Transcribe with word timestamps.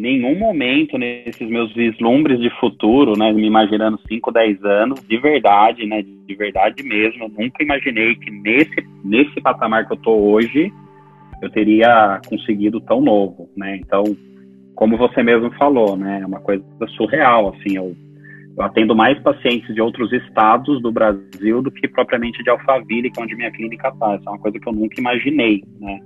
nenhum 0.00 0.34
momento 0.34 0.96
nesses 0.96 1.48
meus 1.48 1.72
vislumbres 1.74 2.40
de 2.40 2.50
futuro, 2.58 3.16
né, 3.18 3.32
me 3.32 3.46
imaginando 3.46 4.00
5, 4.08 4.32
10 4.32 4.64
anos, 4.64 5.00
de 5.06 5.18
verdade, 5.18 5.86
né, 5.86 6.02
de 6.02 6.34
verdade 6.34 6.82
mesmo, 6.82 7.24
eu 7.24 7.28
nunca 7.28 7.62
imaginei 7.62 8.14
que 8.14 8.30
nesse, 8.30 8.74
nesse 9.04 9.40
patamar 9.40 9.86
que 9.86 9.92
eu 9.92 9.98
tô 9.98 10.12
hoje, 10.12 10.72
eu 11.42 11.50
teria 11.50 12.20
conseguido 12.28 12.80
tão 12.80 13.00
novo, 13.00 13.48
né? 13.56 13.76
Então, 13.76 14.04
como 14.74 14.96
você 14.96 15.22
mesmo 15.22 15.50
falou, 15.52 15.96
né, 15.96 16.20
é 16.22 16.26
uma 16.26 16.40
coisa 16.40 16.64
surreal, 16.96 17.54
assim, 17.54 17.76
eu, 17.76 17.94
eu 18.56 18.62
atendo 18.64 18.96
mais 18.96 19.18
pacientes 19.20 19.74
de 19.74 19.80
outros 19.80 20.12
estados 20.12 20.80
do 20.80 20.90
Brasil 20.90 21.62
do 21.62 21.70
que 21.70 21.86
propriamente 21.86 22.42
de 22.42 22.50
Alphaville, 22.50 23.10
que 23.10 23.20
é 23.20 23.22
onde 23.22 23.36
minha 23.36 23.50
clínica 23.50 23.88
está. 23.88 24.16
Isso 24.16 24.28
é 24.28 24.30
uma 24.30 24.38
coisa 24.38 24.58
que 24.58 24.68
eu 24.68 24.72
nunca 24.72 24.98
imaginei, 24.98 25.62
né? 25.78 25.98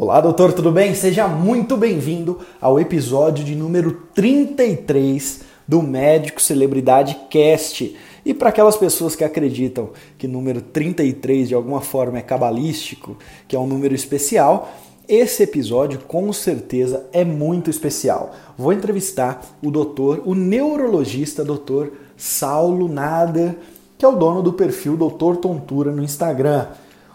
Olá, 0.00 0.20
doutor, 0.20 0.52
tudo 0.52 0.70
bem? 0.70 0.94
Seja 0.94 1.26
muito 1.26 1.76
bem-vindo 1.76 2.38
ao 2.60 2.78
episódio 2.78 3.44
de 3.44 3.56
número 3.56 4.04
33 4.14 5.40
do 5.66 5.82
Médico 5.82 6.40
Celebridade 6.40 7.18
Cast. 7.28 7.96
E 8.24 8.32
para 8.32 8.50
aquelas 8.50 8.76
pessoas 8.76 9.16
que 9.16 9.24
acreditam 9.24 9.90
que 10.16 10.28
número 10.28 10.60
33 10.60 11.48
de 11.48 11.54
alguma 11.56 11.80
forma 11.80 12.16
é 12.16 12.22
cabalístico, 12.22 13.18
que 13.48 13.56
é 13.56 13.58
um 13.58 13.66
número 13.66 13.92
especial, 13.92 14.72
esse 15.08 15.42
episódio 15.42 15.98
com 16.06 16.32
certeza 16.32 17.08
é 17.12 17.24
muito 17.24 17.68
especial. 17.68 18.32
Vou 18.56 18.72
entrevistar 18.72 19.44
o 19.60 19.68
doutor, 19.68 20.22
o 20.24 20.32
neurologista 20.32 21.44
doutor 21.44 21.92
Saulo 22.16 22.86
Nader, 22.86 23.56
que 23.98 24.04
é 24.04 24.08
o 24.08 24.14
dono 24.14 24.44
do 24.44 24.52
perfil 24.52 24.96
Doutor 24.96 25.38
Tontura 25.38 25.90
no 25.90 26.04
Instagram. 26.04 26.68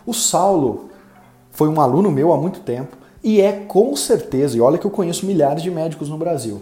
O 0.06 0.14
Saulo 0.14 0.92
foi 1.54 1.70
um 1.70 1.80
aluno 1.80 2.12
meu 2.12 2.34
há 2.34 2.38
muito 2.38 2.60
tempo 2.60 2.98
e 3.24 3.40
é 3.40 3.54
com 3.54 3.96
certeza, 3.96 4.58
e 4.58 4.62
olha 4.62 4.78
que 4.78 4.86
eu 4.86 4.92
conheço 4.92 5.26
milhares 5.26 5.64
de 5.64 5.72
médicos 5.72 6.10
no 6.10 6.18
Brasil, 6.18 6.62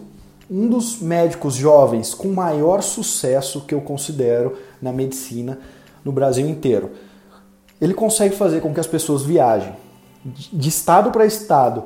um 0.49 0.67
dos 0.67 0.99
médicos 0.99 1.55
jovens 1.55 2.13
com 2.13 2.27
maior 2.27 2.83
sucesso 2.83 3.61
que 3.61 3.73
eu 3.73 3.81
considero 3.81 4.55
na 4.79 4.91
medicina 4.91 5.57
no 6.05 6.11
Brasil 6.11 6.47
inteiro. 6.47 6.91
Ele 7.79 7.95
consegue 7.95 8.35
fazer 8.35 8.61
com 8.61 8.71
que 8.71 8.79
as 8.79 8.85
pessoas 8.85 9.23
viajem 9.23 9.73
de 10.23 10.69
estado 10.69 11.09
para 11.09 11.25
estado 11.25 11.85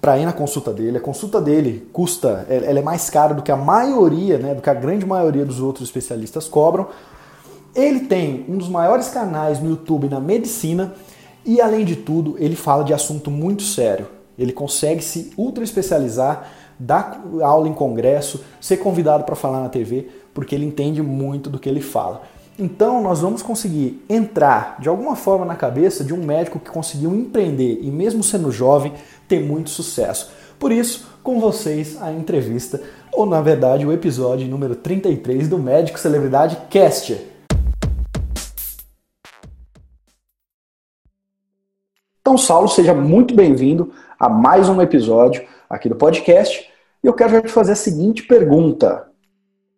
para 0.00 0.18
ir 0.18 0.24
na 0.24 0.32
consulta 0.32 0.72
dele. 0.72 0.98
A 0.98 1.00
consulta 1.00 1.40
dele 1.40 1.88
custa, 1.92 2.46
ela 2.48 2.78
é 2.78 2.82
mais 2.82 3.10
cara 3.10 3.34
do 3.34 3.42
que 3.42 3.52
a 3.52 3.56
maioria, 3.56 4.38
né, 4.38 4.54
do 4.54 4.62
que 4.62 4.70
a 4.70 4.74
grande 4.74 5.04
maioria 5.04 5.44
dos 5.44 5.60
outros 5.60 5.86
especialistas 5.86 6.48
cobram. 6.48 6.86
Ele 7.74 8.00
tem 8.00 8.46
um 8.48 8.56
dos 8.56 8.68
maiores 8.68 9.08
canais 9.08 9.60
no 9.60 9.68
YouTube 9.70 10.08
na 10.08 10.20
medicina 10.20 10.94
e 11.44 11.60
além 11.60 11.84
de 11.84 11.96
tudo, 11.96 12.36
ele 12.38 12.56
fala 12.56 12.84
de 12.84 12.94
assunto 12.94 13.30
muito 13.30 13.62
sério. 13.62 14.06
Ele 14.38 14.52
consegue 14.52 15.02
se 15.02 15.32
ultra 15.36 15.62
especializar, 15.62 16.50
dar 16.78 17.22
aula 17.42 17.68
em 17.68 17.74
congresso, 17.74 18.44
ser 18.60 18.78
convidado 18.78 19.24
para 19.24 19.36
falar 19.36 19.60
na 19.60 19.68
TV, 19.68 20.08
porque 20.32 20.54
ele 20.54 20.66
entende 20.66 21.02
muito 21.02 21.48
do 21.48 21.58
que 21.58 21.68
ele 21.68 21.80
fala. 21.80 22.22
Então, 22.58 23.02
nós 23.02 23.20
vamos 23.20 23.42
conseguir 23.42 24.04
entrar 24.08 24.76
de 24.80 24.88
alguma 24.88 25.16
forma 25.16 25.44
na 25.44 25.56
cabeça 25.56 26.04
de 26.04 26.14
um 26.14 26.24
médico 26.24 26.60
que 26.60 26.70
conseguiu 26.70 27.12
empreender 27.14 27.80
e, 27.82 27.90
mesmo 27.90 28.22
sendo 28.22 28.50
jovem, 28.50 28.92
ter 29.26 29.40
muito 29.40 29.70
sucesso. 29.70 30.30
Por 30.58 30.70
isso, 30.70 31.08
com 31.22 31.40
vocês, 31.40 32.00
a 32.00 32.12
entrevista, 32.12 32.80
ou 33.12 33.26
na 33.26 33.40
verdade, 33.40 33.84
o 33.84 33.92
episódio 33.92 34.46
número 34.46 34.76
33 34.76 35.48
do 35.48 35.58
Médico 35.58 35.98
Celebridade 35.98 36.56
Cast. 36.70 37.33
Então, 42.26 42.38
Saulo, 42.38 42.68
seja 42.68 42.94
muito 42.94 43.34
bem-vindo 43.34 43.92
a 44.18 44.30
mais 44.30 44.66
um 44.66 44.80
episódio 44.80 45.44
aqui 45.68 45.90
do 45.90 45.94
podcast. 45.94 46.66
E 47.02 47.06
eu 47.06 47.12
quero 47.12 47.32
já 47.32 47.42
te 47.42 47.50
fazer 47.50 47.72
a 47.72 47.76
seguinte 47.76 48.22
pergunta: 48.22 49.08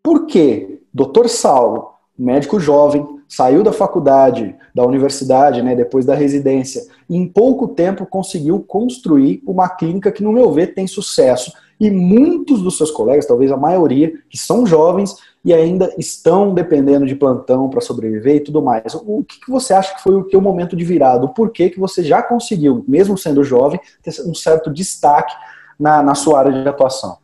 Por 0.00 0.26
que 0.26 0.81
Dr. 0.94 1.26
Saulo, 1.26 1.88
médico 2.16 2.60
jovem, 2.60 3.04
saiu 3.28 3.65
da 3.65 3.72
faculdade, 3.72 4.54
da 4.72 4.84
universidade, 4.84 5.60
né, 5.60 5.75
depois 5.75 6.06
da 6.06 6.15
residência, 6.15 6.87
e 7.10 7.16
em 7.16 7.26
pouco 7.26 7.66
tempo 7.66 8.06
conseguiu 8.06 8.60
construir 8.60 9.43
uma 9.44 9.69
clínica 9.69 10.12
que, 10.12 10.22
no 10.22 10.32
meu 10.32 10.53
ver, 10.53 10.72
tem 10.72 10.87
sucesso? 10.87 11.53
E 11.81 11.91
muitos 11.91 12.62
dos 12.62 12.76
seus 12.76 12.93
colegas, 12.93 13.26
talvez 13.26 13.50
a 13.50 13.56
maioria, 13.56 14.12
que 14.31 14.38
são 14.38 14.65
jovens, 14.65 15.16
e 15.46 15.54
ainda 15.54 15.94
estão 15.96 16.52
dependendo 16.52 17.06
de 17.06 17.14
plantão 17.14 17.70
para 17.70 17.80
sobreviver 17.80 18.34
e 18.34 18.40
tudo 18.40 18.60
mais. 18.60 18.96
O 18.96 19.22
que, 19.22 19.38
que, 19.38 19.48
você 19.48 19.72
acha 19.72 19.94
que 19.94 20.02
foi 20.02 20.16
o 20.16 20.24
teu 20.24 20.40
momento 20.40 20.74
de 20.74 20.84
virada? 20.84 21.28
Por 21.28 21.52
que, 21.52 21.70
que 21.70 21.78
você 21.78 22.02
já 22.02 22.20
conseguiu, 22.20 22.84
mesmo 22.88 23.16
sendo 23.16 23.44
jovem, 23.44 23.78
ter 24.02 24.10
um 24.28 24.34
certo 24.34 24.68
destaque 24.68 25.32
na, 25.78 26.02
na 26.02 26.16
sua 26.16 26.40
área 26.40 26.50
de 26.50 26.68
atuação? 26.68 27.18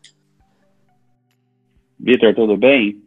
Vitor, 1.99 2.33
tudo 2.33 2.57
bem? 2.57 3.03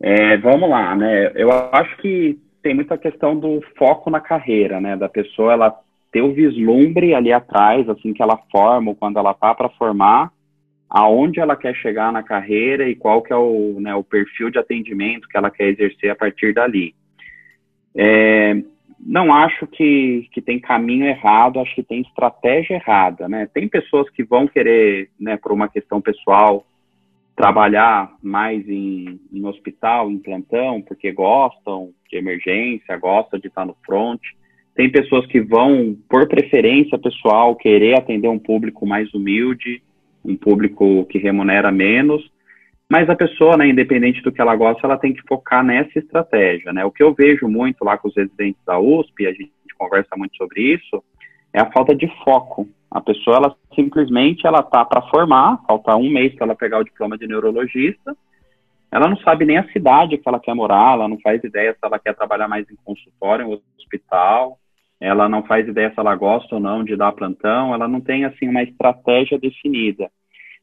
É, 0.00 0.36
vamos 0.38 0.68
lá, 0.68 0.96
né? 0.96 1.30
Eu 1.36 1.52
acho 1.52 1.96
que 1.98 2.36
tem 2.60 2.74
muita 2.74 2.98
questão 2.98 3.38
do 3.38 3.62
foco 3.78 4.10
na 4.10 4.18
carreira, 4.18 4.80
né? 4.80 4.96
Da 4.96 5.08
pessoa 5.08 5.52
ela 5.52 5.80
ter 6.10 6.20
o 6.20 6.34
vislumbre 6.34 7.14
ali 7.14 7.32
atrás, 7.32 7.88
assim 7.88 8.12
que 8.12 8.20
ela 8.20 8.40
forma, 8.50 8.92
quando 8.96 9.20
ela 9.20 9.34
tá 9.34 9.54
para 9.54 9.68
formar, 9.68 10.32
aonde 10.94 11.40
ela 11.40 11.56
quer 11.56 11.74
chegar 11.74 12.12
na 12.12 12.22
carreira 12.22 12.86
e 12.86 12.94
qual 12.94 13.22
que 13.22 13.32
é 13.32 13.36
o, 13.36 13.80
né, 13.80 13.94
o 13.94 14.04
perfil 14.04 14.50
de 14.50 14.58
atendimento 14.58 15.26
que 15.26 15.38
ela 15.38 15.50
quer 15.50 15.68
exercer 15.68 16.10
a 16.10 16.14
partir 16.14 16.52
dali. 16.52 16.94
É, 17.96 18.62
não 19.00 19.32
acho 19.32 19.66
que, 19.66 20.28
que 20.32 20.42
tem 20.42 20.60
caminho 20.60 21.06
errado, 21.06 21.58
acho 21.60 21.74
que 21.74 21.82
tem 21.82 22.02
estratégia 22.02 22.74
errada, 22.74 23.26
né? 23.26 23.48
Tem 23.54 23.66
pessoas 23.66 24.08
que 24.10 24.22
vão 24.22 24.46
querer, 24.46 25.08
né, 25.18 25.38
por 25.38 25.50
uma 25.50 25.66
questão 25.66 25.98
pessoal, 25.98 26.66
trabalhar 27.34 28.12
mais 28.22 28.68
em, 28.68 29.18
em 29.32 29.46
hospital, 29.46 30.10
em 30.10 30.18
plantão, 30.18 30.82
porque 30.82 31.10
gostam 31.10 31.90
de 32.10 32.18
emergência, 32.18 32.98
gostam 32.98 33.40
de 33.40 33.48
estar 33.48 33.64
no 33.64 33.74
front. 33.86 34.20
Tem 34.74 34.90
pessoas 34.90 35.26
que 35.26 35.40
vão, 35.40 35.96
por 36.06 36.28
preferência 36.28 36.98
pessoal, 36.98 37.56
querer 37.56 37.98
atender 37.98 38.28
um 38.28 38.38
público 38.38 38.86
mais 38.86 39.12
humilde, 39.14 39.82
um 40.24 40.36
público 40.36 41.04
que 41.06 41.18
remunera 41.18 41.70
menos, 41.70 42.30
mas 42.88 43.08
a 43.08 43.16
pessoa, 43.16 43.56
né, 43.56 43.66
independente 43.68 44.22
do 44.22 44.30
que 44.30 44.40
ela 44.40 44.54
gosta, 44.54 44.86
ela 44.86 44.98
tem 44.98 45.14
que 45.14 45.22
focar 45.26 45.64
nessa 45.64 45.98
estratégia, 45.98 46.72
né? 46.72 46.84
O 46.84 46.90
que 46.90 47.02
eu 47.02 47.14
vejo 47.14 47.48
muito 47.48 47.84
lá 47.84 47.96
com 47.96 48.08
os 48.08 48.14
residentes 48.14 48.60
da 48.66 48.78
USP, 48.78 49.26
a 49.26 49.32
gente 49.32 49.50
conversa 49.78 50.14
muito 50.16 50.36
sobre 50.36 50.74
isso, 50.74 51.02
é 51.52 51.60
a 51.60 51.70
falta 51.72 51.94
de 51.94 52.06
foco. 52.22 52.68
A 52.90 53.00
pessoa, 53.00 53.36
ela 53.36 53.56
simplesmente, 53.74 54.46
ela 54.46 54.62
tá 54.62 54.84
para 54.84 55.02
formar, 55.08 55.58
falta 55.66 55.96
um 55.96 56.10
mês 56.10 56.34
para 56.34 56.44
ela 56.46 56.54
pegar 56.54 56.80
o 56.80 56.84
diploma 56.84 57.16
de 57.16 57.26
neurologista, 57.26 58.14
ela 58.90 59.08
não 59.08 59.16
sabe 59.18 59.46
nem 59.46 59.56
a 59.56 59.72
cidade 59.72 60.18
que 60.18 60.28
ela 60.28 60.38
quer 60.38 60.54
morar, 60.54 60.92
ela 60.92 61.08
não 61.08 61.18
faz 61.20 61.42
ideia 61.42 61.72
se 61.72 61.78
ela 61.82 61.98
quer 61.98 62.14
trabalhar 62.14 62.46
mais 62.46 62.70
em 62.70 62.76
consultório, 62.84 63.46
em 63.46 63.60
hospital, 63.78 64.58
ela 65.02 65.28
não 65.28 65.42
faz 65.42 65.66
ideia 65.66 65.90
se 65.90 65.98
ela 65.98 66.14
gosta 66.14 66.54
ou 66.54 66.60
não 66.60 66.84
de 66.84 66.94
dar 66.94 67.10
plantão, 67.10 67.74
ela 67.74 67.88
não 67.88 68.00
tem 68.00 68.24
assim 68.24 68.48
uma 68.48 68.62
estratégia 68.62 69.36
definida. 69.36 70.08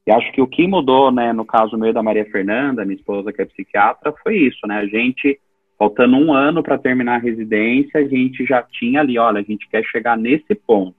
E 0.08 0.12
acho 0.12 0.32
que 0.32 0.42
o 0.42 0.48
que 0.48 0.66
mudou, 0.66 1.12
né, 1.12 1.34
no 1.34 1.46
caso 1.46 1.78
meu 1.78 1.92
da 1.92 2.02
Maria 2.02 2.24
Fernanda, 2.32 2.86
minha 2.86 2.96
esposa 2.96 3.34
que 3.34 3.42
é 3.42 3.46
psiquiatra, 3.46 4.14
foi 4.24 4.38
isso, 4.38 4.66
né? 4.66 4.78
A 4.78 4.86
gente 4.86 5.38
faltando 5.78 6.16
um 6.16 6.34
ano 6.34 6.64
para 6.64 6.78
terminar 6.78 7.16
a 7.16 7.22
residência, 7.22 8.00
a 8.00 8.08
gente 8.08 8.46
já 8.46 8.64
tinha 8.64 9.02
ali, 9.02 9.20
olha, 9.20 9.40
a 9.40 9.44
gente 9.44 9.68
quer 9.70 9.84
chegar 9.84 10.18
nesse 10.18 10.56
ponto. 10.56 10.96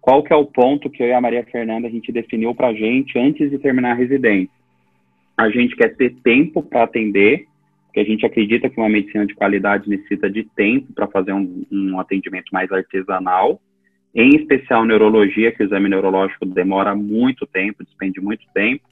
Qual 0.00 0.22
que 0.22 0.32
é 0.32 0.36
o 0.36 0.46
ponto 0.46 0.88
que 0.88 1.02
eu 1.02 1.08
e 1.08 1.12
a 1.12 1.20
Maria 1.20 1.44
Fernanda 1.44 1.88
a 1.88 1.90
gente 1.90 2.12
definiu 2.12 2.54
para 2.54 2.68
a 2.68 2.74
gente 2.74 3.18
antes 3.18 3.50
de 3.50 3.58
terminar 3.58 3.90
a 3.90 3.94
residência? 3.94 4.54
A 5.36 5.50
gente 5.50 5.74
quer 5.74 5.96
ter 5.96 6.14
tempo 6.22 6.62
para 6.62 6.84
atender 6.84 7.46
que 7.92 8.00
a 8.00 8.04
gente 8.04 8.24
acredita 8.24 8.68
que 8.68 8.78
uma 8.78 8.88
medicina 8.88 9.26
de 9.26 9.34
qualidade 9.34 9.88
necessita 9.88 10.30
de 10.30 10.44
tempo 10.44 10.92
para 10.92 11.06
fazer 11.08 11.32
um, 11.32 11.64
um, 11.70 11.98
atendimento 11.98 12.46
mais 12.52 12.70
artesanal, 12.70 13.60
em 14.14 14.36
especial 14.36 14.84
neurologia, 14.84 15.52
que 15.52 15.62
o 15.62 15.66
exame 15.66 15.88
neurológico 15.88 16.46
demora 16.46 16.94
muito 16.94 17.46
tempo, 17.46 17.84
despende 17.84 18.20
muito 18.20 18.44
tempo, 18.54 18.84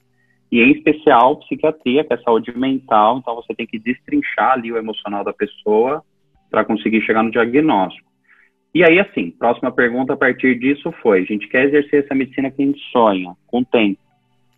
e 0.50 0.60
em 0.60 0.72
especial 0.72 1.36
psiquiatria, 1.40 2.04
que 2.04 2.14
é 2.14 2.18
saúde 2.18 2.56
mental, 2.56 3.18
então 3.18 3.34
você 3.34 3.54
tem 3.54 3.66
que 3.66 3.78
destrinchar 3.78 4.52
ali 4.52 4.72
o 4.72 4.76
emocional 4.76 5.24
da 5.24 5.32
pessoa 5.32 6.02
para 6.50 6.64
conseguir 6.64 7.02
chegar 7.02 7.22
no 7.22 7.30
diagnóstico. 7.30 8.06
E 8.72 8.84
aí, 8.84 9.00
assim, 9.00 9.30
próxima 9.30 9.72
pergunta 9.72 10.12
a 10.12 10.16
partir 10.16 10.58
disso 10.58 10.92
foi: 11.02 11.20
a 11.20 11.24
gente 11.24 11.48
quer 11.48 11.64
exercer 11.64 12.04
essa 12.04 12.14
medicina 12.14 12.50
que 12.50 12.62
a 12.62 12.66
gente 12.66 12.80
sonha, 12.92 13.34
com 13.46 13.64
tempo 13.64 14.05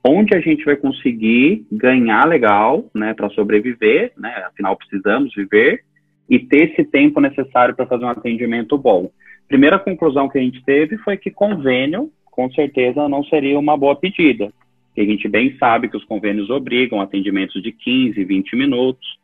onde 0.05 0.35
a 0.35 0.41
gente 0.41 0.65
vai 0.65 0.77
conseguir 0.77 1.67
ganhar 1.71 2.27
legal, 2.27 2.89
né, 2.95 3.15
para 3.15 3.31
sobreviver, 3.31 4.13
né, 4.17 4.45
afinal 4.47 4.77
precisamos 4.77 5.35
viver, 5.35 5.85
e 6.29 6.39
ter 6.39 6.71
esse 6.71 6.85
tempo 6.85 7.21
necessário 7.21 7.75
para 7.75 7.87
fazer 7.87 8.05
um 8.05 8.11
atendimento 8.11 8.77
bom. 8.77 9.11
Primeira 9.49 9.79
conclusão 9.79 10.29
que 10.29 10.39
a 10.39 10.43
gente 10.43 10.63
teve 10.63 10.99
foi 10.99 11.17
que 11.17 11.31
convênio, 11.31 12.11
com 12.27 12.51
certeza, 12.53 13.09
não 13.09 13.25
seria 13.25 13.59
uma 13.59 13.77
boa 13.77 13.97
pedida. 13.97 14.53
A 14.97 15.01
gente 15.01 15.29
bem 15.29 15.57
sabe 15.59 15.89
que 15.89 15.97
os 15.97 16.05
convênios 16.05 16.51
obrigam 16.51 17.01
atendimentos 17.01 17.63
de 17.63 17.73
15, 17.73 18.23
20 18.25 18.57
minutos. 18.57 19.19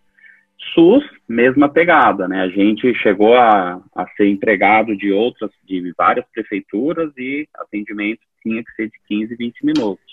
SUS, 0.73 1.05
mesma 1.29 1.69
pegada, 1.69 2.26
né? 2.26 2.43
A 2.43 2.49
gente 2.49 2.94
chegou 2.94 3.35
a, 3.35 3.82
a 3.94 4.06
ser 4.17 4.29
empregado 4.29 4.97
de 4.97 5.12
outras, 5.12 5.50
de 5.65 5.93
várias 5.97 6.25
prefeituras 6.32 7.12
e 7.19 7.47
atendimento 7.55 8.21
tinha 8.43 8.62
que 8.62 8.73
ser 8.73 8.87
de 8.87 8.99
15, 9.09 9.35
20 9.37 9.67
minutos. 9.67 10.04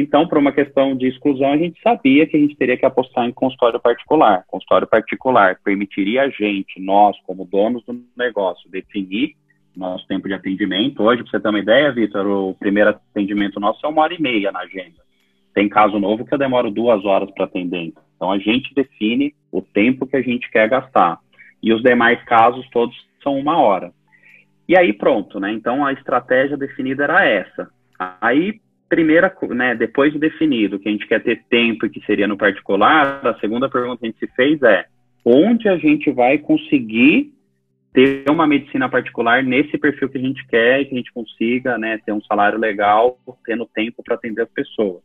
Então, 0.00 0.28
por 0.28 0.38
uma 0.38 0.52
questão 0.52 0.96
de 0.96 1.08
exclusão, 1.08 1.52
a 1.52 1.56
gente 1.56 1.80
sabia 1.82 2.24
que 2.24 2.36
a 2.36 2.40
gente 2.40 2.54
teria 2.54 2.76
que 2.76 2.86
apostar 2.86 3.26
em 3.26 3.32
consultório 3.32 3.80
particular. 3.80 4.44
Consultório 4.46 4.86
particular 4.86 5.58
permitiria 5.64 6.22
a 6.22 6.28
gente, 6.28 6.80
nós, 6.80 7.16
como 7.26 7.44
donos 7.44 7.84
do 7.84 8.00
negócio, 8.16 8.70
definir 8.70 9.34
nosso 9.76 10.06
tempo 10.06 10.28
de 10.28 10.34
atendimento. 10.34 11.02
Hoje, 11.02 11.24
para 11.24 11.32
você 11.32 11.40
ter 11.40 11.48
uma 11.48 11.58
ideia, 11.58 11.90
Vitor, 11.90 12.24
o 12.28 12.54
primeiro 12.54 12.90
atendimento 12.90 13.58
nosso 13.58 13.84
é 13.84 13.88
uma 13.88 14.02
hora 14.02 14.14
e 14.14 14.22
meia 14.22 14.52
na 14.52 14.60
agenda. 14.60 15.02
Tem 15.52 15.68
caso 15.68 15.98
novo 15.98 16.24
que 16.24 16.32
eu 16.32 16.38
demoro 16.38 16.70
duas 16.70 17.04
horas 17.04 17.28
para 17.32 17.46
atender. 17.46 17.92
Então, 18.14 18.30
a 18.30 18.38
gente 18.38 18.72
define 18.72 19.34
o 19.50 19.60
tempo 19.60 20.06
que 20.06 20.16
a 20.16 20.22
gente 20.22 20.48
quer 20.48 20.68
gastar. 20.68 21.18
E 21.60 21.72
os 21.72 21.82
demais 21.82 22.22
casos 22.22 22.68
todos 22.70 22.96
são 23.20 23.36
uma 23.36 23.60
hora. 23.60 23.92
E 24.68 24.78
aí, 24.78 24.92
pronto, 24.92 25.40
né? 25.40 25.50
Então, 25.50 25.84
a 25.84 25.92
estratégia 25.92 26.56
definida 26.56 27.02
era 27.02 27.24
essa. 27.24 27.68
Aí, 28.20 28.60
primeira, 28.88 29.34
né, 29.50 29.74
depois 29.74 30.12
de 30.12 30.18
definido 30.18 30.78
que 30.78 30.88
a 30.88 30.92
gente 30.92 31.06
quer 31.06 31.22
ter 31.22 31.42
tempo 31.48 31.86
e 31.86 31.90
que 31.90 32.04
seria 32.06 32.26
no 32.26 32.36
particular, 32.36 33.20
a 33.26 33.38
segunda 33.38 33.68
pergunta 33.68 33.98
que 33.98 34.06
a 34.06 34.08
gente 34.10 34.18
se 34.18 34.26
fez 34.34 34.62
é 34.62 34.86
onde 35.24 35.68
a 35.68 35.76
gente 35.76 36.10
vai 36.10 36.38
conseguir 36.38 37.32
ter 37.92 38.24
uma 38.30 38.46
medicina 38.46 38.88
particular 38.88 39.42
nesse 39.42 39.76
perfil 39.76 40.08
que 40.08 40.18
a 40.18 40.20
gente 40.20 40.46
quer 40.46 40.84
que 40.84 40.94
a 40.94 40.98
gente 40.98 41.12
consiga 41.12 41.76
né, 41.76 41.98
ter 42.04 42.12
um 42.12 42.22
salário 42.22 42.58
legal, 42.58 43.18
tendo 43.44 43.66
tempo 43.66 44.02
para 44.02 44.14
atender 44.14 44.42
as 44.42 44.50
pessoas. 44.50 45.02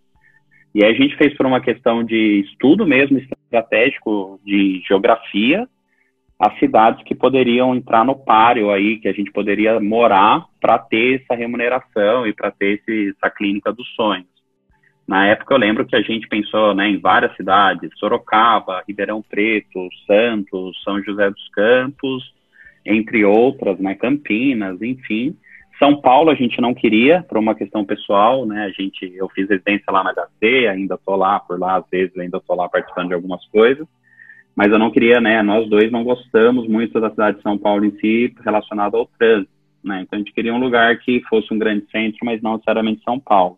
E 0.74 0.84
aí 0.84 0.92
a 0.92 0.98
gente 0.98 1.16
fez 1.18 1.36
por 1.36 1.46
uma 1.46 1.62
questão 1.62 2.04
de 2.04 2.42
estudo 2.42 2.86
mesmo 2.86 3.18
estratégico 3.18 4.40
de 4.44 4.82
geografia 4.88 5.68
as 6.40 6.58
cidades 6.60 7.04
que 7.04 7.16
poderiam 7.16 7.76
entrar 7.76 8.04
no 8.04 8.16
páreo 8.16 8.72
aí, 8.72 8.98
que 8.98 9.08
a 9.08 9.14
gente 9.14 9.32
poderia 9.32 9.80
morar 9.80 10.46
para 10.60 10.78
ter 10.78 11.22
essa 11.22 11.36
remuneração 11.36 12.28
e 12.28 12.34
para 12.34 12.52
ter 12.52 12.80
esse, 12.80 13.16
essa 13.16 13.34
clínica 13.34 13.72
dos 13.72 13.88
sonhos. 13.96 14.28
Na 15.08 15.28
época 15.28 15.54
eu 15.54 15.58
lembro 15.58 15.86
que 15.86 15.96
a 15.96 16.02
gente 16.02 16.28
pensou 16.28 16.74
né, 16.74 16.88
em 16.88 16.98
várias 16.98 17.36
cidades, 17.36 17.90
Sorocaba, 17.98 18.84
Ribeirão 18.88 19.22
Preto, 19.22 19.88
Santos, 20.08 20.82
São 20.84 21.02
José 21.04 21.30
dos 21.30 21.50
Campos, 21.50 22.24
entre 22.86 23.24
outras, 23.26 23.78
né, 23.80 23.96
Campinas, 23.96 24.82
enfim. 24.82 25.38
São 25.78 26.00
Paulo 26.00 26.30
a 26.30 26.36
gente 26.36 26.62
não 26.62 26.74
queria, 26.74 27.24
por 27.24 27.38
uma 27.38 27.56
questão 27.56 27.84
pessoal, 27.84 28.46
né, 28.46 28.64
a 28.64 28.70
gente, 28.70 29.12
eu 29.16 29.28
fiz 29.30 29.50
residência 29.50 29.92
lá 29.92 30.04
na 30.04 30.14
HC, 30.14 30.68
ainda 30.68 30.96
estou 30.96 31.16
lá, 31.16 31.40
por 31.40 31.60
lá 31.60 31.78
às 31.78 31.86
vezes 31.92 32.18
ainda 32.18 32.38
estou 32.38 32.56
lá 32.56 32.70
participando 32.70 33.10
de 33.10 33.14
algumas 33.14 33.46
coisas, 33.48 33.86
mas 34.56 34.72
eu 34.72 34.80
não 34.80 34.92
queria, 34.92 35.20
né, 35.20 35.42
nós 35.42 35.68
dois 35.70 35.92
não 35.92 36.04
gostamos 36.04 36.68
muito 36.68 37.00
da 37.00 37.10
cidade 37.10 37.38
de 37.38 37.44
São 37.44 37.58
Paulo 37.58 37.86
em 37.86 37.98
si, 38.00 38.34
relacionado 38.44 38.96
ao 38.96 39.06
trânsito, 39.06 39.52
né, 39.84 40.02
então 40.02 40.18
a 40.18 40.20
gente 40.20 40.34
queria 40.34 40.54
um 40.54 40.60
lugar 40.60 40.98
que 41.00 41.22
fosse 41.30 41.54
um 41.54 41.58
grande 41.60 41.86
centro, 41.92 42.20
mas 42.24 42.42
não 42.42 42.54
necessariamente 42.54 43.04
São 43.04 43.20
Paulo. 43.20 43.58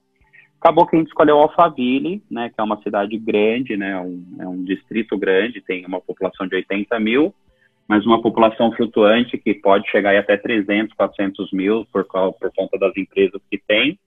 Acabou 0.59 0.87
que 0.87 0.95
a 0.95 0.99
gente 0.99 1.09
escolheu 1.09 1.37
Alphaville, 1.37 2.23
né, 2.31 2.49
que 2.49 2.59
é 2.59 2.63
uma 2.63 2.81
cidade 2.81 3.17
grande, 3.17 3.77
né, 3.77 3.99
um, 3.99 4.23
é 4.39 4.47
um 4.47 4.63
distrito 4.63 5.17
grande, 5.17 5.61
tem 5.61 5.85
uma 5.85 6.01
população 6.01 6.47
de 6.47 6.55
80 6.55 6.99
mil, 6.99 7.33
mas 7.87 8.05
uma 8.05 8.21
população 8.21 8.71
flutuante 8.71 9.37
que 9.37 9.53
pode 9.53 9.87
chegar 9.91 10.15
até 10.17 10.37
300, 10.37 10.95
400 10.95 11.51
mil 11.51 11.85
por, 11.91 12.05
por 12.05 12.51
conta 12.55 12.79
das 12.79 12.97
empresas 12.97 13.39
que 13.51 13.59
tem, 13.67 13.99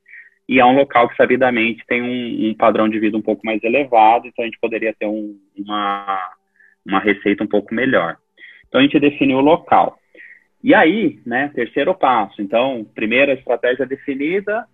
e 0.49 0.59
é 0.59 0.65
um 0.65 0.75
local 0.75 1.09
que 1.09 1.17
sabidamente 1.17 1.85
tem 1.87 2.03
um, 2.03 2.49
um, 2.49 2.55
padrão 2.55 2.89
de 2.89 2.99
vida 2.99 3.17
um 3.17 3.23
pouco 3.23 3.45
mais 3.45 3.63
elevado, 3.63 4.27
então 4.27 4.43
a 4.43 4.47
gente 4.47 4.59
poderia 4.59 4.95
ter 4.99 5.07
um, 5.07 5.39
uma, 5.55 6.19
uma 6.89 7.01
receita 7.01 7.45
um 7.45 7.49
pouco 7.49 7.75
melhor. 7.75 8.17
Então 8.67 8.81
a 8.81 8.85
gente 8.85 8.99
definiu 8.99 9.39
o 9.39 9.43
local. 9.43 9.99
E 10.63 10.75
aí, 10.75 11.21
né, 11.25 11.49
terceiro 11.55 11.95
passo. 11.95 12.43
Então, 12.43 12.85
primeira 12.95 13.33
estratégia 13.33 13.87
definida, 13.87 14.67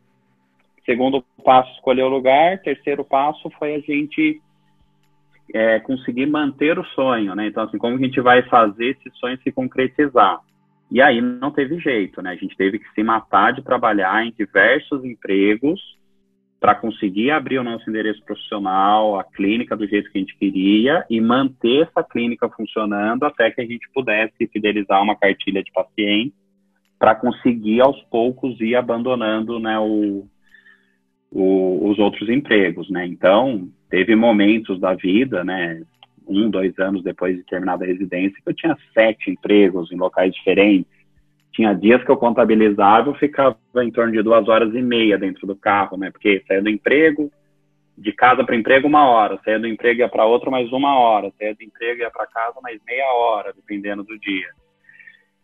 segundo 0.84 1.22
passo 1.44 1.70
escolher 1.74 2.02
o 2.02 2.08
lugar, 2.08 2.58
terceiro 2.62 3.04
passo 3.04 3.50
foi 3.58 3.74
a 3.74 3.80
gente 3.80 4.40
é, 5.52 5.78
conseguir 5.80 6.26
manter 6.26 6.78
o 6.78 6.84
sonho, 6.84 7.34
né? 7.34 7.46
Então, 7.46 7.64
assim, 7.64 7.76
como 7.76 7.96
a 7.96 7.98
gente 7.98 8.20
vai 8.20 8.42
fazer 8.44 8.96
esse 8.96 9.10
sonho 9.18 9.38
se 9.42 9.52
concretizar? 9.52 10.40
E 10.90 11.02
aí 11.02 11.20
não 11.20 11.50
teve 11.50 11.78
jeito, 11.78 12.22
né? 12.22 12.30
A 12.30 12.36
gente 12.36 12.56
teve 12.56 12.78
que 12.78 12.90
se 12.94 13.02
matar 13.02 13.52
de 13.52 13.62
trabalhar 13.62 14.24
em 14.24 14.32
diversos 14.32 15.04
empregos 15.04 15.80
para 16.64 16.76
conseguir 16.76 17.30
abrir 17.30 17.58
o 17.58 17.62
nosso 17.62 17.90
endereço 17.90 18.24
profissional, 18.24 19.20
a 19.20 19.24
clínica 19.24 19.76
do 19.76 19.86
jeito 19.86 20.10
que 20.10 20.16
a 20.16 20.20
gente 20.22 20.34
queria 20.38 21.04
e 21.10 21.20
manter 21.20 21.82
essa 21.82 22.02
clínica 22.02 22.48
funcionando 22.48 23.24
até 23.24 23.50
que 23.50 23.60
a 23.60 23.66
gente 23.66 23.86
pudesse 23.92 24.46
fidelizar 24.50 25.02
uma 25.02 25.14
cartilha 25.14 25.62
de 25.62 25.70
pacientes 25.70 26.32
para 26.98 27.14
conseguir 27.14 27.82
aos 27.82 28.02
poucos 28.04 28.58
ir 28.62 28.76
abandonando 28.76 29.60
né, 29.60 29.78
o, 29.78 30.26
o, 31.30 31.90
os 31.90 31.98
outros 31.98 32.30
empregos, 32.30 32.88
né? 32.88 33.06
Então, 33.06 33.68
teve 33.90 34.16
momentos 34.16 34.80
da 34.80 34.94
vida, 34.94 35.44
né? 35.44 35.82
Um, 36.26 36.48
dois 36.48 36.78
anos 36.78 37.02
depois 37.02 37.36
de 37.36 37.44
terminada 37.44 37.84
a 37.84 37.88
residência, 37.88 38.40
que 38.42 38.48
eu 38.48 38.54
tinha 38.54 38.74
sete 38.94 39.30
empregos 39.30 39.92
em 39.92 39.96
locais 39.96 40.32
diferentes. 40.32 40.90
Tinha 41.54 41.72
dias 41.72 42.02
que 42.04 42.10
eu 42.10 42.16
contabilizava 42.16 43.10
e 43.10 43.18
ficava 43.18 43.56
em 43.78 43.90
torno 43.90 44.12
de 44.12 44.22
duas 44.22 44.46
horas 44.48 44.74
e 44.74 44.82
meia 44.82 45.16
dentro 45.16 45.46
do 45.46 45.56
carro, 45.56 45.96
né? 45.96 46.10
Porque 46.10 46.42
saía 46.46 46.62
do 46.62 46.68
emprego, 46.68 47.30
de 47.96 48.12
casa 48.12 48.44
para 48.44 48.56
emprego 48.56 48.88
uma 48.88 49.08
hora, 49.08 49.40
saía 49.44 49.58
do 49.58 49.66
emprego 49.66 50.00
ia 50.00 50.08
para 50.08 50.26
outro 50.26 50.50
mais 50.50 50.70
uma 50.72 50.98
hora, 50.98 51.32
saía 51.38 51.54
do 51.54 51.62
emprego 51.62 52.00
ia 52.00 52.10
para 52.10 52.26
casa 52.26 52.60
mais 52.60 52.80
meia 52.86 53.06
hora, 53.12 53.52
dependendo 53.54 54.02
do 54.02 54.18
dia. 54.18 54.48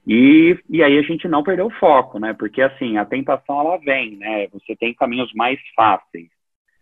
E, 0.07 0.59
e 0.69 0.83
aí 0.83 0.99
a 0.99 1.03
gente 1.03 1.29
não 1.29 1.43
perdeu 1.43 1.67
o 1.67 1.79
foco, 1.79 2.19
né? 2.19 2.35
Porque 2.35 2.61
assim, 2.61 2.97
a 2.97 3.05
tentação 3.05 3.61
ela 3.61 3.77
vem, 3.79 4.17
né? 4.17 4.49
Você 4.49 4.75
tem 4.75 4.93
caminhos 4.93 5.33
mais 5.35 5.61
fáceis 5.77 6.29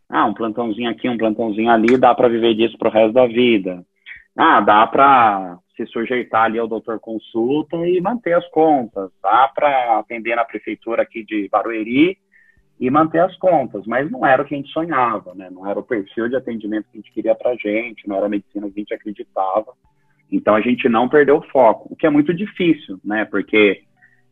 ah, 0.08 0.24
um 0.24 0.32
plantãozinho 0.32 0.88
aqui, 0.90 1.08
um 1.08 1.18
plantãozinho 1.18 1.70
ali, 1.70 1.98
dá 1.98 2.14
para 2.14 2.28
viver 2.28 2.54
disso 2.54 2.78
pro 2.78 2.90
resto 2.90 3.12
da 3.12 3.26
vida. 3.26 3.84
Ah, 4.36 4.60
dá 4.60 4.86
para 4.86 5.58
se 5.78 5.86
sujeitar 5.86 6.44
ali 6.44 6.58
ao 6.58 6.66
doutor 6.66 6.98
consulta 6.98 7.76
e 7.86 8.00
manter 8.00 8.34
as 8.34 8.46
contas. 8.48 9.10
Dá 9.22 9.48
para 9.54 10.00
atender 10.00 10.34
na 10.34 10.44
prefeitura 10.44 11.02
aqui 11.02 11.24
de 11.24 11.48
Barueri 11.48 12.18
e 12.80 12.90
manter 12.90 13.20
as 13.20 13.36
contas, 13.38 13.86
mas 13.86 14.10
não 14.10 14.26
era 14.26 14.42
o 14.42 14.44
que 14.44 14.54
a 14.54 14.56
gente 14.56 14.72
sonhava, 14.72 15.34
né? 15.34 15.48
Não 15.50 15.66
era 15.66 15.78
o 15.78 15.84
perfil 15.84 16.28
de 16.28 16.36
atendimento 16.36 16.88
que 16.90 16.98
a 16.98 17.00
gente 17.00 17.12
queria 17.12 17.34
para 17.34 17.54
gente, 17.54 18.08
não 18.08 18.16
era 18.16 18.26
a 18.26 18.28
medicina 18.28 18.66
que 18.66 18.72
a 18.76 18.80
gente 18.80 18.94
acreditava. 18.94 19.72
Então 20.30 20.54
a 20.54 20.60
gente 20.60 20.88
não 20.88 21.08
perdeu 21.08 21.36
o 21.36 21.48
foco, 21.48 21.92
o 21.92 21.96
que 21.96 22.06
é 22.06 22.10
muito 22.10 22.34
difícil, 22.34 23.00
né? 23.04 23.24
Porque 23.24 23.82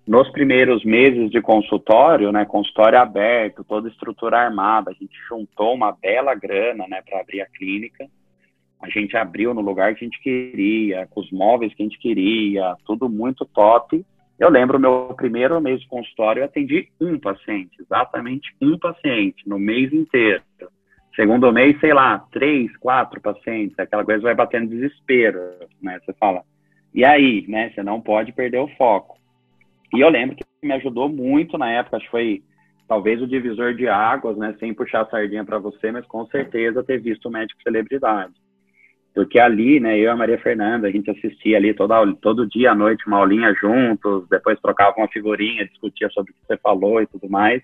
nos 0.07 0.29
primeiros 0.31 0.85
meses 0.85 1.31
de 1.31 1.41
consultório, 1.41 2.31
né, 2.31 2.45
consultório 2.45 2.99
aberto, 2.99 3.65
toda 3.65 3.88
estrutura 3.88 4.38
armada, 4.38 4.91
a 4.91 4.95
gente 4.95 5.17
juntou 5.29 5.75
uma 5.75 5.93
bela 5.93 6.35
grana, 6.35 6.87
né, 6.88 7.03
para 7.03 7.21
abrir 7.21 7.41
a 7.41 7.47
clínica. 7.47 8.07
A 8.80 8.88
gente 8.90 9.16
abriu 9.16 9.54
no 9.54 9.61
lugar 9.61 9.95
que 9.95 10.04
a 10.04 10.09
gente 10.09 10.21
queria, 10.21 11.06
com 11.06 11.21
os 11.21 11.30
móveis 11.30 11.75
que 11.75 11.83
a 11.83 11.87
gente 11.87 11.99
queria, 11.99 12.76
tudo 12.85 13.09
muito 13.09 13.45
top. 13.45 14.04
Eu 14.38 14.50
lembro 14.50 14.78
meu 14.78 15.14
primeiro 15.16 15.61
mês 15.61 15.80
de 15.80 15.88
consultório, 15.88 16.40
eu 16.40 16.45
atendi 16.45 16.88
um 17.00 17.18
paciente, 17.18 17.80
exatamente 17.80 18.54
um 18.61 18.78
paciente 18.78 19.49
no 19.49 19.59
mês 19.59 19.92
inteiro. 19.92 20.42
Segundo 21.14 21.50
mês, 21.50 21.80
sei 21.80 21.95
lá, 21.95 22.18
três, 22.30 22.76
quatro 22.76 23.21
pacientes, 23.21 23.78
aquela 23.78 24.04
coisa 24.04 24.23
vai 24.23 24.35
batendo 24.35 24.68
desespero, 24.68 25.40
né? 25.80 25.99
Você 26.04 26.12
fala, 26.12 26.42
e 26.95 27.04
aí, 27.04 27.47
né? 27.49 27.71
Você 27.71 27.83
não 27.83 28.00
pode 28.00 28.33
perder 28.33 28.59
o 28.59 28.68
foco. 28.76 29.16
E 29.95 30.00
eu 30.00 30.11
lembro 30.11 30.37
que 30.37 30.45
me 30.62 30.75
ajudou 30.75 31.09
muito 31.09 31.56
na 31.56 31.71
época, 31.71 31.97
acho 31.97 32.04
que 32.04 32.11
foi 32.11 32.42
talvez 32.87 33.21
o 33.21 33.26
divisor 33.26 33.75
de 33.75 33.88
águas, 33.88 34.37
né, 34.37 34.54
sem 34.61 34.73
puxar 34.73 35.02
a 35.02 35.06
sardinha 35.06 35.45
para 35.45 35.59
você, 35.59 35.90
mas 35.90 36.06
com 36.06 36.25
certeza 36.26 36.85
ter 36.85 37.00
visto 37.00 37.26
o 37.26 37.30
médico 37.30 37.61
celebridade. 37.62 38.33
Porque 39.17 39.39
ali, 39.39 39.81
né, 39.81 39.97
eu 39.97 40.03
e 40.03 40.09
a 40.09 40.15
Maria 40.15 40.37
Fernanda, 40.37 40.87
a 40.87 40.91
gente 40.91 41.11
assistia 41.11 41.57
ali 41.57 41.73
toda, 41.73 41.95
todo 42.21 42.47
dia 42.47 42.73
à 42.73 42.75
noite 42.75 43.07
uma 43.07 43.17
aulinha 43.17 43.55
juntos, 43.55 44.29
depois 44.29 44.61
trocava 44.61 44.95
uma 44.99 45.09
figurinha, 45.09 45.67
discutia 45.67 46.11
sobre 46.11 46.33
o 46.33 46.35
que 46.35 46.41
você 46.47 46.59
falou 46.59 47.01
e 47.01 47.07
tudo 47.07 47.27
mais. 47.27 47.63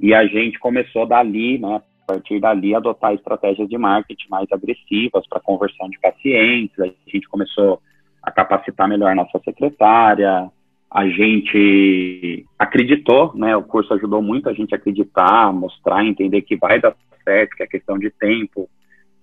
E 0.00 0.14
a 0.14 0.26
gente 0.26 0.58
começou 0.58 1.04
dali, 1.04 1.58
né, 1.58 1.82
a 2.08 2.14
partir 2.14 2.40
dali, 2.40 2.74
a 2.74 2.78
adotar 2.78 3.12
estratégias 3.12 3.68
de 3.68 3.76
marketing 3.76 4.26
mais 4.30 4.50
agressivas 4.50 5.28
para 5.28 5.38
conversão 5.38 5.86
de 5.90 6.00
pacientes. 6.00 6.80
A 6.80 6.86
gente 6.86 7.28
começou 7.28 7.78
a 8.22 8.30
capacitar 8.30 8.88
melhor 8.88 9.14
nossa 9.14 9.38
secretária, 9.44 10.50
a 10.90 11.08
gente 11.08 12.46
acreditou, 12.58 13.32
né? 13.34 13.54
O 13.54 13.62
curso 13.62 13.92
ajudou 13.92 14.22
muito 14.22 14.48
a 14.48 14.54
gente 14.54 14.74
a 14.74 14.78
acreditar, 14.78 15.52
mostrar, 15.52 16.02
entender 16.06 16.40
que 16.40 16.56
vai 16.56 16.80
dar 16.80 16.96
certo, 17.22 17.54
que 17.54 17.62
é 17.62 17.66
questão 17.66 17.98
de 17.98 18.08
tempo, 18.10 18.66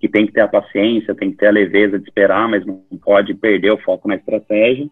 que 0.02 0.08
tem 0.08 0.26
que 0.26 0.32
ter 0.32 0.40
a 0.40 0.48
paciência, 0.48 1.14
tem 1.14 1.30
que 1.30 1.36
ter 1.36 1.46
a 1.46 1.52
leveza 1.52 1.96
de 1.96 2.04
esperar, 2.04 2.48
mas 2.48 2.66
não 2.66 2.82
pode 3.00 3.34
perder 3.34 3.70
o 3.70 3.78
foco 3.78 4.08
na 4.08 4.16
estratégia. 4.16 4.88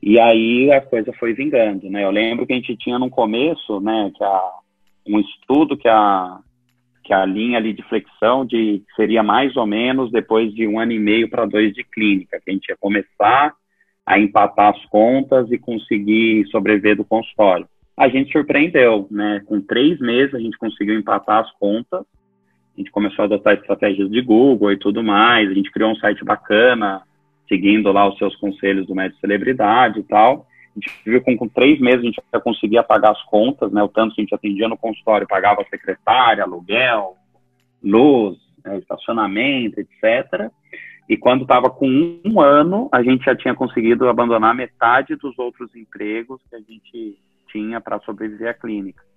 E 0.00 0.16
aí 0.20 0.70
a 0.70 0.80
coisa 0.80 1.12
foi 1.14 1.32
vingando, 1.32 1.90
né? 1.90 2.04
Eu 2.04 2.10
lembro 2.12 2.46
que 2.46 2.52
a 2.52 2.56
gente 2.56 2.76
tinha 2.76 3.00
no 3.00 3.10
começo, 3.10 3.80
né, 3.80 4.12
que 4.16 4.22
a, 4.22 4.50
um 5.08 5.18
estudo 5.18 5.76
que 5.76 5.88
a 5.88 6.38
que 7.02 7.12
a 7.12 7.24
linha 7.24 7.56
ali 7.56 7.72
de 7.72 7.82
flexão 7.84 8.44
de 8.44 8.82
seria 8.94 9.22
mais 9.22 9.56
ou 9.56 9.66
menos 9.66 10.12
depois 10.12 10.54
de 10.54 10.68
um 10.68 10.78
ano 10.78 10.92
e 10.92 10.98
meio 10.98 11.28
para 11.28 11.46
dois 11.46 11.72
de 11.72 11.82
clínica, 11.82 12.38
que 12.44 12.50
a 12.50 12.52
gente 12.52 12.68
ia 12.68 12.76
começar 12.78 13.54
a 14.06 14.20
empatar 14.20 14.74
as 14.76 14.84
contas 14.86 15.50
e 15.50 15.58
conseguir 15.58 16.46
sobreviver 16.48 16.96
do 16.96 17.04
consultório. 17.04 17.66
A 17.96 18.08
gente 18.08 18.30
surpreendeu, 18.30 19.08
né? 19.10 19.42
Com 19.46 19.60
três 19.60 19.98
meses 19.98 20.34
a 20.34 20.38
gente 20.38 20.56
conseguiu 20.58 20.96
empatar 20.96 21.40
as 21.40 21.50
contas, 21.58 22.04
a 22.78 22.80
gente 22.80 22.92
começou 22.92 23.24
a 23.24 23.26
adotar 23.26 23.54
estratégias 23.54 24.08
de 24.08 24.22
Google 24.22 24.70
e 24.70 24.76
tudo 24.76 25.02
mais, 25.02 25.50
a 25.50 25.52
gente 25.52 25.70
criou 25.72 25.90
um 25.90 25.96
site 25.96 26.24
bacana, 26.24 27.02
seguindo 27.48 27.90
lá 27.90 28.08
os 28.08 28.16
seus 28.16 28.36
conselhos 28.36 28.86
do 28.86 28.94
médico 28.94 29.20
celebridade 29.20 29.98
e 29.98 30.02
tal. 30.04 30.46
A 30.76 30.78
gente 30.78 30.92
viu 31.04 31.20
que 31.20 31.34
com, 31.34 31.48
três 31.48 31.80
meses 31.80 32.00
a 32.00 32.04
gente 32.04 32.22
já 32.32 32.40
conseguia 32.40 32.84
pagar 32.84 33.10
as 33.10 33.22
contas, 33.24 33.72
né? 33.72 33.82
O 33.82 33.88
tanto 33.88 34.14
que 34.14 34.20
a 34.20 34.22
gente 34.22 34.34
atendia 34.34 34.68
no 34.68 34.76
consultório, 34.76 35.26
pagava 35.26 35.66
secretária, 35.68 36.44
aluguel, 36.44 37.16
luz, 37.82 38.38
né, 38.64 38.78
estacionamento, 38.78 39.80
etc. 39.80 40.48
E 41.08 41.16
quando 41.16 41.42
estava 41.42 41.68
com 41.68 42.20
um 42.24 42.40
ano, 42.40 42.88
a 42.92 43.02
gente 43.02 43.24
já 43.24 43.34
tinha 43.34 43.56
conseguido 43.56 44.08
abandonar 44.08 44.54
metade 44.54 45.16
dos 45.16 45.36
outros 45.36 45.74
empregos 45.74 46.40
que 46.48 46.54
a 46.54 46.60
gente 46.60 47.18
tinha 47.48 47.80
para 47.80 47.98
sobreviver 48.00 48.50
à 48.50 48.54
clínica. 48.54 49.07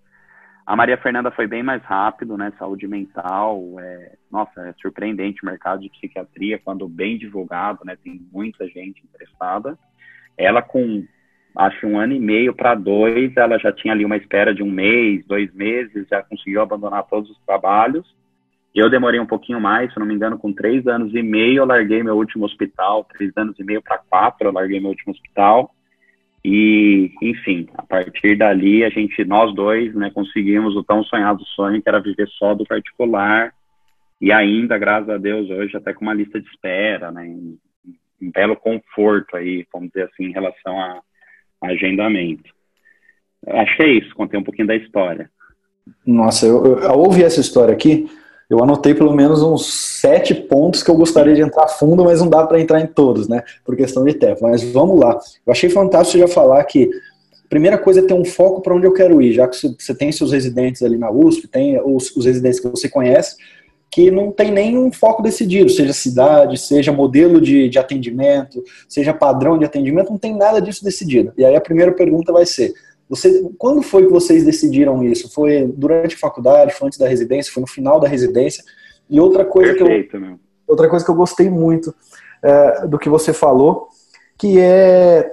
A 0.72 0.76
Maria 0.78 0.96
Fernanda 0.96 1.30
foi 1.32 1.48
bem 1.48 1.62
mais 1.62 1.84
rápido, 1.84 2.38
né? 2.38 2.54
Saúde 2.58 2.88
mental, 2.88 3.62
é, 3.78 4.14
nossa, 4.32 4.70
é 4.70 4.74
surpreendente 4.82 5.44
o 5.44 5.46
mercado 5.46 5.82
de 5.82 5.90
psiquiatria 5.90 6.62
quando 6.64 6.88
bem 6.88 7.18
divulgado, 7.18 7.84
né? 7.84 7.98
Tem 8.02 8.22
muita 8.32 8.66
gente 8.70 9.04
interessada. 9.04 9.78
Ela 10.38 10.62
com 10.62 11.06
acho 11.58 11.86
um 11.86 12.00
ano 12.00 12.14
e 12.14 12.20
meio 12.22 12.56
para 12.56 12.74
dois, 12.74 13.36
ela 13.36 13.60
já 13.60 13.74
tinha 13.74 13.94
ali 13.94 14.06
uma 14.06 14.16
espera 14.16 14.56
de 14.56 14.64
um 14.64 14.72
mês, 14.72 15.26
dois 15.26 15.54
meses, 15.54 16.08
já 16.10 16.24
conseguiu 16.24 16.62
abandonar 16.62 17.04
todos 17.04 17.30
os 17.30 17.38
trabalhos 17.46 18.08
eu 18.74 18.90
demorei 18.90 19.20
um 19.20 19.26
pouquinho 19.26 19.60
mais, 19.60 19.92
se 19.92 20.00
não 20.00 20.06
me 20.06 20.14
engano, 20.14 20.38
com 20.38 20.54
três 20.54 20.88
anos 20.88 21.14
e 21.14 21.22
meio 21.22 21.58
eu 21.58 21.66
larguei 21.66 22.02
meu 22.02 22.16
último 22.16 22.46
hospital, 22.46 23.04
três 23.04 23.32
anos 23.36 23.60
e 23.60 23.64
meio 23.64 23.82
para 23.82 23.98
quatro 23.98 24.48
eu 24.48 24.54
larguei 24.54 24.80
meu 24.80 24.90
último 24.90 25.12
hospital. 25.12 25.76
E, 26.44 27.12
enfim, 27.22 27.68
a 27.76 27.84
partir 27.84 28.36
dali 28.36 28.84
a 28.84 28.90
gente, 28.90 29.24
nós 29.24 29.54
dois, 29.54 29.94
né, 29.94 30.10
conseguimos 30.10 30.76
o 30.76 30.84
tão 30.84 31.04
sonhado 31.04 31.46
sonho 31.46 31.82
que 31.82 31.88
era 31.88 32.00
viver 32.00 32.28
só 32.30 32.56
do 32.56 32.66
particular. 32.66 33.54
E 34.20 34.32
ainda, 34.32 34.78
graças 34.78 35.10
a 35.10 35.18
Deus, 35.18 35.50
hoje 35.50 35.78
até 35.78 35.94
com 35.94 36.02
uma 36.04 36.14
lista 36.14 36.40
de 36.40 36.48
espera, 36.48 37.12
né, 37.12 37.24
um 38.22 38.32
belo 38.32 38.56
conforto 38.56 39.38
aí, 39.38 39.66
vamos 39.72 39.90
dizer 39.90 40.06
assim, 40.06 40.26
em 40.26 40.32
relação 40.32 40.80
a, 40.80 41.02
a 41.62 41.68
agendamento. 41.68 42.50
Que 43.78 43.84
é 43.84 43.88
isso, 43.94 44.16
contei 44.16 44.40
um 44.40 44.44
pouquinho 44.44 44.68
da 44.68 44.76
história. 44.76 45.30
Nossa, 46.06 46.46
eu, 46.46 46.64
eu, 46.66 46.80
essa 47.24 47.42
história 47.42 47.74
aqui, 47.74 48.08
eu 48.52 48.62
anotei 48.62 48.94
pelo 48.94 49.14
menos 49.14 49.42
uns 49.42 49.74
sete 50.02 50.36
pontos 50.36 50.84
que 50.84 50.92
eu 50.92 50.96
gostaria 50.96 51.34
de 51.34 51.42
entrar 51.42 51.70
fundo, 51.70 52.04
mas 52.04 52.20
não 52.20 52.28
dá 52.28 52.46
para 52.46 52.60
entrar 52.60 52.82
em 52.82 52.86
todos, 52.86 53.30
né? 53.30 53.42
Por 53.64 53.78
questão 53.78 54.04
de 54.04 54.14
tempo. 54.14 54.42
Mas 54.42 54.62
vamos 54.62 55.00
lá. 55.00 55.18
Eu 55.48 55.54
achei 55.54 55.70
fantástico 55.70 56.20
já 56.20 56.28
falar 56.28 56.62
que 56.66 56.90
a 57.46 57.48
primeira 57.48 57.78
coisa 57.78 58.02
é 58.02 58.04
ter 58.04 58.14
um 58.14 58.26
foco 58.26 58.62
para 58.62 58.76
onde 58.76 58.86
eu 58.86 58.92
quero 58.92 59.22
ir, 59.22 59.32
já 59.32 59.48
que 59.48 59.56
você 59.56 59.96
tem 59.96 60.12
seus 60.12 60.34
residentes 60.34 60.84
ali 60.84 60.98
na 60.98 61.10
USP, 61.10 61.48
tem 61.48 61.82
os, 61.82 62.14
os 62.14 62.26
residentes 62.26 62.60
que 62.60 62.68
você 62.68 62.90
conhece, 62.90 63.38
que 63.90 64.12
não 64.12 64.34
tem 64.34 64.52
nenhum 64.52 64.92
foco 64.92 65.24
decidido, 65.24 65.70
seja 65.70 65.94
cidade, 65.94 66.58
seja 66.58 66.92
modelo 66.92 67.40
de, 67.40 67.70
de 67.70 67.80
atendimento, 67.80 68.62
seja 68.90 69.14
padrão 69.14 69.58
de 69.58 69.64
atendimento, 69.64 70.10
não 70.10 70.18
tem 70.18 70.36
nada 70.36 70.62
disso 70.62 70.84
decidido. 70.84 71.32
E 71.38 71.46
aí 71.46 71.56
a 71.56 71.62
primeira 71.62 71.94
pergunta 71.94 72.34
vai 72.34 72.46
ser: 72.46 72.74
você, 73.12 73.44
quando 73.58 73.82
foi 73.82 74.06
que 74.06 74.12
vocês 74.12 74.46
decidiram 74.46 75.04
isso? 75.04 75.30
Foi 75.34 75.70
durante 75.76 76.16
a 76.16 76.18
faculdade, 76.18 76.74
foi 76.74 76.88
antes 76.88 76.98
da 76.98 77.10
residência, 77.10 77.52
foi 77.52 77.60
no 77.60 77.68
final 77.68 78.00
da 78.00 78.08
residência? 78.08 78.64
E 79.10 79.20
outra 79.20 79.44
coisa 79.44 79.74
Perfeito, 79.74 80.12
que 80.12 80.16
eu, 80.16 80.40
outra 80.66 80.88
coisa 80.88 81.04
que 81.04 81.12
eu 81.12 81.16
gostei 81.16 81.50
muito 81.50 81.94
é, 82.42 82.88
do 82.88 82.98
que 82.98 83.10
você 83.10 83.34
falou, 83.34 83.90
que 84.38 84.58
é 84.58 85.30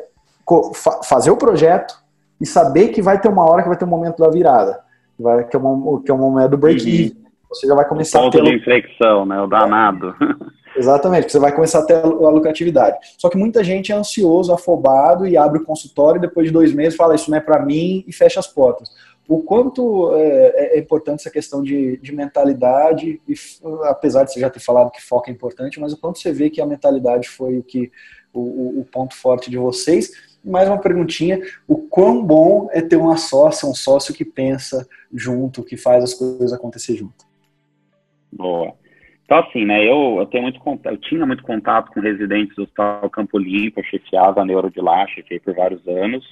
fazer 1.05 1.31
o 1.31 1.37
projeto 1.37 1.95
e 2.41 2.45
saber 2.45 2.89
que 2.89 3.01
vai 3.01 3.21
ter 3.21 3.29
uma 3.29 3.49
hora 3.49 3.63
que 3.63 3.69
vai 3.69 3.79
ter 3.79 3.85
um 3.85 3.89
momento 3.89 4.19
da 4.19 4.29
virada, 4.29 4.81
que, 5.17 5.23
vai, 5.23 5.45
que, 5.45 5.55
é, 5.55 5.61
um, 5.61 6.03
que 6.05 6.11
é 6.11 6.15
o 6.15 6.19
momento 6.19 6.51
do 6.51 6.59
break-even. 6.59 7.17
Uhum. 7.17 7.29
Você 7.51 7.69
já 7.69 7.77
vai 7.77 7.87
começar 7.87 8.19
o 8.19 8.25
ponto 8.25 8.41
a 8.41 8.43
ter... 8.43 8.51
de 8.51 8.57
inflexão, 8.57 9.25
né? 9.25 9.41
O 9.41 9.47
danado. 9.47 10.17
Exatamente, 10.79 11.23
porque 11.23 11.33
você 11.33 11.39
vai 11.41 11.53
começar 11.53 11.81
a 11.81 11.85
ter 11.85 11.97
a 11.97 12.07
lucratividade. 12.07 12.99
Só 13.19 13.29
que 13.29 13.37
muita 13.37 13.65
gente 13.65 13.91
é 13.91 13.95
ansioso, 13.97 14.53
afobado 14.53 15.27
e 15.27 15.37
abre 15.37 15.59
o 15.59 15.65
consultório 15.65 16.19
e 16.19 16.23
depois 16.23 16.47
de 16.47 16.53
dois 16.53 16.73
meses 16.73 16.97
fala 16.97 17.17
isso 17.17 17.31
não 17.31 17.37
é 17.37 17.41
para 17.41 17.65
mim 17.65 18.05
e 18.07 18.13
fecha 18.13 18.39
as 18.39 18.47
portas. 18.47 18.91
O 19.27 19.43
quanto 19.43 20.15
é, 20.15 20.77
é, 20.77 20.79
importante 20.79 21.21
essa 21.21 21.31
questão 21.31 21.63
de, 21.63 21.99
de 21.99 22.15
mentalidade, 22.15 23.21
e, 23.29 23.35
apesar 23.83 24.25
de 24.25 24.33
você 24.33 24.41
já 24.41 24.49
ter 24.49 24.61
falado 24.61 24.91
que 24.91 25.03
foco 25.03 25.29
é 25.29 25.33
importante, 25.33 25.79
mas 25.81 25.93
o 25.93 25.99
quanto 25.99 26.19
você 26.19 26.33
vê 26.33 26.49
que 26.49 26.63
a 26.63 26.67
mentalidade 26.67 27.29
foi 27.29 27.59
o 27.59 27.63
que 27.63 27.91
o, 28.33 28.81
o 28.81 28.85
ponto 28.91 29.15
forte 29.15 29.51
de 29.51 29.59
vocês. 29.59 30.13
E 30.43 30.49
mais 30.49 30.69
uma 30.69 30.79
perguntinha: 30.79 31.43
o 31.67 31.77
quão 31.77 32.25
bom 32.25 32.69
é 32.73 32.81
ter 32.81 32.97
uma 32.97 33.17
sócia, 33.17 33.69
um 33.69 33.75
sócio 33.75 34.15
que 34.15 34.25
pensa 34.25 34.89
junto, 35.13 35.65
que 35.65 35.77
faz 35.77 36.05
as 36.05 36.15
coisas 36.15 36.53
acontecer 36.53 36.97
junto? 36.97 37.27
Boa. 38.33 38.75
Então, 39.29 39.41
assim, 39.41 39.67
né, 39.67 39.85
eu, 39.85 40.17
eu 40.21 40.25
tenho 40.25 40.45
muito 40.45 40.59
eu 40.87 40.97
tinha 40.97 41.27
muito 41.27 41.43
contato 41.43 41.93
com 41.93 42.01
residentes 42.01 42.57
do 42.57 42.63
Hospital 42.63 43.11
Campo 43.11 43.37
Limpo, 43.37 43.85
chefiava 43.85 44.41
a 44.41 44.45
neuro 44.45 44.71
de 44.71 44.81
lá, 44.81 45.05
por 45.45 45.55
vários 45.55 45.87
anos, 45.87 46.25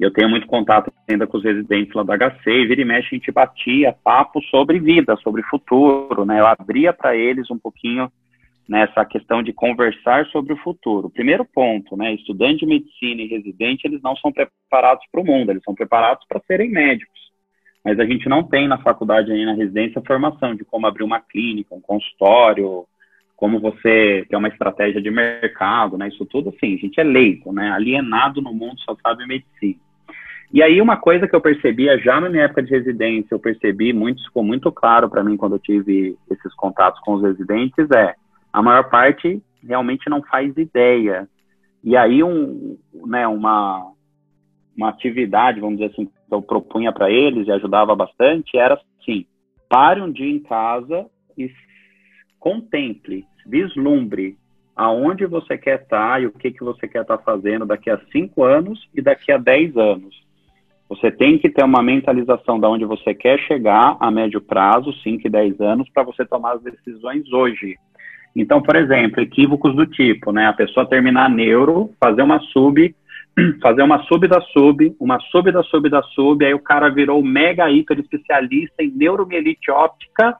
e 0.00 0.02
eu 0.02 0.10
tenho 0.10 0.30
muito 0.30 0.46
contato 0.46 0.90
ainda 1.06 1.26
com 1.26 1.36
os 1.36 1.44
residentes 1.44 1.92
lá 1.92 2.02
da 2.02 2.16
HC, 2.16 2.50
e 2.50 2.66
vira 2.66 2.80
e 2.80 2.84
mexe 2.86 3.08
a 3.12 3.18
gente 3.18 3.30
batia 3.30 3.94
papo 4.02 4.40
sobre 4.44 4.80
vida, 4.80 5.14
sobre 5.16 5.42
futuro, 5.42 6.24
né, 6.24 6.40
eu 6.40 6.46
abria 6.46 6.90
para 6.90 7.14
eles 7.14 7.50
um 7.50 7.58
pouquinho 7.58 8.10
nessa 8.66 9.04
questão 9.04 9.42
de 9.42 9.52
conversar 9.52 10.24
sobre 10.28 10.54
o 10.54 10.62
futuro. 10.62 11.10
Primeiro 11.10 11.44
ponto, 11.44 11.98
né, 11.98 12.14
estudante 12.14 12.60
de 12.60 12.66
medicina 12.66 13.20
e 13.20 13.26
residente, 13.26 13.86
eles 13.86 14.00
não 14.00 14.16
são 14.16 14.32
preparados 14.32 15.04
para 15.12 15.20
o 15.20 15.24
mundo, 15.24 15.50
eles 15.50 15.62
são 15.62 15.74
preparados 15.74 16.24
para 16.26 16.40
serem 16.46 16.70
médicos 16.70 17.31
mas 17.84 17.98
a 17.98 18.04
gente 18.04 18.28
não 18.28 18.42
tem 18.42 18.68
na 18.68 18.78
faculdade 18.78 19.32
aí 19.32 19.44
na 19.44 19.54
residência 19.54 20.02
formação 20.06 20.54
de 20.54 20.64
como 20.64 20.86
abrir 20.86 21.02
uma 21.02 21.20
clínica, 21.20 21.74
um 21.74 21.80
consultório, 21.80 22.86
como 23.36 23.58
você 23.58 24.24
ter 24.28 24.36
uma 24.36 24.48
estratégia 24.48 25.02
de 25.02 25.10
mercado, 25.10 25.98
né? 25.98 26.08
Isso 26.08 26.24
tudo 26.24 26.50
assim, 26.50 26.74
a 26.74 26.78
gente 26.78 27.00
é 27.00 27.02
leigo, 27.02 27.52
né? 27.52 27.72
Alienado 27.72 28.40
no 28.40 28.54
mundo, 28.54 28.78
só 28.80 28.96
sabe 29.02 29.26
medicina. 29.26 29.80
E 30.52 30.62
aí 30.62 30.80
uma 30.80 30.96
coisa 30.96 31.26
que 31.26 31.34
eu 31.34 31.40
percebia 31.40 31.98
já 31.98 32.20
na 32.20 32.28
minha 32.28 32.44
época 32.44 32.62
de 32.62 32.70
residência, 32.70 33.34
eu 33.34 33.40
percebi 33.40 33.92
muito, 33.92 34.22
ficou 34.24 34.44
muito 34.44 34.70
claro 34.70 35.10
para 35.10 35.24
mim 35.24 35.36
quando 35.36 35.56
eu 35.56 35.58
tive 35.58 36.16
esses 36.30 36.54
contatos 36.54 37.00
com 37.00 37.14
os 37.14 37.22
residentes 37.22 37.90
é 37.90 38.14
a 38.52 38.62
maior 38.62 38.90
parte 38.90 39.42
realmente 39.66 40.08
não 40.10 40.22
faz 40.22 40.56
ideia. 40.56 41.26
E 41.82 41.96
aí 41.96 42.22
um, 42.22 42.78
né, 43.06 43.26
uma 43.26 43.90
uma 44.76 44.88
atividade, 44.88 45.60
vamos 45.60 45.78
dizer 45.78 45.92
assim, 45.92 46.08
que 46.32 46.34
eu 46.34 46.42
propunha 46.42 46.90
para 46.90 47.10
eles 47.10 47.46
e 47.46 47.52
ajudava 47.52 47.94
bastante, 47.94 48.56
era 48.56 48.74
assim: 48.74 49.26
pare 49.68 50.00
um 50.00 50.10
dia 50.10 50.30
em 50.30 50.40
casa 50.40 51.06
e 51.36 51.50
contemple, 52.40 53.24
vislumbre 53.46 54.36
aonde 54.74 55.26
você 55.26 55.58
quer 55.58 55.82
estar 55.82 56.12
tá 56.12 56.20
e 56.20 56.26
o 56.26 56.32
que, 56.32 56.50
que 56.50 56.64
você 56.64 56.88
quer 56.88 57.02
estar 57.02 57.18
tá 57.18 57.22
fazendo 57.22 57.66
daqui 57.66 57.90
a 57.90 58.00
cinco 58.10 58.42
anos 58.42 58.88
e 58.94 59.02
daqui 59.02 59.30
a 59.30 59.36
dez 59.36 59.76
anos. 59.76 60.22
Você 60.88 61.10
tem 61.10 61.38
que 61.38 61.50
ter 61.50 61.64
uma 61.64 61.82
mentalização 61.82 62.58
de 62.58 62.66
onde 62.66 62.84
você 62.84 63.14
quer 63.14 63.38
chegar 63.40 63.96
a 63.98 64.10
médio 64.10 64.42
prazo, 64.42 64.92
5 65.02 65.26
e 65.26 65.30
10 65.30 65.58
anos, 65.58 65.88
para 65.88 66.02
você 66.02 66.22
tomar 66.22 66.56
as 66.56 66.62
decisões 66.62 67.32
hoje. 67.32 67.78
Então, 68.36 68.60
por 68.60 68.76
exemplo, 68.76 69.22
equívocos 69.22 69.74
do 69.74 69.86
tipo, 69.86 70.32
né? 70.32 70.48
A 70.48 70.52
pessoa 70.52 70.86
terminar 70.86 71.30
neuro, 71.30 71.90
fazer 71.98 72.20
uma 72.20 72.40
sub 72.40 72.94
fazer 73.62 73.82
uma 73.82 74.02
sub 74.04 74.26
da 74.28 74.40
sub, 74.40 74.94
uma 75.00 75.18
sub 75.30 75.50
da 75.50 75.62
sub 75.62 75.88
da 75.88 76.02
sub, 76.02 76.44
aí 76.44 76.54
o 76.54 76.62
cara 76.62 76.90
virou 76.90 77.22
mega 77.22 77.70
hiper 77.70 77.98
especialista 77.98 78.82
em 78.82 78.90
neuromielite 78.90 79.70
óptica, 79.70 80.36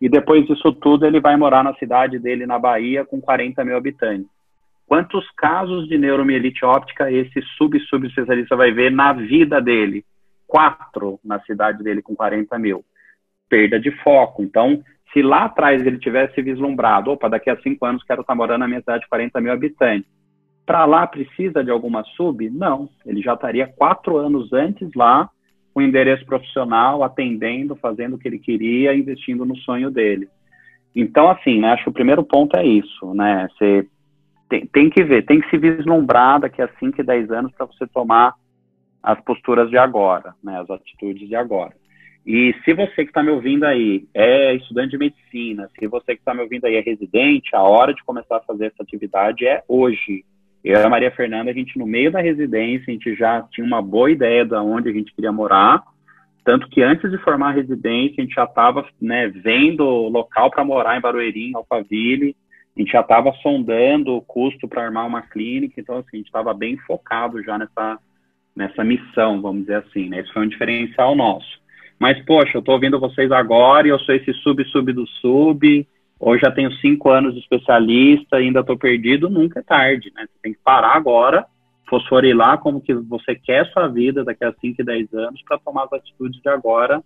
e 0.00 0.08
depois 0.08 0.46
disso 0.46 0.72
tudo 0.72 1.06
ele 1.06 1.20
vai 1.20 1.36
morar 1.36 1.62
na 1.62 1.74
cidade 1.74 2.18
dele, 2.18 2.46
na 2.46 2.58
Bahia, 2.58 3.04
com 3.04 3.20
40 3.20 3.62
mil 3.64 3.76
habitantes. 3.76 4.30
Quantos 4.86 5.30
casos 5.36 5.86
de 5.88 5.98
neuromielite 5.98 6.64
óptica 6.64 7.12
esse 7.12 7.40
sub-sub-especialista 7.56 8.56
vai 8.56 8.72
ver 8.72 8.90
na 8.90 9.12
vida 9.12 9.60
dele? 9.60 10.04
Quatro 10.46 11.20
na 11.24 11.38
cidade 11.42 11.84
dele, 11.84 12.02
com 12.02 12.16
40 12.16 12.58
mil. 12.58 12.84
Perda 13.48 13.78
de 13.78 13.90
foco. 14.02 14.42
Então, 14.42 14.82
se 15.12 15.22
lá 15.22 15.44
atrás 15.44 15.86
ele 15.86 15.98
tivesse 15.98 16.40
vislumbrado, 16.42 17.10
opa, 17.12 17.28
daqui 17.28 17.50
a 17.50 17.60
cinco 17.60 17.84
anos 17.84 18.02
quero 18.02 18.22
estar 18.22 18.34
morando 18.34 18.60
na 18.60 18.68
minha 18.68 18.80
cidade 18.80 19.02
de 19.02 19.08
40 19.08 19.40
mil 19.40 19.52
habitantes, 19.52 20.10
para 20.70 20.84
lá 20.84 21.04
precisa 21.04 21.64
de 21.64 21.70
alguma 21.72 22.04
sub? 22.16 22.48
Não, 22.48 22.88
ele 23.04 23.20
já 23.20 23.34
estaria 23.34 23.66
quatro 23.66 24.16
anos 24.16 24.52
antes 24.52 24.88
lá, 24.94 25.28
com 25.74 25.82
endereço 25.82 26.24
profissional, 26.24 27.02
atendendo, 27.02 27.74
fazendo 27.74 28.14
o 28.14 28.18
que 28.20 28.28
ele 28.28 28.38
queria, 28.38 28.94
investindo 28.94 29.44
no 29.44 29.56
sonho 29.56 29.90
dele. 29.90 30.28
Então, 30.94 31.28
assim, 31.28 31.58
né, 31.58 31.72
acho 31.72 31.82
que 31.82 31.90
o 31.90 31.92
primeiro 31.92 32.22
ponto 32.22 32.56
é 32.56 32.64
isso, 32.64 33.12
né? 33.14 33.48
Você 33.50 33.84
tem, 34.48 34.64
tem 34.64 34.88
que 34.88 35.02
ver, 35.02 35.26
tem 35.26 35.40
que 35.40 35.50
se 35.50 35.58
vislumbrar 35.58 36.38
daqui 36.38 36.62
a 36.62 36.68
5 36.78 37.00
e 37.00 37.04
10 37.04 37.32
anos 37.32 37.52
para 37.52 37.66
você 37.66 37.84
tomar 37.88 38.34
as 39.02 39.20
posturas 39.22 39.68
de 39.70 39.76
agora, 39.76 40.36
né, 40.40 40.60
as 40.60 40.70
atitudes 40.70 41.28
de 41.28 41.34
agora. 41.34 41.74
E 42.24 42.54
se 42.64 42.72
você 42.74 43.02
que 43.02 43.10
está 43.10 43.24
me 43.24 43.30
ouvindo 43.30 43.64
aí 43.64 44.06
é 44.14 44.54
estudante 44.54 44.90
de 44.90 44.98
medicina, 44.98 45.68
se 45.76 45.88
você 45.88 46.14
que 46.14 46.20
está 46.20 46.32
me 46.32 46.42
ouvindo 46.42 46.66
aí 46.66 46.76
é 46.76 46.80
residente, 46.80 47.56
a 47.56 47.62
hora 47.62 47.92
de 47.92 48.04
começar 48.04 48.36
a 48.36 48.42
fazer 48.42 48.66
essa 48.66 48.84
atividade 48.84 49.44
é 49.44 49.64
hoje. 49.66 50.24
Eu 50.64 50.78
e 50.78 50.82
a 50.82 50.88
Maria 50.88 51.10
Fernanda, 51.10 51.50
a 51.50 51.54
gente 51.54 51.78
no 51.78 51.86
meio 51.86 52.12
da 52.12 52.20
residência, 52.20 52.84
a 52.88 52.90
gente 52.92 53.14
já 53.14 53.42
tinha 53.50 53.66
uma 53.66 53.80
boa 53.80 54.10
ideia 54.10 54.44
de 54.44 54.54
onde 54.54 54.88
a 54.88 54.92
gente 54.92 55.14
queria 55.14 55.32
morar, 55.32 55.82
tanto 56.44 56.68
que 56.68 56.82
antes 56.82 57.10
de 57.10 57.18
formar 57.18 57.48
a 57.48 57.52
residência, 57.52 58.16
a 58.18 58.22
gente 58.22 58.34
já 58.34 58.44
estava 58.44 58.86
né, 59.00 59.28
vendo 59.28 59.84
local 59.84 60.50
para 60.50 60.64
morar 60.64 60.96
em 60.96 61.00
Barueri, 61.00 61.50
em 61.50 61.56
Alphaville, 61.56 62.36
a 62.76 62.80
gente 62.80 62.92
já 62.92 63.00
estava 63.00 63.32
sondando 63.42 64.14
o 64.14 64.22
custo 64.22 64.68
para 64.68 64.84
armar 64.84 65.06
uma 65.06 65.22
clínica, 65.22 65.80
então 65.80 65.96
assim, 65.96 66.08
a 66.14 66.16
gente 66.16 66.26
estava 66.26 66.54
bem 66.54 66.76
focado 66.78 67.42
já 67.42 67.58
nessa, 67.58 67.98
nessa 68.54 68.84
missão, 68.84 69.40
vamos 69.40 69.62
dizer 69.62 69.76
assim, 69.76 70.08
né? 70.08 70.24
Foi 70.32 70.44
um 70.44 70.48
diferencial 70.48 71.14
nosso. 71.14 71.60
Mas, 71.98 72.18
poxa, 72.24 72.56
eu 72.56 72.60
estou 72.60 72.74
ouvindo 72.74 72.98
vocês 72.98 73.30
agora 73.30 73.86
e 73.86 73.90
eu 73.90 73.98
sou 74.00 74.14
esse 74.14 74.32
sub-sub 74.34 74.92
do 74.92 75.06
sub, 75.06 75.86
hoje 76.20 76.42
já 76.42 76.50
tenho 76.50 76.72
cinco 76.74 77.08
anos 77.08 77.34
de 77.34 77.40
especialista, 77.40 78.36
ainda 78.36 78.60
estou 78.60 78.76
perdido, 78.76 79.30
nunca 79.30 79.60
é 79.60 79.62
tarde, 79.62 80.12
né? 80.14 80.26
Você 80.26 80.38
tem 80.42 80.52
que 80.52 80.60
parar 80.62 80.94
agora, 80.94 81.46
fosforilar 81.88 82.58
como 82.58 82.80
que 82.80 82.94
você 82.94 83.34
quer 83.34 83.66
sua 83.72 83.88
vida 83.88 84.22
daqui 84.22 84.44
a 84.44 84.52
5 84.52 84.80
e 84.80 84.84
10 84.84 85.12
anos 85.14 85.42
para 85.42 85.58
tomar 85.58 85.84
as 85.84 85.94
atitudes 85.94 86.40
de 86.40 86.48
agora 86.48 87.02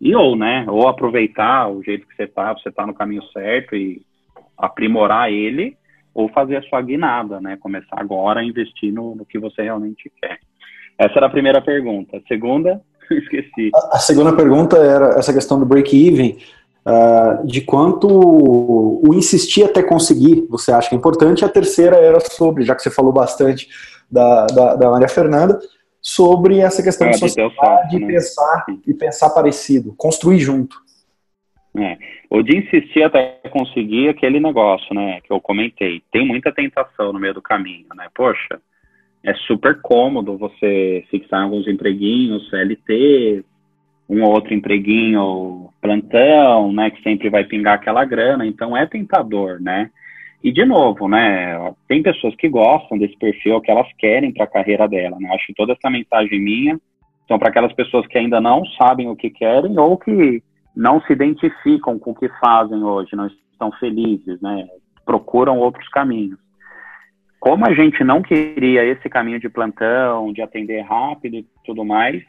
e 0.00 0.14
ou, 0.14 0.36
né, 0.36 0.66
ou 0.68 0.88
aproveitar 0.88 1.68
o 1.68 1.82
jeito 1.82 2.06
que 2.06 2.16
você 2.16 2.24
está, 2.24 2.52
você 2.52 2.68
está 2.68 2.84
no 2.84 2.94
caminho 2.94 3.22
certo 3.32 3.76
e 3.76 4.02
aprimorar 4.58 5.32
ele, 5.32 5.76
ou 6.12 6.28
fazer 6.28 6.56
a 6.56 6.62
sua 6.62 6.80
guinada, 6.82 7.40
né, 7.40 7.56
começar 7.56 7.96
agora 7.96 8.40
a 8.40 8.44
investir 8.44 8.92
no, 8.92 9.14
no 9.14 9.24
que 9.24 9.38
você 9.38 9.62
realmente 9.62 10.10
quer. 10.20 10.38
Essa 10.98 11.18
era 11.18 11.26
a 11.26 11.30
primeira 11.30 11.60
pergunta. 11.60 12.16
A 12.16 12.20
segunda, 12.28 12.80
esqueci. 13.10 13.70
A, 13.74 13.96
a, 13.96 13.98
segunda 13.98 14.34
pergunta 14.34 14.76
era 14.76 15.18
essa 15.18 15.32
questão 15.32 15.58
do 15.58 15.66
break-even, 15.66 16.38
uh, 16.86 17.46
de 17.46 17.60
quanto 17.60 18.08
o 18.08 19.14
insistir 19.14 19.64
até 19.64 19.82
conseguir 19.82 20.46
você 20.48 20.72
acha 20.72 20.88
que 20.88 20.94
é 20.94 20.98
importante. 20.98 21.44
A 21.44 21.48
terceira 21.48 21.96
era 21.96 22.20
sobre, 22.20 22.64
já 22.64 22.74
que 22.74 22.82
você 22.82 22.90
falou 22.90 23.12
bastante 23.12 23.68
da, 24.10 24.46
da, 24.46 24.74
da 24.76 24.90
Maria 24.90 25.08
Fernanda, 25.08 25.58
sobre 26.00 26.58
essa 26.58 26.82
questão 26.82 27.08
é, 27.08 27.10
de 27.10 27.18
sociedade 27.18 27.98
né? 27.98 28.06
pensar, 28.06 28.66
e 28.86 28.92
pensar 28.92 29.30
parecido, 29.30 29.94
construir 29.96 30.38
junto. 30.38 30.76
É. 31.76 31.96
Ou 32.30 32.42
de 32.42 32.56
insistir 32.56 33.02
até 33.02 33.40
conseguir 33.50 34.08
aquele 34.08 34.38
negócio, 34.38 34.94
né, 34.94 35.20
que 35.22 35.32
eu 35.32 35.40
comentei. 35.40 36.02
Tem 36.12 36.24
muita 36.24 36.52
tentação 36.52 37.12
no 37.12 37.18
meio 37.18 37.34
do 37.34 37.42
caminho, 37.42 37.86
né? 37.96 38.06
Poxa, 38.14 38.60
é 39.24 39.34
super 39.46 39.80
cômodo 39.80 40.36
você 40.36 41.04
fixar 41.10 41.42
alguns 41.42 41.66
empreguinhos, 41.66 42.48
CLT, 42.50 43.44
um 44.08 44.22
ou 44.22 44.32
outro 44.32 44.54
empreguinho 44.54 45.70
plantão, 45.80 46.72
né, 46.72 46.90
que 46.90 47.02
sempre 47.02 47.28
vai 47.30 47.44
pingar 47.44 47.74
aquela 47.74 48.04
grana, 48.04 48.46
então 48.46 48.76
é 48.76 48.86
tentador, 48.86 49.60
né? 49.60 49.90
E 50.42 50.52
de 50.52 50.64
novo, 50.64 51.08
né, 51.08 51.72
tem 51.88 52.02
pessoas 52.02 52.34
que 52.36 52.48
gostam 52.48 52.98
desse 52.98 53.16
perfil, 53.16 53.60
que 53.60 53.70
elas 53.70 53.88
querem 53.98 54.32
para 54.32 54.44
a 54.44 54.50
carreira 54.50 54.86
dela, 54.86 55.16
né? 55.18 55.30
Acho 55.34 55.46
que 55.46 55.54
toda 55.54 55.72
essa 55.72 55.88
mensagem 55.88 56.38
minha 56.40 56.78
são 57.26 57.38
para 57.38 57.48
aquelas 57.48 57.72
pessoas 57.72 58.06
que 58.06 58.18
ainda 58.18 58.40
não 58.40 58.64
sabem 58.78 59.08
o 59.08 59.16
que 59.16 59.30
querem 59.30 59.78
ou 59.78 59.96
que 59.96 60.42
não 60.76 61.00
se 61.02 61.12
identificam 61.12 61.98
com 61.98 62.10
o 62.10 62.14
que 62.14 62.28
fazem 62.40 62.82
hoje, 62.82 63.16
não 63.16 63.26
estão 63.26 63.72
felizes, 63.72 64.40
né? 64.42 64.66
Procuram 65.06 65.58
outros 65.58 65.88
caminhos. 65.88 66.38
Como 67.40 67.66
a 67.66 67.74
gente 67.74 68.02
não 68.02 68.22
queria 68.22 68.84
esse 68.84 69.08
caminho 69.08 69.38
de 69.38 69.48
plantão, 69.48 70.32
de 70.32 70.42
atender 70.42 70.80
rápido 70.80 71.36
e 71.36 71.46
tudo 71.64 71.84
mais, 71.84 72.22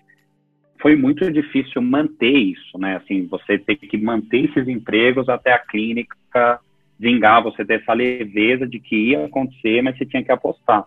foi 0.86 0.96
muito 0.96 1.32
difícil 1.32 1.82
manter 1.82 2.30
isso, 2.30 2.78
né? 2.78 2.98
Assim, 2.98 3.26
você 3.26 3.58
ter 3.58 3.76
que 3.76 3.98
manter 3.98 4.46
esses 4.46 4.68
empregos 4.68 5.28
até 5.28 5.52
a 5.52 5.58
clínica 5.58 6.60
vingar, 7.00 7.42
você 7.42 7.66
ter 7.66 7.82
essa 7.82 7.92
leveza 7.92 8.68
de 8.68 8.80
que 8.80 8.96
ia 8.96 9.26
acontecer, 9.26 9.82
mas 9.82 9.98
você 9.98 10.06
tinha 10.06 10.24
que 10.24 10.32
apostar. 10.32 10.86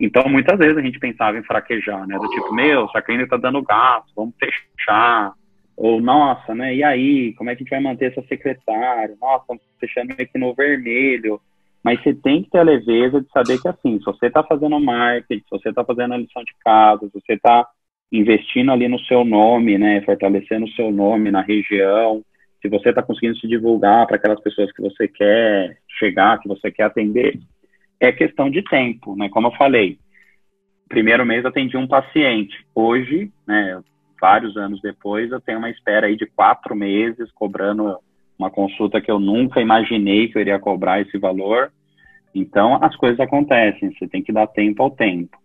Então, 0.00 0.26
muitas 0.30 0.58
vezes 0.58 0.78
a 0.78 0.80
gente 0.80 0.98
pensava 0.98 1.36
em 1.36 1.42
fraquejar, 1.42 2.06
né? 2.06 2.16
Do 2.16 2.26
tipo, 2.30 2.54
meu, 2.54 2.86
essa 2.86 3.02
clínica 3.02 3.28
tá 3.28 3.36
dando 3.36 3.60
gasto, 3.60 4.10
vamos 4.16 4.34
fechar, 4.40 5.34
ou, 5.76 6.00
nossa, 6.00 6.54
né, 6.54 6.74
e 6.76 6.82
aí, 6.82 7.34
como 7.34 7.50
é 7.50 7.54
que 7.54 7.60
a 7.60 7.64
gente 7.64 7.70
vai 7.70 7.80
manter 7.80 8.10
essa 8.10 8.26
secretária? 8.28 9.14
Nossa, 9.20 9.42
estamos 9.42 9.62
fechando 9.78 10.14
aqui 10.14 10.38
no 10.38 10.54
vermelho. 10.54 11.38
Mas 11.84 12.02
você 12.02 12.14
tem 12.14 12.44
que 12.44 12.50
ter 12.50 12.60
a 12.60 12.62
leveza 12.62 13.20
de 13.20 13.30
saber 13.30 13.60
que, 13.60 13.68
assim, 13.68 13.98
se 13.98 14.06
você 14.06 14.28
está 14.28 14.42
fazendo 14.42 14.80
marketing, 14.80 15.42
se 15.42 15.50
você 15.50 15.68
está 15.68 15.84
fazendo 15.84 16.14
a 16.14 16.16
lição 16.16 16.42
de 16.42 16.54
casa, 16.64 17.06
se 17.06 17.12
você 17.12 17.34
está 17.34 17.68
investindo 18.10 18.72
ali 18.72 18.88
no 18.88 18.98
seu 19.00 19.24
nome, 19.24 19.76
né, 19.76 20.00
fortalecendo 20.02 20.64
o 20.64 20.70
seu 20.70 20.90
nome 20.90 21.30
na 21.30 21.42
região, 21.42 22.22
se 22.60 22.68
você 22.68 22.88
está 22.88 23.02
conseguindo 23.02 23.38
se 23.38 23.46
divulgar 23.46 24.06
para 24.06 24.16
aquelas 24.16 24.40
pessoas 24.40 24.72
que 24.72 24.82
você 24.82 25.06
quer 25.06 25.78
chegar, 25.98 26.40
que 26.40 26.48
você 26.48 26.70
quer 26.70 26.84
atender, 26.84 27.38
é 28.00 28.10
questão 28.10 28.50
de 28.50 28.62
tempo, 28.62 29.16
né? 29.16 29.28
Como 29.28 29.48
eu 29.48 29.52
falei, 29.52 29.98
primeiro 30.88 31.24
mês 31.24 31.44
atendi 31.44 31.76
um 31.76 31.86
paciente. 31.86 32.56
Hoje, 32.74 33.30
né, 33.46 33.80
vários 34.20 34.56
anos 34.56 34.80
depois, 34.80 35.30
eu 35.30 35.40
tenho 35.40 35.58
uma 35.58 35.70
espera 35.70 36.06
aí 36.06 36.16
de 36.16 36.26
quatro 36.26 36.74
meses, 36.74 37.30
cobrando 37.32 37.96
uma 38.38 38.50
consulta 38.50 39.00
que 39.00 39.10
eu 39.10 39.18
nunca 39.18 39.60
imaginei 39.60 40.28
que 40.28 40.38
eu 40.38 40.40
iria 40.40 40.58
cobrar 40.58 41.00
esse 41.00 41.18
valor. 41.18 41.72
Então, 42.34 42.82
as 42.82 42.94
coisas 42.96 43.18
acontecem, 43.20 43.92
você 43.92 44.06
tem 44.06 44.22
que 44.22 44.32
dar 44.32 44.46
tempo 44.46 44.82
ao 44.82 44.90
tempo. 44.90 45.36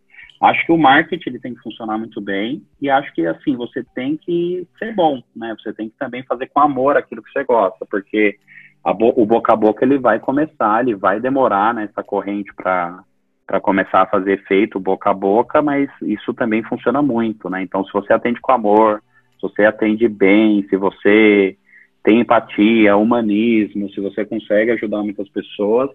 Acho 0.43 0.65
que 0.65 0.73
o 0.73 0.77
marketing 0.77 1.29
ele 1.29 1.39
tem 1.39 1.55
que 1.55 1.61
funcionar 1.61 1.97
muito 1.97 2.19
bem 2.19 2.61
e 2.81 2.89
acho 2.89 3.13
que, 3.13 3.25
assim, 3.25 3.55
você 3.55 3.81
tem 3.95 4.17
que 4.17 4.67
ser 4.77 4.93
bom, 4.93 5.23
né? 5.33 5.55
Você 5.57 5.71
tem 5.71 5.87
que 5.87 5.95
também 5.97 6.21
fazer 6.23 6.47
com 6.47 6.59
amor 6.59 6.97
aquilo 6.97 7.23
que 7.23 7.31
você 7.31 7.45
gosta, 7.45 7.85
porque 7.89 8.37
bo 8.83 9.13
o 9.15 9.25
boca 9.25 9.53
a 9.53 9.55
boca 9.55 9.85
ele 9.85 9.97
vai 9.97 10.19
começar, 10.19 10.81
ele 10.81 10.95
vai 10.95 11.21
demorar 11.21 11.73
nessa 11.73 12.01
né, 12.01 12.03
corrente 12.05 12.53
para 12.53 13.03
para 13.47 13.61
começar 13.61 14.01
a 14.01 14.05
fazer 14.05 14.33
efeito 14.33 14.79
boca 14.79 15.11
a 15.11 15.13
boca, 15.13 15.61
mas 15.61 15.89
isso 16.01 16.33
também 16.33 16.61
funciona 16.63 17.01
muito, 17.01 17.49
né? 17.49 17.61
Então, 17.61 17.85
se 17.85 17.93
você 17.93 18.11
atende 18.11 18.41
com 18.41 18.51
amor, 18.51 19.01
se 19.35 19.41
você 19.43 19.63
atende 19.63 20.09
bem, 20.09 20.67
se 20.69 20.75
você 20.75 21.57
tem 22.03 22.19
empatia, 22.19 22.97
humanismo, 22.97 23.89
se 23.91 24.01
você 24.01 24.25
consegue 24.25 24.71
ajudar 24.71 25.03
muitas 25.03 25.29
pessoas, 25.29 25.89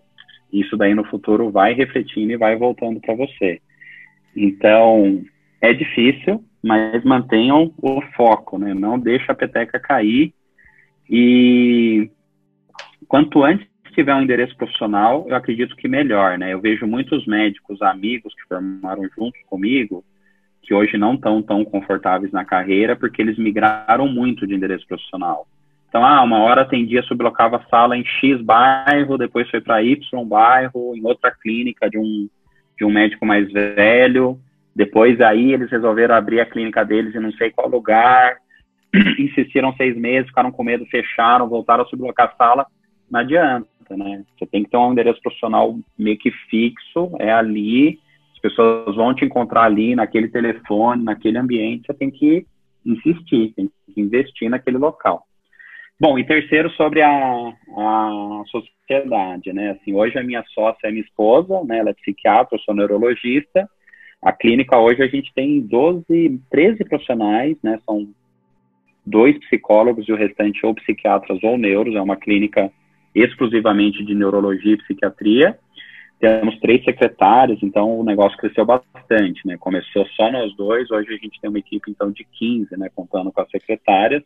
isso 0.50 0.74
daí 0.74 0.94
no 0.94 1.04
futuro 1.04 1.50
vai 1.50 1.74
refletindo 1.74 2.32
e 2.32 2.36
vai 2.38 2.56
voltando 2.56 2.98
para 2.98 3.14
você. 3.14 3.60
Então, 4.44 5.22
é 5.60 5.72
difícil, 5.72 6.44
mas 6.62 7.02
mantenham 7.04 7.72
o 7.82 8.00
foco, 8.16 8.58
né? 8.58 8.74
Não 8.74 8.98
deixa 8.98 9.32
a 9.32 9.34
peteca 9.34 9.78
cair 9.78 10.32
e 11.08 12.10
quanto 13.06 13.42
antes 13.42 13.66
tiver 13.94 14.14
um 14.14 14.22
endereço 14.22 14.56
profissional, 14.56 15.26
eu 15.28 15.34
acredito 15.34 15.74
que 15.74 15.88
melhor, 15.88 16.38
né? 16.38 16.52
Eu 16.52 16.60
vejo 16.60 16.86
muitos 16.86 17.26
médicos, 17.26 17.82
amigos 17.82 18.32
que 18.34 18.46
formaram 18.46 19.02
juntos 19.16 19.40
comigo, 19.46 20.04
que 20.62 20.72
hoje 20.72 20.96
não 20.96 21.14
estão 21.14 21.42
tão 21.42 21.64
confortáveis 21.64 22.30
na 22.30 22.44
carreira, 22.44 22.94
porque 22.94 23.20
eles 23.20 23.38
migraram 23.38 24.06
muito 24.06 24.46
de 24.46 24.54
endereço 24.54 24.86
profissional. 24.86 25.48
Então, 25.88 26.04
ah, 26.04 26.22
uma 26.22 26.38
hora 26.40 26.60
atendia, 26.60 27.02
sublocava 27.02 27.64
sala 27.70 27.96
em 27.96 28.04
X 28.04 28.40
bairro, 28.42 29.16
depois 29.16 29.50
foi 29.50 29.60
para 29.60 29.82
Y 29.82 30.24
bairro, 30.26 30.94
em 30.94 31.04
outra 31.04 31.30
clínica 31.32 31.88
de 31.88 31.98
um, 31.98 32.28
de 32.78 32.84
um 32.84 32.90
médico 32.90 33.26
mais 33.26 33.50
velho. 33.52 34.38
Depois 34.74 35.20
aí 35.20 35.52
eles 35.52 35.70
resolveram 35.70 36.14
abrir 36.14 36.40
a 36.40 36.46
clínica 36.46 36.84
deles 36.84 37.14
em 37.14 37.20
não 37.20 37.32
sei 37.32 37.50
qual 37.50 37.68
lugar. 37.68 38.36
Insistiram 39.18 39.74
seis 39.74 39.96
meses, 39.96 40.28
ficaram 40.28 40.52
com 40.52 40.62
medo, 40.62 40.86
fecharam, 40.86 41.48
voltaram 41.48 41.84
a 41.84 41.86
sublocar 41.86 42.32
a 42.32 42.36
sala. 42.36 42.66
Não 43.10 43.20
adianta 43.20 43.66
né? 43.96 44.24
Você 44.36 44.46
tem 44.46 44.64
que 44.64 44.70
ter 44.70 44.76
um 44.76 44.92
endereço 44.92 45.20
profissional 45.22 45.78
meio 45.96 46.18
que 46.18 46.30
fixo, 46.50 47.10
é 47.18 47.32
ali, 47.32 47.98
as 48.32 48.38
pessoas 48.40 48.94
vão 48.94 49.14
te 49.14 49.24
encontrar 49.24 49.64
ali, 49.64 49.94
naquele 49.94 50.28
telefone, 50.28 51.04
naquele 51.04 51.38
ambiente, 51.38 51.86
você 51.86 51.94
tem 51.94 52.10
que 52.10 52.46
insistir, 52.84 53.52
tem 53.54 53.70
que 53.94 54.00
investir 54.00 54.48
naquele 54.48 54.78
local. 54.78 55.26
Bom, 56.00 56.16
e 56.16 56.24
terceiro 56.24 56.70
sobre 56.70 57.02
a, 57.02 57.10
a 57.10 58.42
sociedade, 58.46 59.52
né? 59.52 59.70
Assim, 59.70 59.92
hoje 59.92 60.16
a 60.16 60.22
minha 60.22 60.44
sócia 60.54 60.86
é 60.86 60.90
minha 60.92 61.02
esposa, 61.02 61.60
né? 61.64 61.78
Ela 61.78 61.90
é 61.90 61.94
psiquiatra, 61.94 62.56
eu 62.56 62.60
sou 62.60 62.72
neurologista. 62.72 63.68
A 64.22 64.32
clínica 64.32 64.78
hoje 64.78 65.02
a 65.02 65.08
gente 65.08 65.32
tem 65.34 65.60
12, 65.60 66.40
13 66.50 66.84
profissionais, 66.84 67.56
né? 67.64 67.80
São 67.84 68.08
dois 69.04 69.36
psicólogos 69.40 70.08
e 70.08 70.12
o 70.12 70.16
restante 70.16 70.64
ou 70.64 70.72
psiquiatras 70.72 71.42
ou 71.42 71.58
neuros. 71.58 71.96
É 71.96 72.00
uma 72.00 72.16
clínica 72.16 72.70
exclusivamente 73.12 74.04
de 74.04 74.14
neurologia 74.14 74.74
e 74.74 74.78
psiquiatria. 74.78 75.58
Temos 76.20 76.60
três 76.60 76.84
secretários, 76.84 77.60
então 77.60 77.98
o 77.98 78.04
negócio 78.04 78.38
cresceu 78.38 78.64
bastante, 78.64 79.44
né? 79.44 79.56
Começou 79.58 80.06
só 80.14 80.30
nós 80.30 80.54
dois, 80.54 80.88
hoje 80.92 81.12
a 81.12 81.16
gente 81.16 81.40
tem 81.40 81.50
uma 81.50 81.58
equipe 81.58 81.90
então 81.90 82.12
de 82.12 82.24
15, 82.38 82.76
né, 82.76 82.88
contando 82.94 83.32
com 83.32 83.40
as 83.40 83.50
secretárias. 83.50 84.22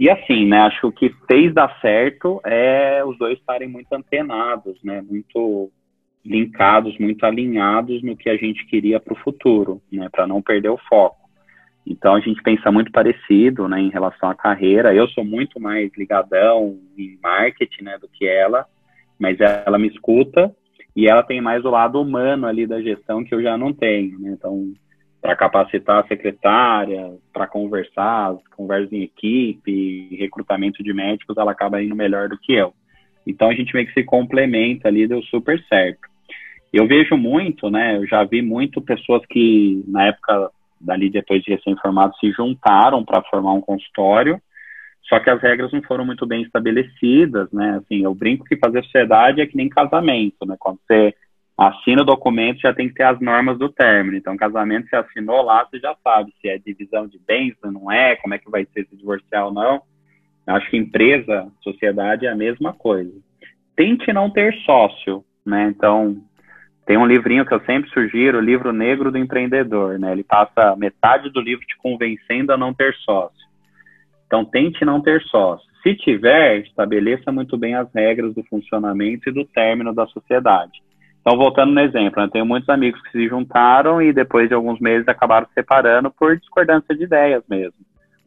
E 0.00 0.08
assim, 0.08 0.46
né, 0.46 0.60
acho 0.60 0.80
que 0.80 0.86
o 0.86 0.92
que 0.92 1.14
fez 1.30 1.52
dar 1.52 1.78
certo 1.82 2.40
é 2.42 3.04
os 3.04 3.18
dois 3.18 3.38
estarem 3.38 3.68
muito 3.68 3.92
antenados, 3.92 4.82
né, 4.82 5.02
muito 5.02 5.70
linkados, 6.24 6.98
muito 6.98 7.26
alinhados 7.26 8.02
no 8.02 8.16
que 8.16 8.30
a 8.30 8.36
gente 8.38 8.64
queria 8.64 8.98
para 8.98 9.12
o 9.12 9.18
futuro, 9.18 9.82
né, 9.92 10.08
para 10.10 10.26
não 10.26 10.40
perder 10.40 10.70
o 10.70 10.80
foco. 10.88 11.28
Então 11.86 12.14
a 12.14 12.20
gente 12.20 12.42
pensa 12.42 12.72
muito 12.72 12.90
parecido, 12.90 13.68
né, 13.68 13.78
em 13.78 13.90
relação 13.90 14.30
à 14.30 14.34
carreira. 14.34 14.94
Eu 14.94 15.06
sou 15.08 15.22
muito 15.22 15.60
mais 15.60 15.90
ligadão 15.94 16.78
em 16.96 17.18
marketing, 17.22 17.84
né, 17.84 17.98
do 17.98 18.08
que 18.08 18.26
ela, 18.26 18.64
mas 19.18 19.38
ela 19.38 19.78
me 19.78 19.88
escuta 19.88 20.50
e 20.96 21.08
ela 21.08 21.22
tem 21.22 21.42
mais 21.42 21.62
o 21.62 21.70
lado 21.70 22.00
humano 22.00 22.46
ali 22.46 22.66
da 22.66 22.80
gestão 22.80 23.22
que 23.22 23.34
eu 23.34 23.42
já 23.42 23.58
não 23.58 23.70
tenho, 23.70 24.18
né? 24.18 24.30
Então, 24.32 24.72
para 25.20 25.36
capacitar 25.36 26.02
a 26.02 26.08
secretária, 26.08 27.12
para 27.32 27.46
conversar, 27.46 28.34
conversas 28.56 28.92
em 28.92 29.02
equipe, 29.02 30.16
recrutamento 30.18 30.82
de 30.82 30.92
médicos, 30.92 31.36
ela 31.36 31.52
acaba 31.52 31.82
indo 31.82 31.94
melhor 31.94 32.28
do 32.28 32.38
que 32.38 32.54
eu. 32.54 32.72
Então 33.26 33.50
a 33.50 33.54
gente 33.54 33.74
meio 33.74 33.86
que 33.86 33.92
se 33.92 34.02
complementa 34.02 34.88
ali, 34.88 35.06
deu 35.06 35.22
super 35.24 35.62
certo. 35.68 36.08
Eu 36.72 36.86
vejo 36.86 37.16
muito, 37.16 37.68
né? 37.68 37.96
Eu 37.96 38.06
já 38.06 38.24
vi 38.24 38.40
muito 38.40 38.80
pessoas 38.80 39.22
que 39.26 39.84
na 39.86 40.06
época 40.06 40.50
dali 40.80 41.10
depois 41.10 41.42
de 41.42 41.50
recém-formado 41.50 42.16
se 42.16 42.30
juntaram 42.32 43.04
para 43.04 43.22
formar 43.24 43.52
um 43.52 43.60
consultório, 43.60 44.40
só 45.02 45.18
que 45.20 45.28
as 45.28 45.42
regras 45.42 45.72
não 45.72 45.82
foram 45.82 46.06
muito 46.06 46.24
bem 46.26 46.42
estabelecidas, 46.42 47.50
né? 47.52 47.80
Assim, 47.82 48.04
eu 48.04 48.14
brinco 48.14 48.44
que 48.44 48.56
fazer 48.56 48.82
sociedade 48.84 49.40
é 49.40 49.46
que 49.46 49.56
nem 49.56 49.68
casamento, 49.68 50.46
né? 50.46 50.56
Quando 50.58 50.78
você 50.86 51.14
assina 51.60 52.00
o 52.00 52.06
documento, 52.06 52.60
já 52.60 52.72
tem 52.72 52.88
que 52.88 52.94
ter 52.94 53.02
as 53.02 53.20
normas 53.20 53.58
do 53.58 53.68
término. 53.68 54.16
Então, 54.16 54.34
casamento, 54.34 54.88
você 54.88 54.96
assinou 54.96 55.42
lá, 55.42 55.62
você 55.62 55.78
já 55.78 55.94
sabe 56.02 56.32
se 56.40 56.48
é 56.48 56.56
divisão 56.56 57.06
de 57.06 57.18
bens, 57.18 57.54
se 57.60 57.70
não 57.70 57.92
é, 57.92 58.16
como 58.16 58.32
é 58.32 58.38
que 58.38 58.50
vai 58.50 58.66
ser 58.72 58.86
se 58.86 58.96
divorciar 58.96 59.44
ou 59.44 59.52
não. 59.52 59.82
Acho 60.46 60.70
que 60.70 60.78
empresa, 60.78 61.52
sociedade 61.60 62.24
é 62.24 62.30
a 62.30 62.34
mesma 62.34 62.72
coisa. 62.72 63.12
Tente 63.76 64.10
não 64.10 64.30
ter 64.30 64.54
sócio, 64.64 65.22
né? 65.44 65.68
Então, 65.68 66.16
tem 66.86 66.96
um 66.96 67.06
livrinho 67.06 67.44
que 67.44 67.52
eu 67.52 67.60
sempre 67.66 67.90
sugiro, 67.90 68.38
o 68.38 68.42
livro 68.42 68.72
Negro 68.72 69.12
do 69.12 69.18
Empreendedor, 69.18 69.98
né? 69.98 70.12
Ele 70.12 70.24
passa 70.24 70.74
metade 70.76 71.28
do 71.28 71.42
livro 71.42 71.66
te 71.66 71.76
convencendo 71.76 72.54
a 72.54 72.56
não 72.56 72.72
ter 72.72 72.94
sócio. 73.04 73.46
Então, 74.26 74.46
tente 74.46 74.82
não 74.82 75.02
ter 75.02 75.20
sócio. 75.24 75.68
Se 75.82 75.94
tiver, 75.94 76.60
estabeleça 76.60 77.30
muito 77.30 77.58
bem 77.58 77.74
as 77.74 77.92
regras 77.94 78.34
do 78.34 78.42
funcionamento 78.44 79.28
e 79.28 79.32
do 79.32 79.44
término 79.44 79.94
da 79.94 80.06
sociedade. 80.06 80.80
Então, 81.20 81.36
voltando 81.36 81.72
no 81.72 81.80
exemplo, 81.80 82.22
eu 82.22 82.30
tenho 82.30 82.46
muitos 82.46 82.68
amigos 82.68 83.00
que 83.02 83.10
se 83.12 83.28
juntaram 83.28 84.00
e 84.00 84.12
depois 84.12 84.48
de 84.48 84.54
alguns 84.54 84.80
meses 84.80 85.06
acabaram 85.06 85.46
se 85.48 85.54
separando 85.54 86.10
por 86.10 86.36
discordância 86.36 86.96
de 86.96 87.04
ideias 87.04 87.42
mesmo. 87.48 87.74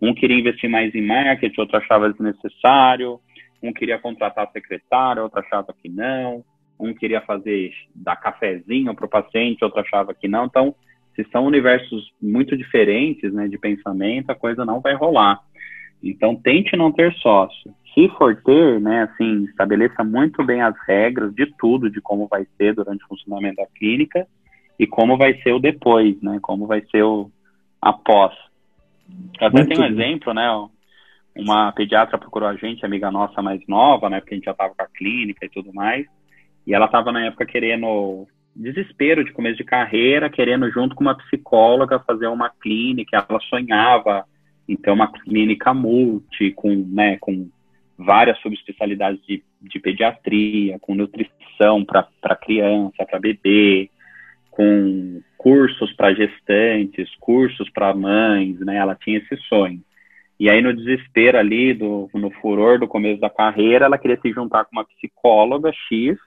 Um 0.01 0.13
queria 0.13 0.38
investir 0.38 0.69
mais 0.69 0.93
em 0.93 1.06
marketing, 1.06 1.60
outro 1.60 1.77
achava 1.77 2.12
desnecessário, 2.12 3.19
um 3.62 3.73
queria 3.73 3.97
contratar 3.97 4.51
secretário, 4.51 5.23
outro 5.23 5.39
achava 5.39 5.73
que 5.82 5.89
não, 5.89 6.43
um 6.79 6.93
queria 6.93 7.21
fazer 7.21 7.71
dar 7.95 8.17
cafezinho 8.17 8.93
para 8.93 9.06
o 9.06 9.10
paciente, 9.10 9.63
outro 9.63 9.79
achava 9.79 10.13
que 10.13 10.27
não. 10.27 10.45
Então, 10.45 10.75
se 11.15 11.25
são 11.32 11.45
universos 11.45 12.12
muito 12.21 12.58
diferentes 12.58 13.34
né, 13.34 13.47
de 13.47 13.58
pensamento, 13.58 14.29
a 14.29 14.36
coisa 14.36 14.65
não 14.65 14.82
vai 14.82 14.93
rolar. 14.93 15.39
Então, 16.03 16.36
tente 16.36 16.75
não 16.75 16.91
ter 16.91 17.13
sócio. 17.15 17.73
Se 17.93 18.10
for 18.17 18.36
ter, 18.43 18.79
né, 18.79 19.03
assim, 19.03 19.43
estabeleça 19.45 20.03
muito 20.03 20.43
bem 20.43 20.62
as 20.62 20.75
regras 20.88 21.34
de 21.34 21.45
tudo, 21.58 21.89
de 21.89 22.01
como 22.01 22.27
vai 22.27 22.45
ser 22.58 22.73
durante 22.73 23.03
o 23.03 23.08
funcionamento 23.08 23.58
da 23.58 23.67
clínica 23.67 24.27
e 24.79 24.88
como 24.88 25.17
vai 25.17 25.36
ser 25.41 25.53
o 25.53 25.60
depois, 25.60 26.19
né, 26.21 26.39
como 26.41 26.65
vai 26.65 26.82
ser 26.91 27.03
o 27.03 27.29
após. 27.82 28.34
Eu 29.39 29.47
até 29.47 29.65
tenho 29.65 29.82
um 29.82 29.86
exemplo, 29.86 30.34
né, 30.34 30.49
uma 31.36 31.71
pediatra 31.71 32.17
procurou 32.17 32.49
a 32.49 32.56
gente, 32.56 32.86
amiga 32.86 33.12
nossa 33.12 33.41
mais 33.41 33.62
nova, 33.67 34.10
né, 34.10 34.19
porque 34.19 34.34
a 34.34 34.38
gente 34.38 34.45
já 34.45 34.51
estava 34.51 34.73
com 34.73 34.84
a 34.84 34.88
clínica 34.88 35.45
e 35.45 35.49
tudo 35.49 35.71
mais, 35.73 36.08
e 36.65 36.73
ela 36.73 36.86
estava 36.86 37.12
na 37.12 37.25
época 37.25 37.45
querendo 37.45 38.27
desespero 38.56 39.23
de 39.23 39.32
começo 39.32 39.58
de 39.58 39.63
carreira, 39.63 40.29
querendo 40.29 40.69
junto 40.71 40.95
com 40.95 41.03
uma 41.03 41.17
psicóloga 41.17 41.99
fazer 41.99 42.27
uma 42.27 42.49
clínica, 42.49 43.25
ela 43.29 43.39
sonhava 43.41 44.25
então, 44.67 44.93
uma 44.93 45.12
clínica 45.12 45.73
multi, 45.73 46.51
com, 46.51 46.73
né, 46.73 47.17
com 47.17 47.49
várias 47.97 48.39
subespecialidades 48.39 49.21
de, 49.25 49.43
de 49.62 49.79
pediatria, 49.79 50.79
com 50.79 50.95
nutrição 50.95 51.84
para 51.86 52.36
criança, 52.36 53.06
para 53.06 53.19
bebê, 53.19 53.89
com 54.51 55.21
cursos 55.38 55.91
para 55.93 56.13
gestantes, 56.13 57.10
cursos 57.19 57.69
para 57.69 57.93
mães, 57.93 58.60
né? 58.60 58.77
Ela 58.77 58.95
tinha 58.95 59.17
esse 59.17 59.36
sonho. 59.47 59.82
E 60.39 60.49
aí, 60.49 60.62
no 60.62 60.73
desespero 60.73 61.38
ali, 61.38 61.73
do, 61.73 62.10
no 62.13 62.32
furor 62.32 62.79
do 62.79 62.88
começo 62.88 63.21
da 63.21 63.29
carreira, 63.29 63.86
ela 63.86 63.97
queria 63.97 64.19
se 64.19 64.32
juntar 64.32 64.65
com 64.65 64.71
uma 64.73 64.86
psicóloga 64.86 65.71
X, 65.88 66.17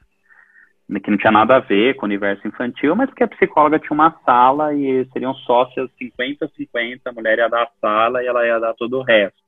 né, 0.89 1.01
que 1.01 1.11
não 1.11 1.19
tinha 1.19 1.33
nada 1.33 1.57
a 1.57 1.61
ver 1.61 1.95
com 1.95 2.03
o 2.03 2.09
universo 2.09 2.47
infantil, 2.47 2.95
mas 2.95 3.09
porque 3.11 3.25
a 3.25 3.29
psicóloga 3.29 3.79
tinha 3.79 3.93
uma 3.93 4.15
sala 4.25 4.73
e 4.73 5.05
seriam 5.13 5.35
sócias 5.35 5.91
50-50, 6.01 7.01
a 7.05 7.13
mulher 7.13 7.39
ia 7.39 7.49
dar 7.49 7.65
a 7.65 7.71
sala 7.81 8.23
e 8.23 8.27
ela 8.27 8.47
ia 8.47 8.59
dar 8.59 8.75
todo 8.75 8.99
o 8.99 9.03
resto. 9.03 9.46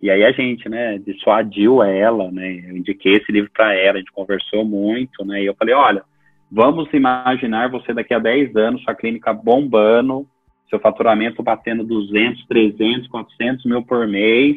E 0.00 0.10
aí 0.10 0.24
a 0.24 0.32
gente, 0.32 0.68
né, 0.68 0.98
dissuadiu 0.98 1.82
ela, 1.82 2.30
né, 2.30 2.64
eu 2.68 2.76
indiquei 2.76 3.14
esse 3.14 3.30
livro 3.32 3.50
para 3.52 3.74
ela, 3.74 3.96
a 3.96 3.98
gente 3.98 4.12
conversou 4.12 4.64
muito, 4.64 5.24
né, 5.24 5.42
e 5.42 5.46
eu 5.46 5.54
falei, 5.54 5.74
olha, 5.74 6.02
vamos 6.50 6.92
imaginar 6.92 7.70
você 7.70 7.94
daqui 7.94 8.12
a 8.12 8.18
10 8.18 8.54
anos, 8.56 8.82
sua 8.82 8.94
clínica 8.94 9.32
bombando, 9.32 10.26
seu 10.68 10.78
faturamento 10.78 11.42
batendo 11.42 11.84
200, 11.84 12.46
300, 12.46 13.08
400 13.08 13.64
mil 13.64 13.82
por 13.82 14.06
mês, 14.06 14.56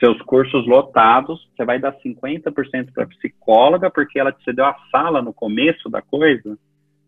seus 0.00 0.20
cursos 0.22 0.66
lotados, 0.66 1.46
você 1.54 1.64
vai 1.64 1.78
dar 1.78 1.94
50% 2.00 2.92
para 2.92 3.06
psicóloga, 3.06 3.90
porque 3.90 4.18
ela 4.18 4.32
te 4.32 4.42
cedeu 4.42 4.64
a 4.64 4.74
sala 4.90 5.20
no 5.20 5.32
começo 5.32 5.90
da 5.90 6.00
coisa, 6.00 6.58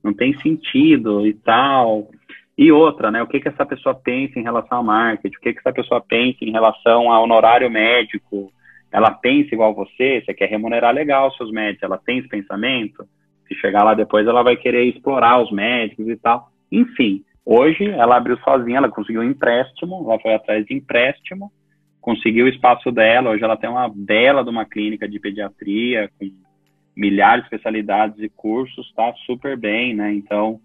não 0.05 0.13
tem 0.13 0.39
sentido 0.41 1.27
e 1.27 1.33
tal. 1.33 2.11
E 2.57 2.71
outra, 2.71 3.11
né? 3.11 3.23
O 3.23 3.27
que, 3.27 3.41
que 3.41 3.49
essa 3.49 3.65
pessoa 3.65 3.95
pensa 3.95 4.39
em 4.39 4.43
relação 4.43 4.79
ao 4.79 4.85
marketing? 4.85 5.37
O 5.37 5.41
que, 5.41 5.53
que 5.55 5.59
essa 5.61 5.73
pessoa 5.73 6.01
pensa 6.01 6.39
em 6.43 6.53
relação 6.53 7.11
ao 7.11 7.25
honorário 7.25 7.71
médico? 7.71 8.53
Ela 8.91 9.11
pensa 9.11 9.55
igual 9.55 9.75
você? 9.75 10.23
Você 10.25 10.35
quer 10.35 10.51
remunerar 10.51 10.95
legal 10.95 11.29
os 11.29 11.37
seus 11.37 11.51
médicos? 11.51 11.83
Ela 11.83 11.99
tem 11.99 12.19
esse 12.19 12.29
pensamento? 12.29 13.07
Se 13.49 13.55
chegar 13.55 13.83
lá 13.83 13.95
depois, 13.95 14.27
ela 14.27 14.43
vai 14.43 14.57
querer 14.57 14.85
explorar 14.85 15.43
os 15.43 15.51
médicos 15.51 16.07
e 16.09 16.17
tal. 16.17 16.49
Enfim, 16.71 17.25
hoje 17.45 17.89
ela 17.89 18.17
abriu 18.17 18.37
sozinha, 18.39 18.79
ela 18.79 18.91
conseguiu 18.91 19.23
um 19.23 19.31
empréstimo, 19.31 20.05
ela 20.07 20.21
foi 20.21 20.35
atrás 20.35 20.65
de 20.67 20.75
empréstimo, 20.75 21.51
conseguiu 22.03 22.45
o 22.45 22.49
espaço 22.49 22.93
dela. 22.93 23.31
Hoje 23.31 23.43
ela 23.43 23.57
tem 23.57 23.71
uma 23.71 23.91
bela 23.95 24.45
de 24.45 24.51
uma 24.51 24.67
clínica 24.67 25.09
de 25.09 25.19
pediatria 25.19 26.11
com 26.19 26.31
milhares 26.95 27.45
de 27.45 27.47
especialidades 27.47 28.19
e 28.19 28.29
cursos, 28.29 28.87
está 28.89 29.15
super 29.25 29.57
bem, 29.57 29.95
né? 29.95 30.13
Então, 30.13 30.61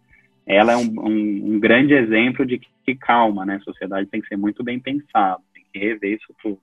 ela 0.47 0.71
é 0.71 0.77
um, 0.77 0.89
um, 0.99 1.55
um, 1.55 1.59
grande 1.59 1.93
exemplo 1.93 2.45
de 2.45 2.57
que, 2.57 2.67
que 2.85 2.95
calma, 2.95 3.45
né? 3.45 3.55
A 3.55 3.65
sociedade 3.65 4.07
tem 4.07 4.21
que 4.21 4.27
ser 4.27 4.37
muito 4.37 4.63
bem 4.63 4.79
pensada, 4.79 5.39
tem 5.53 5.63
que 5.71 5.77
rever 5.77 6.13
isso 6.13 6.33
tudo. 6.41 6.57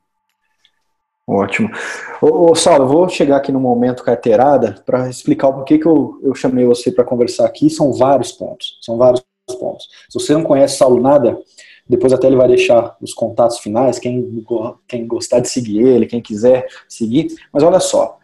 Ótimo. 1.27 1.71
Ô, 2.21 2.51
ô 2.51 2.55
Saulo, 2.55 2.87
vou 2.87 3.09
chegar 3.09 3.37
aqui 3.37 3.53
no 3.53 3.61
momento 3.61 4.03
carteirada 4.03 4.83
para 4.85 5.09
explicar 5.09 5.49
o 5.49 5.55
porquê 5.55 5.79
que 5.79 5.87
eu, 5.87 6.19
eu 6.23 6.35
chamei 6.35 6.65
você 6.65 6.91
para 6.91 7.05
conversar 7.05 7.47
aqui. 7.47 7.69
São 7.69 7.93
vários 7.93 8.33
pontos. 8.33 8.79
São 8.81 8.97
vários 8.97 9.25
pontos. 9.59 9.87
Se 10.09 10.19
você 10.19 10.33
não 10.33 10.43
conhece 10.43 10.79
Saulo 10.79 11.01
nada, 11.01 11.39
depois 11.87 12.13
até 12.13 12.27
ele 12.27 12.37
vai 12.37 12.49
deixar 12.49 12.97
os 13.01 13.13
contatos 13.13 13.59
finais, 13.59 13.99
quem, 13.99 14.45
quem 14.89 15.07
gostar 15.07 15.41
de 15.41 15.49
seguir 15.49 15.83
ele, 15.83 16.07
quem 16.07 16.21
quiser 16.21 16.67
seguir. 16.89 17.29
Mas 17.53 17.63
olha 17.63 17.81
só, 17.81 18.19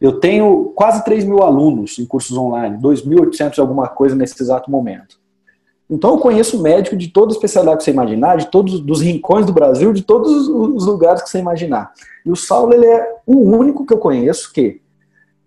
eu 0.00 0.18
tenho 0.18 0.72
quase 0.74 1.04
3 1.04 1.24
mil 1.24 1.42
alunos 1.42 1.98
em 1.98 2.06
cursos 2.06 2.36
online, 2.36 2.78
2.800 2.78 3.58
alguma 3.58 3.86
coisa 3.88 4.16
nesse 4.16 4.42
exato 4.42 4.70
momento. 4.70 5.20
Então 5.90 6.12
eu 6.12 6.18
conheço 6.18 6.62
médico 6.62 6.96
de 6.96 7.08
toda 7.08 7.32
especialidade 7.32 7.78
que 7.78 7.84
você 7.84 7.90
imaginar, 7.90 8.36
de 8.36 8.46
todos 8.46 8.74
os 8.74 9.00
rincões 9.00 9.44
do 9.44 9.52
Brasil, 9.52 9.92
de 9.92 10.02
todos 10.02 10.48
os 10.48 10.86
lugares 10.86 11.20
que 11.20 11.28
você 11.28 11.38
imaginar. 11.38 11.92
E 12.24 12.30
o 12.30 12.36
Saulo 12.36 12.72
ele 12.72 12.86
é 12.86 13.16
o 13.26 13.36
único 13.36 13.84
que 13.84 13.92
eu 13.92 13.98
conheço 13.98 14.52
que 14.52 14.80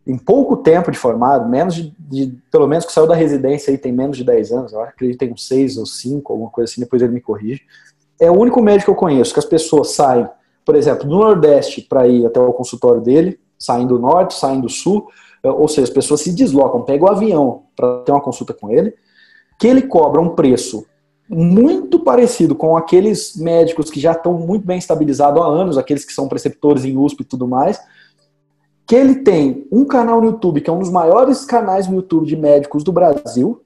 em 0.06 0.18
pouco 0.18 0.58
tempo 0.58 0.92
de 0.92 0.98
formado, 0.98 1.50
menos 1.50 1.76
de, 1.76 1.94
de, 1.98 2.38
pelo 2.52 2.68
menos 2.68 2.86
que 2.86 2.92
saiu 2.92 3.08
da 3.08 3.16
residência 3.16 3.72
aí 3.72 3.78
tem 3.78 3.94
menos 3.94 4.18
de 4.18 4.26
10 4.26 4.52
anos, 4.52 4.74
eu 4.74 4.82
acredito 4.82 5.18
que 5.18 5.26
tem 5.26 5.34
uns 5.34 5.48
6 5.48 5.78
ou 5.78 5.86
5, 5.86 6.34
alguma 6.34 6.50
coisa 6.50 6.70
assim, 6.70 6.82
depois 6.82 7.02
ele 7.02 7.14
me 7.14 7.22
corrige. 7.22 7.62
É 8.20 8.30
o 8.30 8.38
único 8.38 8.62
médico 8.62 8.86
que 8.86 8.92
eu 8.92 9.00
conheço 9.00 9.32
que 9.32 9.40
as 9.40 9.46
pessoas 9.46 9.92
saem, 9.92 10.28
por 10.66 10.76
exemplo, 10.76 11.08
do 11.08 11.18
Nordeste 11.18 11.82
para 11.82 12.06
ir 12.06 12.26
até 12.26 12.40
o 12.40 12.52
consultório 12.52 13.00
dele, 13.00 13.40
saem 13.64 13.88
do 13.88 14.00
Norte, 14.00 14.34
saem 14.36 14.62
do 14.62 14.70
Sul, 14.70 15.08
é, 15.44 15.50
ou 15.50 15.68
seja, 15.68 15.84
as 15.84 15.90
pessoas 15.90 16.22
se 16.22 16.34
deslocam, 16.34 16.84
pegam 16.84 17.08
o 17.08 17.12
avião 17.12 17.64
para 17.76 18.00
ter 18.00 18.12
uma 18.12 18.22
consulta 18.22 18.54
com 18.54 18.70
ele, 18.70 18.94
que 19.60 19.68
ele 19.68 19.84
cobra 19.84 20.22
um 20.22 20.30
preço 20.30 20.86
muito 21.30 22.00
parecido 22.00 22.54
com 22.54 22.76
aqueles 22.78 23.36
médicos 23.36 23.90
que 23.90 24.00
já 24.00 24.12
estão 24.12 24.34
muito 24.34 24.66
bem 24.66 24.78
estabilizados 24.78 25.42
há 25.42 25.46
anos, 25.46 25.78
aqueles 25.78 26.06
que 26.06 26.14
são 26.14 26.28
preceptores 26.28 26.86
em 26.86 26.98
USP 26.98 27.22
e 27.22 27.26
tudo 27.26 27.48
mais, 27.48 27.80
que 28.86 28.96
ele 28.96 29.16
tem 29.16 29.68
um 29.72 29.86
canal 29.86 30.20
no 30.20 30.28
YouTube, 30.28 30.62
que 30.62 30.70
é 30.70 30.74
um 30.74 30.80
dos 30.80 30.90
maiores 30.90 31.46
canais 31.46 31.88
no 31.88 31.96
YouTube 31.96 32.28
de 32.28 32.36
médicos 32.36 32.84
do 32.84 32.92
Brasil, 32.92 33.62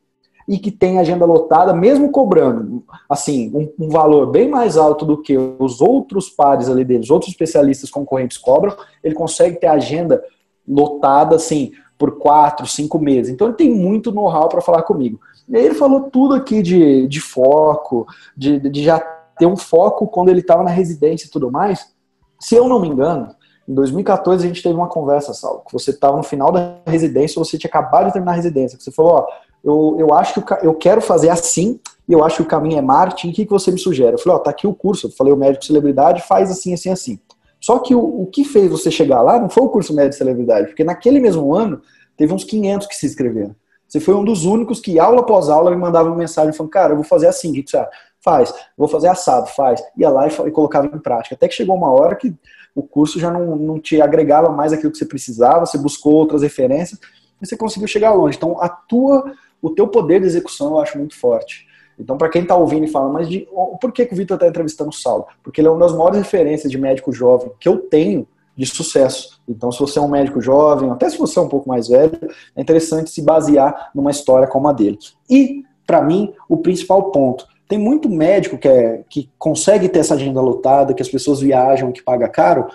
e 0.47 0.57
que 0.57 0.71
tem 0.71 0.97
agenda 0.97 1.25
lotada, 1.25 1.73
mesmo 1.73 2.09
cobrando 2.09 2.83
assim 3.09 3.51
um, 3.53 3.85
um, 3.85 3.89
valor 3.89 4.27
bem 4.27 4.49
mais 4.49 4.77
alto 4.77 5.05
do 5.05 5.21
que 5.21 5.37
os 5.37 5.81
outros 5.81 6.29
pares 6.29 6.69
ali 6.69 6.85
deles, 6.85 7.09
outros 7.09 7.31
especialistas 7.31 7.89
concorrentes 7.89 8.37
cobram, 8.37 8.75
ele 9.03 9.13
consegue 9.13 9.59
ter 9.59 9.67
agenda 9.67 10.23
lotada 10.65 11.35
assim 11.35 11.71
por 11.97 12.17
quatro, 12.17 12.65
cinco 12.65 12.97
meses. 12.97 13.33
Então 13.33 13.47
ele 13.47 13.57
tem 13.57 13.73
muito 13.73 14.11
know-how 14.11 14.47
para 14.47 14.61
falar 14.61 14.83
comigo. 14.83 15.19
E 15.49 15.57
aí 15.57 15.65
ele 15.65 15.75
falou 15.75 16.09
tudo 16.09 16.35
aqui 16.35 16.61
de, 16.61 17.07
de 17.07 17.19
foco, 17.19 18.05
de, 18.35 18.59
de 18.59 18.83
já 18.83 18.99
ter 19.37 19.45
um 19.45 19.57
foco 19.57 20.07
quando 20.07 20.29
ele 20.29 20.41
estava 20.41 20.63
na 20.63 20.69
residência 20.69 21.27
e 21.27 21.29
tudo 21.29 21.51
mais. 21.51 21.93
Se 22.39 22.55
eu 22.55 22.67
não 22.67 22.79
me 22.79 22.87
engano, 22.87 23.35
em 23.67 23.73
2014 23.73 24.45
a 24.45 24.47
gente 24.47 24.63
teve 24.63 24.75
uma 24.75 24.87
conversa, 24.87 25.33
Saulo, 25.33 25.63
que 25.67 25.73
você 25.73 25.91
estava 25.91 26.15
no 26.15 26.23
final 26.23 26.51
da 26.51 26.77
residência, 26.85 27.43
você 27.43 27.57
tinha 27.57 27.69
acabado 27.69 28.07
de 28.07 28.13
terminar 28.13 28.31
a 28.31 28.35
residência, 28.35 28.77
que 28.77 28.83
você 28.83 28.91
falou, 28.91 29.13
ó, 29.13 29.27
eu, 29.67 29.95
eu 29.99 30.13
acho 30.13 30.41
que 30.41 30.53
eu 30.65 30.73
quero 30.73 31.01
fazer 31.01 31.29
assim, 31.29 31.79
e 32.07 32.13
eu 32.13 32.23
acho 32.23 32.37
que 32.37 32.41
o 32.43 32.45
caminho 32.45 32.77
é 32.77 32.81
marketing, 32.81 33.29
o 33.29 33.33
que, 33.33 33.45
que 33.45 33.51
você 33.51 33.71
me 33.71 33.77
sugere? 33.77 34.13
Eu 34.13 34.19
falei, 34.19 34.37
ó, 34.37 34.39
tá 34.39 34.49
aqui 34.49 34.65
o 34.65 34.73
curso, 34.73 35.07
eu 35.07 35.11
falei, 35.11 35.33
o 35.33 35.37
médico 35.37 35.65
celebridade 35.65 36.21
faz 36.21 36.49
assim, 36.49 36.73
assim, 36.73 36.89
assim. 36.89 37.19
Só 37.59 37.79
que 37.79 37.93
o, 37.93 38.21
o 38.21 38.25
que 38.27 38.43
fez 38.45 38.69
você 38.69 38.89
chegar 38.89 39.21
lá 39.21 39.39
não 39.39 39.49
foi 39.49 39.63
o 39.63 39.69
curso 39.69 39.93
médico 39.93 40.15
celebridade, 40.15 40.67
porque 40.67 40.83
naquele 40.83 41.19
mesmo 41.19 41.53
ano 41.53 41.81
teve 42.15 42.33
uns 42.33 42.43
500 42.43 42.87
que 42.87 42.95
se 42.95 43.05
inscreveram. 43.05 43.55
Você 43.87 43.99
foi 43.99 44.15
um 44.15 44.23
dos 44.23 44.45
únicos 44.45 44.79
que, 44.79 44.99
aula 44.99 45.21
após 45.21 45.49
aula, 45.49 45.71
me 45.71 45.77
mandava 45.77 46.09
uma 46.09 46.17
mensagem 46.17 46.51
falando, 46.53 46.71
cara, 46.71 46.91
eu 46.91 46.97
vou 46.97 47.05
fazer 47.05 47.27
assim, 47.27 47.51
o 47.51 47.53
que 47.63 47.69
você 47.69 47.85
Faz. 48.19 48.53
Vou 48.75 48.87
fazer 48.87 49.07
assado, 49.07 49.47
faz. 49.47 49.81
Ia 49.95 50.09
lá 50.09 50.27
e 50.27 50.51
colocava 50.51 50.87
em 50.87 50.99
prática. 50.99 51.35
Até 51.35 51.47
que 51.47 51.53
chegou 51.53 51.75
uma 51.75 51.89
hora 51.89 52.15
que 52.15 52.35
o 52.75 52.83
curso 52.83 53.19
já 53.19 53.31
não, 53.31 53.55
não 53.55 53.79
te 53.79 54.01
agregava 54.01 54.49
mais 54.49 54.73
aquilo 54.73 54.91
que 54.91 54.97
você 54.97 55.05
precisava, 55.05 55.65
você 55.65 55.77
buscou 55.77 56.13
outras 56.13 56.41
referências 56.41 56.99
e 57.41 57.47
você 57.47 57.55
conseguiu 57.55 57.87
chegar 57.87 58.13
longe. 58.13 58.35
Então, 58.35 58.61
a 58.61 58.67
tua, 58.67 59.31
o 59.61 59.69
teu 59.69 59.87
poder 59.87 60.21
de 60.21 60.27
execução 60.27 60.71
eu 60.71 60.79
acho 60.79 60.97
muito 60.97 61.17
forte. 61.17 61.67
Então, 61.99 62.17
para 62.17 62.29
quem 62.29 62.43
está 62.43 62.55
ouvindo 62.55 62.85
e 62.85 62.87
fala, 62.87 63.09
mas 63.09 63.27
de, 63.27 63.47
por 63.81 63.91
que, 63.91 64.05
que 64.05 64.13
o 64.13 64.17
Vitor 64.17 64.35
está 64.35 64.47
entrevistando 64.47 64.91
o 64.91 64.93
Saulo? 64.93 65.25
Porque 65.43 65.59
ele 65.59 65.67
é 65.67 65.71
uma 65.71 65.79
das 65.79 65.93
maiores 65.93 66.19
referências 66.19 66.71
de 66.71 66.77
médico 66.77 67.11
jovem 67.11 67.51
que 67.59 67.67
eu 67.67 67.77
tenho 67.79 68.27
de 68.55 68.65
sucesso. 68.65 69.41
Então, 69.47 69.71
se 69.71 69.79
você 69.79 69.99
é 69.99 70.01
um 70.01 70.07
médico 70.07 70.41
jovem, 70.41 70.89
até 70.89 71.09
se 71.09 71.17
você 71.17 71.37
é 71.37 71.41
um 71.41 71.47
pouco 71.47 71.69
mais 71.69 71.87
velho, 71.87 72.17
é 72.55 72.61
interessante 72.61 73.09
se 73.09 73.21
basear 73.21 73.91
numa 73.93 74.11
história 74.11 74.47
como 74.47 74.67
a 74.67 74.73
dele. 74.73 74.97
E, 75.29 75.63
para 75.85 76.01
mim, 76.01 76.33
o 76.49 76.57
principal 76.57 77.11
ponto, 77.11 77.47
tem 77.67 77.77
muito 77.77 78.09
médico 78.09 78.57
que, 78.57 78.67
é, 78.67 79.03
que 79.09 79.29
consegue 79.37 79.89
ter 79.89 79.99
essa 79.99 80.15
agenda 80.15 80.41
lotada, 80.41 80.93
que 80.93 81.01
as 81.01 81.09
pessoas 81.09 81.39
viajam, 81.39 81.91
que 81.91 82.01
paga 82.01 82.29
caro, 82.29 82.67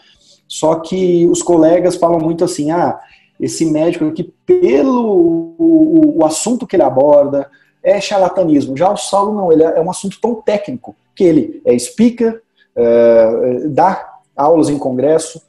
só 0.46 0.76
que 0.76 1.26
os 1.28 1.42
colegas 1.42 1.96
falam 1.96 2.20
muito 2.20 2.44
assim, 2.44 2.70
ah, 2.70 3.00
esse 3.40 3.64
médico 3.64 4.06
aqui, 4.06 4.32
pelo 4.46 5.54
o, 5.58 6.18
o 6.18 6.24
assunto 6.24 6.66
que 6.66 6.76
ele 6.76 6.82
aborda, 6.82 7.50
é 7.82 8.00
charlatanismo. 8.00 8.76
Já 8.76 8.90
o 8.90 8.96
Saulo 8.96 9.34
não, 9.34 9.52
ele 9.52 9.62
é, 9.62 9.78
é 9.78 9.80
um 9.80 9.90
assunto 9.90 10.20
tão 10.20 10.34
técnico, 10.36 10.94
que 11.14 11.24
ele 11.24 11.62
é 11.64 11.76
speaker, 11.78 12.40
é, 12.74 13.68
dá 13.68 14.12
aulas 14.36 14.68
em 14.68 14.78
congresso, 14.78 15.42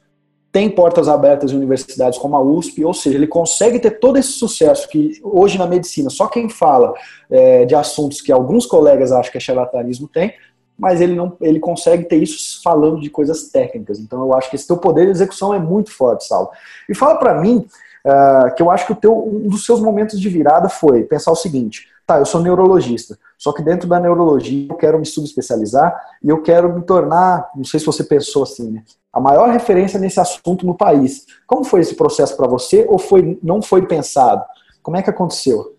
tem 0.54 0.70
portas 0.70 1.08
abertas 1.08 1.50
em 1.50 1.56
universidades 1.56 2.16
como 2.16 2.36
a 2.36 2.40
USP, 2.40 2.84
ou 2.84 2.94
seja, 2.94 3.16
ele 3.16 3.26
consegue 3.26 3.80
ter 3.80 3.98
todo 3.98 4.18
esse 4.18 4.32
sucesso 4.32 4.88
que 4.88 5.20
hoje 5.22 5.58
na 5.58 5.66
medicina 5.66 6.08
só 6.10 6.28
quem 6.28 6.48
fala 6.48 6.94
é, 7.28 7.64
de 7.64 7.74
assuntos 7.74 8.20
que 8.20 8.30
alguns 8.30 8.64
colegas 8.64 9.10
acham 9.10 9.32
que 9.32 9.38
é 9.38 9.40
charlatanismo 9.40 10.06
tem, 10.06 10.32
mas 10.78 11.00
ele 11.00 11.14
não 11.14 11.36
ele 11.40 11.60
consegue 11.60 12.04
ter 12.04 12.16
isso 12.16 12.62
falando 12.62 13.00
de 13.00 13.08
coisas 13.08 13.48
técnicas. 13.48 13.98
Então 13.98 14.20
eu 14.20 14.34
acho 14.34 14.50
que 14.50 14.56
esse 14.56 14.66
teu 14.66 14.76
poder 14.76 15.06
de 15.06 15.12
execução 15.12 15.54
é 15.54 15.58
muito 15.58 15.92
forte, 15.92 16.26
Saulo. 16.26 16.50
E 16.88 16.94
fala 16.94 17.16
para 17.16 17.40
mim 17.40 17.66
uh, 18.04 18.54
que 18.54 18.62
eu 18.62 18.70
acho 18.70 18.86
que 18.86 18.92
o 18.92 18.96
teu, 18.96 19.16
um 19.16 19.48
dos 19.48 19.64
seus 19.64 19.80
momentos 19.80 20.20
de 20.20 20.28
virada 20.28 20.68
foi 20.68 21.04
pensar 21.04 21.30
o 21.30 21.36
seguinte: 21.36 21.88
tá, 22.06 22.18
eu 22.18 22.26
sou 22.26 22.40
neurologista, 22.40 23.18
só 23.38 23.52
que 23.52 23.62
dentro 23.62 23.88
da 23.88 24.00
neurologia 24.00 24.68
eu 24.68 24.76
quero 24.76 24.98
me 24.98 25.06
subespecializar 25.06 25.98
e 26.22 26.28
eu 26.28 26.42
quero 26.42 26.72
me 26.74 26.82
tornar, 26.82 27.50
não 27.54 27.64
sei 27.64 27.80
se 27.80 27.86
você 27.86 28.02
pensou 28.02 28.42
assim, 28.42 28.70
né, 28.72 28.82
a 29.12 29.20
maior 29.20 29.48
referência 29.50 29.98
nesse 29.98 30.18
assunto 30.18 30.66
no 30.66 30.74
país. 30.74 31.24
Como 31.46 31.64
foi 31.64 31.80
esse 31.80 31.94
processo 31.94 32.36
para 32.36 32.48
você 32.48 32.84
ou 32.88 32.98
foi 32.98 33.38
não 33.42 33.62
foi 33.62 33.86
pensado? 33.86 34.44
Como 34.82 34.96
é 34.96 35.02
que 35.02 35.10
aconteceu? 35.10 35.74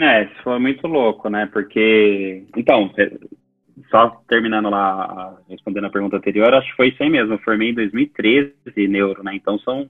É, 0.00 0.24
isso 0.24 0.42
foi 0.44 0.58
muito 0.60 0.86
louco, 0.86 1.28
né? 1.28 1.48
Porque, 1.52 2.44
então, 2.56 2.90
só 3.90 4.22
terminando 4.28 4.68
lá, 4.68 5.38
respondendo 5.48 5.86
a 5.86 5.90
pergunta 5.90 6.16
anterior, 6.16 6.52
acho 6.54 6.70
que 6.70 6.76
foi 6.76 6.88
isso 6.88 7.02
aí 7.02 7.10
mesmo. 7.10 7.34
Eu 7.34 7.38
formei 7.38 7.70
em 7.70 7.74
2013 7.74 8.52
neuro, 8.88 9.22
né? 9.22 9.34
Então 9.34 9.58
são 9.58 9.88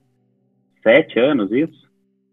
sete 0.82 1.18
anos 1.18 1.50
isso? 1.52 1.88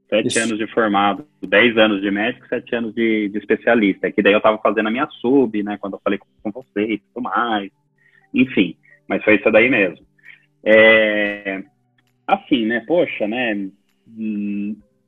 Sete 0.10 0.28
isso. 0.28 0.39
anos 0.39 0.58
de 0.58 0.68
formado, 0.68 1.26
dez 1.41 1.78
anos 1.78 2.02
de 2.02 2.12
médico, 2.12 2.48
sete 2.48 2.76
anos 2.76 2.94
de, 2.94 3.30
de 3.30 3.38
especialista. 3.38 4.12
Que 4.12 4.22
daí 4.22 4.34
eu 4.34 4.38
estava 4.38 4.58
fazendo 4.60 4.88
a 4.88 4.91
minha 4.91 5.08
sub, 5.20 5.62
né? 5.63 5.78
Quando 5.80 5.94
eu 5.94 6.02
falei 6.04 6.20
com 6.20 6.52
você 6.52 6.82
e 6.82 6.98
tudo 7.00 7.24
mais. 7.24 7.72
Enfim, 8.34 8.76
mas 9.08 9.24
foi 9.24 9.36
isso 9.36 9.52
daí 9.52 9.70
mesmo. 9.70 10.06
É, 10.63 11.63
assim, 12.28 12.65
né? 12.65 12.84
Poxa, 12.88 13.28
né? 13.28 13.70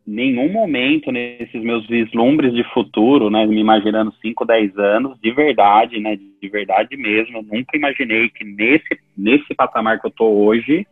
Nenhum 0.08 0.50
momento 0.50 1.12
nesses 1.12 1.62
meus 1.62 1.86
vislumbres 1.86 2.54
de 2.54 2.64
futuro, 2.72 3.30
né? 3.30 3.46
Me 3.46 3.60
imaginando 3.60 4.14
5, 4.22 4.46
10 4.46 4.78
anos, 4.78 5.20
de 5.20 5.32
verdade, 5.32 6.00
né? 6.00 6.16
De 6.16 6.48
verdade 6.48 6.96
mesmo. 6.96 7.40
Eu 7.40 7.44
nunca 7.44 7.76
imaginei 7.76 8.30
que 8.30 8.46
nesse, 8.46 8.98
nesse 9.18 9.54
patamar 9.54 10.00
que 10.00 10.08
eu 10.08 10.12
tô 10.12 10.26
hoje, 10.26 10.88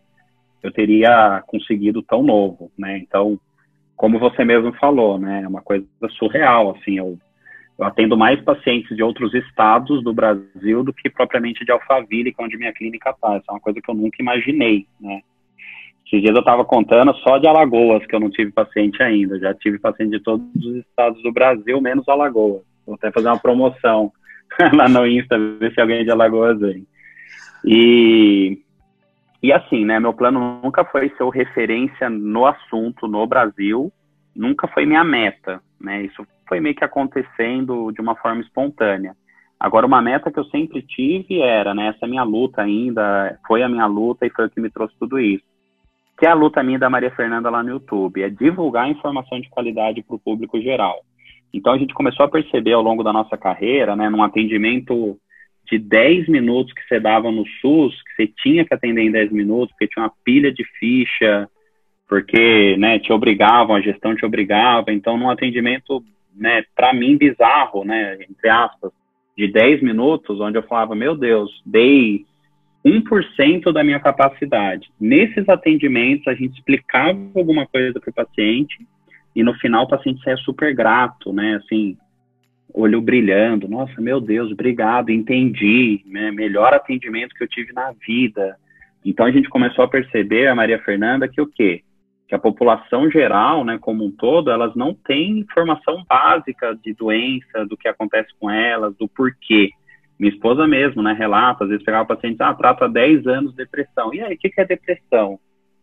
eu 0.61 0.69
teria 0.69 1.41
conseguido 1.47 2.01
tão 2.01 2.23
novo, 2.23 2.69
né? 2.77 2.97
Então, 2.97 3.39
como 3.95 4.19
você 4.19 4.43
mesmo 4.43 4.73
falou, 4.73 5.17
né? 5.17 5.43
É 5.43 5.47
uma 5.47 5.61
coisa 5.61 5.87
surreal, 6.17 6.71
assim. 6.71 6.97
Eu, 6.97 7.17
eu 7.79 7.85
atendo 7.85 8.17
mais 8.17 8.41
pacientes 8.41 8.97
de 8.97 9.01
outros 9.01 9.33
estados 9.33 10.03
do 10.03 10.13
Brasil 10.13 10.83
do 10.83 10.93
que 10.93 11.09
propriamente 11.09 11.63
de 11.63 11.71
Alphaville, 11.71 12.33
que 12.33 12.41
é 12.41 12.43
onde 12.43 12.57
minha 12.57 12.73
clínica 12.73 13.11
está. 13.11 13.37
Isso 13.37 13.45
é 13.47 13.53
uma 13.53 13.61
coisa 13.61 13.79
que 13.79 13.89
eu 13.89 13.95
nunca 13.95 14.17
imaginei, 14.19 14.85
né? 14.99 15.21
Esses 16.05 16.21
dias 16.21 16.35
eu 16.35 16.39
estava 16.39 16.63
contando 16.63 17.15
só 17.17 17.37
de 17.39 17.47
Alagoas, 17.47 18.05
que 18.05 18.15
eu 18.15 18.19
não 18.19 18.29
tive 18.29 18.51
paciente 18.51 19.01
ainda. 19.01 19.39
Já 19.39 19.53
tive 19.55 19.79
paciente 19.79 20.11
de 20.11 20.19
todos 20.19 20.45
os 20.55 20.75
estados 20.75 21.21
do 21.23 21.31
Brasil, 21.31 21.81
menos 21.81 22.07
Alagoas. 22.07 22.61
Vou 22.85 22.95
até 22.95 23.11
fazer 23.11 23.27
uma 23.27 23.39
promoção 23.39 24.11
lá 24.73 24.87
no 24.87 25.07
Insta, 25.07 25.37
ver 25.37 25.73
se 25.73 25.81
alguém 25.81 26.03
de 26.03 26.11
Alagoas 26.11 26.59
vem. 26.59 26.85
E, 27.65 28.59
e 29.41 29.51
assim, 29.51 29.83
né? 29.83 29.99
Meu 29.99 30.13
plano 30.13 30.61
nunca 30.63 30.85
foi 30.85 31.11
ser 31.17 31.27
referência 31.29 32.07
no 32.07 32.45
assunto 32.45 33.07
no 33.07 33.25
Brasil, 33.25 33.91
nunca 34.35 34.67
foi 34.67 34.85
minha 34.85 35.03
meta, 35.03 35.59
né? 35.81 36.03
Isso 36.03 36.25
foi 36.47 36.59
meio 36.59 36.75
que 36.75 36.83
acontecendo 36.83 37.91
de 37.91 37.99
uma 37.99 38.15
forma 38.15 38.41
espontânea. 38.41 39.15
Agora, 39.59 39.87
uma 39.87 40.01
meta 40.01 40.31
que 40.31 40.39
eu 40.39 40.45
sempre 40.45 40.83
tive 40.83 41.41
era, 41.41 41.73
né, 41.73 41.87
essa 41.87 42.05
minha 42.05 42.23
luta 42.23 42.61
ainda, 42.61 43.39
foi 43.47 43.63
a 43.63 43.69
minha 43.69 43.87
luta 43.87 44.25
e 44.25 44.29
foi 44.29 44.45
o 44.45 44.49
que 44.49 44.59
me 44.59 44.69
trouxe 44.69 44.93
tudo 44.99 45.17
isso. 45.17 45.54
Que 46.17 46.25
é 46.25 46.29
a 46.29 46.33
luta 46.33 46.63
minha 46.63 46.79
da 46.79 46.89
Maria 46.89 47.11
Fernanda 47.11 47.49
lá 47.49 47.61
no 47.61 47.71
YouTube, 47.71 48.21
é 48.21 48.29
divulgar 48.29 48.89
informação 48.89 49.39
de 49.39 49.49
qualidade 49.49 50.01
para 50.01 50.15
o 50.15 50.19
público 50.19 50.59
geral. 50.61 51.01
Então, 51.53 51.73
a 51.73 51.77
gente 51.77 51.93
começou 51.93 52.25
a 52.25 52.29
perceber 52.29 52.73
ao 52.73 52.81
longo 52.81 53.03
da 53.03 53.13
nossa 53.13 53.37
carreira, 53.37 53.95
né, 53.95 54.09
num 54.09 54.23
atendimento 54.23 55.17
de 55.69 55.79
10 55.79 56.27
minutos 56.27 56.73
que 56.73 56.83
você 56.87 56.99
dava 56.99 57.31
no 57.31 57.45
SUS, 57.61 57.95
que 58.03 58.15
você 58.15 58.33
tinha 58.41 58.65
que 58.65 58.73
atender 58.73 59.01
em 59.01 59.11
10 59.11 59.31
minutos, 59.31 59.69
porque 59.71 59.87
tinha 59.87 60.03
uma 60.03 60.13
pilha 60.23 60.51
de 60.51 60.63
ficha, 60.77 61.49
porque 62.07 62.77
né, 62.77 62.99
te 62.99 63.11
obrigavam, 63.11 63.75
a 63.75 63.81
gestão 63.81 64.15
te 64.15 64.25
obrigava. 64.25 64.91
Então, 64.91 65.17
num 65.17 65.29
atendimento 65.29 66.03
né, 66.35 66.63
para 66.75 66.93
mim, 66.93 67.17
bizarro, 67.17 67.83
né, 67.83 68.17
entre 68.29 68.49
aspas, 68.49 68.91
de 69.37 69.47
10 69.51 69.81
minutos, 69.81 70.39
onde 70.39 70.57
eu 70.57 70.63
falava, 70.63 70.93
meu 70.93 71.15
Deus, 71.15 71.61
dei 71.65 72.25
1% 72.85 73.73
da 73.73 73.83
minha 73.83 73.99
capacidade. 73.99 74.89
Nesses 74.99 75.47
atendimentos, 75.49 76.27
a 76.27 76.33
gente 76.33 76.57
explicava 76.57 77.19
alguma 77.35 77.65
coisa 77.65 77.99
para 77.99 78.09
o 78.09 78.13
paciente 78.13 78.85
e 79.35 79.43
no 79.43 79.53
final 79.55 79.85
o 79.85 79.87
paciente 79.87 80.21
saia 80.23 80.37
super 80.37 80.73
grato, 80.73 81.33
né, 81.33 81.55
assim, 81.55 81.97
olho 82.73 83.01
brilhando, 83.01 83.67
nossa, 83.67 83.99
meu 83.99 84.21
Deus, 84.21 84.51
obrigado, 84.51 85.09
entendi, 85.09 86.01
né, 86.05 86.31
melhor 86.31 86.73
atendimento 86.73 87.33
que 87.33 87.43
eu 87.43 87.47
tive 87.47 87.73
na 87.73 87.93
vida. 88.05 88.55
Então 89.03 89.25
a 89.25 89.31
gente 89.31 89.49
começou 89.49 89.83
a 89.83 89.87
perceber, 89.87 90.47
a 90.47 90.55
Maria 90.55 90.79
Fernanda, 90.79 91.27
que 91.27 91.41
o 91.41 91.47
quê? 91.47 91.83
que 92.27 92.33
a 92.33 92.39
população 92.39 93.09
geral, 93.09 93.63
né, 93.63 93.77
como 93.79 94.03
um 94.03 94.11
todo, 94.11 94.49
elas 94.49 94.75
não 94.75 94.93
têm 94.93 95.39
informação 95.39 96.03
básica 96.09 96.75
de 96.83 96.93
doença, 96.93 97.65
do 97.67 97.77
que 97.77 97.87
acontece 97.87 98.29
com 98.39 98.49
elas, 98.49 98.95
do 98.97 99.07
porquê. 99.07 99.69
Minha 100.17 100.33
esposa 100.33 100.67
mesmo, 100.67 101.01
né, 101.01 101.13
relata, 101.13 101.63
às 101.63 101.69
vezes 101.69 101.83
pegava 101.83 102.05
pacientes, 102.05 102.39
ah, 102.39 102.53
trata 102.53 102.85
há 102.85 102.87
10 102.87 103.27
anos 103.27 103.51
de 103.51 103.57
depressão. 103.57 104.13
E 104.13 104.21
aí, 104.21 104.35
o 104.35 104.37
que, 104.37 104.49
que 104.49 104.61
é 104.61 104.65
depressão? 104.65 105.39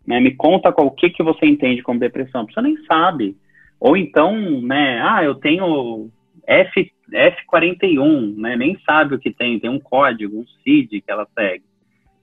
Né, 0.06 0.20
me 0.20 0.34
conta 0.34 0.72
qual, 0.72 0.86
o 0.86 0.90
que, 0.90 1.10
que 1.10 1.22
você 1.22 1.46
entende 1.46 1.82
como 1.82 2.00
depressão. 2.00 2.46
Você 2.46 2.60
nem 2.60 2.76
sabe. 2.84 3.36
Ou 3.78 3.96
então, 3.96 4.34
né, 4.62 5.00
ah, 5.02 5.22
eu 5.22 5.34
tenho 5.34 6.08
F, 6.46 6.90
F41, 7.10 8.36
né, 8.36 8.56
nem 8.56 8.78
sabe 8.86 9.14
o 9.14 9.18
que 9.18 9.30
tem, 9.30 9.58
tem 9.60 9.70
um 9.70 9.78
código, 9.78 10.40
um 10.40 10.46
CID 10.62 11.02
que 11.02 11.10
ela 11.10 11.26
segue. 11.34 11.64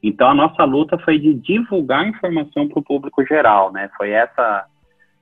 Então 0.01 0.29
a 0.29 0.33
nossa 0.33 0.63
luta 0.63 0.97
foi 0.97 1.19
de 1.19 1.33
divulgar 1.33 2.07
informação 2.07 2.67
para 2.67 2.79
o 2.79 2.83
público 2.83 3.25
geral, 3.25 3.71
né? 3.71 3.89
Foi 3.97 4.11
essa 4.11 4.65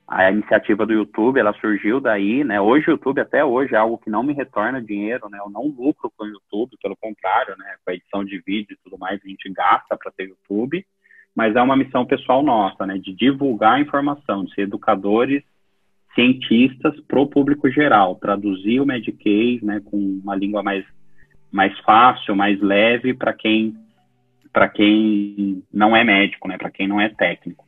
a 0.08 0.30
iniciativa 0.30 0.86
do 0.86 0.92
YouTube, 0.94 1.38
ela 1.38 1.52
surgiu 1.60 2.00
daí, 2.00 2.42
né? 2.42 2.58
Hoje 2.58 2.88
o 2.88 2.92
YouTube 2.92 3.20
até 3.20 3.44
hoje 3.44 3.74
é 3.74 3.76
algo 3.76 3.98
que 3.98 4.08
não 4.08 4.22
me 4.22 4.32
retorna 4.32 4.80
dinheiro, 4.80 5.28
né? 5.28 5.38
Eu 5.38 5.50
não 5.50 5.66
lucro 5.66 6.10
com 6.16 6.24
o 6.24 6.26
YouTube, 6.26 6.78
pelo 6.82 6.96
contrário, 6.96 7.54
né? 7.58 7.76
Com 7.84 7.90
a 7.90 7.94
edição 7.94 8.24
de 8.24 8.38
vídeo 8.38 8.72
e 8.72 8.78
tudo 8.82 8.98
mais, 8.98 9.20
a 9.22 9.28
gente 9.28 9.52
gasta 9.52 9.98
para 9.98 10.10
ter 10.10 10.30
YouTube, 10.30 10.82
mas 11.36 11.54
é 11.54 11.60
uma 11.60 11.76
missão 11.76 12.06
pessoal 12.06 12.42
nossa, 12.42 12.86
né? 12.86 12.96
De 12.96 13.14
divulgar 13.14 13.74
a 13.74 13.80
informação, 13.80 14.46
de 14.46 14.54
ser 14.54 14.62
educadores, 14.62 15.42
cientistas 16.14 16.98
para 17.02 17.20
o 17.20 17.28
público 17.28 17.70
geral, 17.70 18.16
traduzir 18.16 18.80
o 18.80 18.86
Medicaid, 18.86 19.62
né? 19.62 19.82
Com 19.84 19.98
uma 20.22 20.34
língua 20.34 20.62
mais 20.62 20.86
mais 21.52 21.78
fácil, 21.80 22.34
mais 22.34 22.58
leve 22.60 23.12
para 23.12 23.34
quem 23.34 23.76
para 24.52 24.68
quem 24.68 25.62
não 25.72 25.94
é 25.94 26.02
médico, 26.02 26.48
né, 26.48 26.56
para 26.56 26.70
quem 26.70 26.88
não 26.88 27.00
é 27.00 27.10
técnico. 27.10 27.67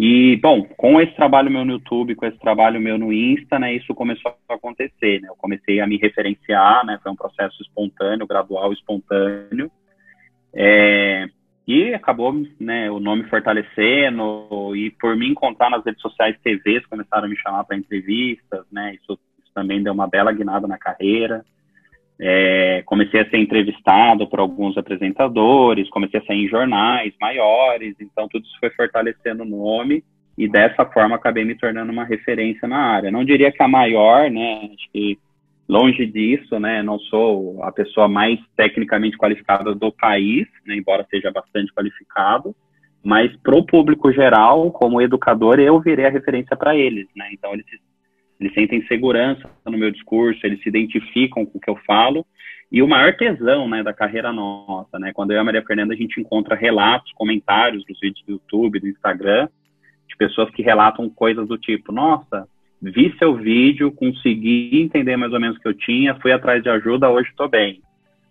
E, 0.00 0.36
bom, 0.36 0.62
com 0.76 1.00
esse 1.00 1.12
trabalho 1.16 1.50
meu 1.50 1.64
no 1.64 1.72
YouTube, 1.72 2.14
com 2.14 2.24
esse 2.24 2.38
trabalho 2.38 2.80
meu 2.80 2.96
no 2.96 3.12
Insta, 3.12 3.58
né, 3.58 3.74
isso 3.74 3.92
começou 3.96 4.32
a 4.48 4.54
acontecer, 4.54 5.20
né, 5.20 5.28
eu 5.28 5.34
comecei 5.34 5.80
a 5.80 5.88
me 5.88 5.96
referenciar, 5.96 6.86
né, 6.86 7.00
foi 7.02 7.10
um 7.10 7.16
processo 7.16 7.60
espontâneo, 7.60 8.24
gradual, 8.24 8.72
espontâneo, 8.72 9.68
é, 10.54 11.28
e 11.66 11.92
acabou, 11.92 12.32
né, 12.60 12.88
o 12.88 13.00
nome 13.00 13.24
fortalecendo, 13.24 14.76
e 14.76 14.92
por 14.92 15.16
me 15.16 15.28
encontrar 15.28 15.68
nas 15.68 15.84
redes 15.84 16.00
sociais, 16.00 16.38
TVs 16.44 16.86
começaram 16.86 17.24
a 17.24 17.28
me 17.28 17.36
chamar 17.36 17.64
para 17.64 17.76
entrevistas, 17.76 18.64
né, 18.70 18.94
isso, 18.94 19.18
isso 19.42 19.50
também 19.52 19.82
deu 19.82 19.92
uma 19.92 20.06
bela 20.06 20.30
guinada 20.30 20.68
na 20.68 20.78
carreira, 20.78 21.44
é, 22.20 22.82
comecei 22.84 23.20
a 23.20 23.30
ser 23.30 23.38
entrevistado 23.38 24.26
por 24.26 24.40
alguns 24.40 24.76
apresentadores, 24.76 25.88
comecei 25.88 26.18
a 26.20 26.24
sair 26.24 26.44
em 26.44 26.48
jornais 26.48 27.14
maiores, 27.20 27.94
então 28.00 28.28
tudo 28.28 28.44
isso 28.44 28.58
foi 28.58 28.70
fortalecendo 28.70 29.44
o 29.44 29.46
nome 29.46 30.02
e 30.36 30.48
dessa 30.48 30.84
forma 30.86 31.16
acabei 31.16 31.44
me 31.44 31.54
tornando 31.54 31.92
uma 31.92 32.04
referência 32.04 32.66
na 32.66 32.78
área. 32.78 33.10
Não 33.10 33.24
diria 33.24 33.52
que 33.52 33.62
a 33.62 33.68
maior, 33.68 34.30
né? 34.30 34.70
Acho 34.72 34.90
que 34.92 35.18
longe 35.68 36.06
disso, 36.06 36.58
né? 36.58 36.82
Não 36.82 36.98
sou 36.98 37.62
a 37.62 37.70
pessoa 37.70 38.08
mais 38.08 38.40
tecnicamente 38.56 39.16
qualificada 39.16 39.74
do 39.74 39.92
país, 39.92 40.46
né, 40.66 40.76
embora 40.76 41.06
seja 41.10 41.30
bastante 41.30 41.72
qualificado, 41.72 42.54
mas 43.04 43.34
para 43.36 43.56
o 43.56 43.64
público 43.64 44.12
geral, 44.12 44.70
como 44.72 45.00
educador, 45.00 45.60
eu 45.60 45.80
virei 45.80 46.06
a 46.06 46.10
referência 46.10 46.56
para 46.56 46.76
eles, 46.76 47.06
né? 47.14 47.28
Então 47.32 47.52
eles 47.52 47.66
eles 48.40 48.54
sentem 48.54 48.86
segurança 48.86 49.48
no 49.66 49.76
meu 49.76 49.90
discurso, 49.90 50.40
eles 50.44 50.62
se 50.62 50.68
identificam 50.68 51.44
com 51.44 51.58
o 51.58 51.60
que 51.60 51.70
eu 51.70 51.76
falo. 51.86 52.24
E 52.70 52.82
o 52.82 52.88
maior 52.88 53.16
tesão 53.16 53.68
né, 53.68 53.82
da 53.82 53.94
carreira 53.94 54.32
nossa, 54.32 54.98
né? 54.98 55.10
Quando 55.12 55.30
eu 55.30 55.38
e 55.38 55.40
a 55.40 55.44
Maria 55.44 55.64
Fernanda 55.64 55.94
a 55.94 55.96
gente 55.96 56.20
encontra 56.20 56.54
relatos, 56.54 57.12
comentários 57.12 57.84
dos 57.84 57.98
vídeos 57.98 58.24
do 58.26 58.32
YouTube, 58.32 58.80
do 58.80 58.88
Instagram, 58.88 59.48
de 60.06 60.16
pessoas 60.16 60.50
que 60.50 60.62
relatam 60.62 61.08
coisas 61.08 61.48
do 61.48 61.56
tipo, 61.56 61.90
nossa, 61.90 62.46
vi 62.80 63.14
seu 63.18 63.34
vídeo, 63.34 63.90
consegui 63.90 64.82
entender 64.82 65.16
mais 65.16 65.32
ou 65.32 65.40
menos 65.40 65.56
o 65.56 65.60
que 65.60 65.68
eu 65.68 65.74
tinha, 65.74 66.14
fui 66.16 66.30
atrás 66.30 66.62
de 66.62 66.68
ajuda, 66.68 67.10
hoje 67.10 67.30
estou 67.30 67.48
bem. 67.48 67.80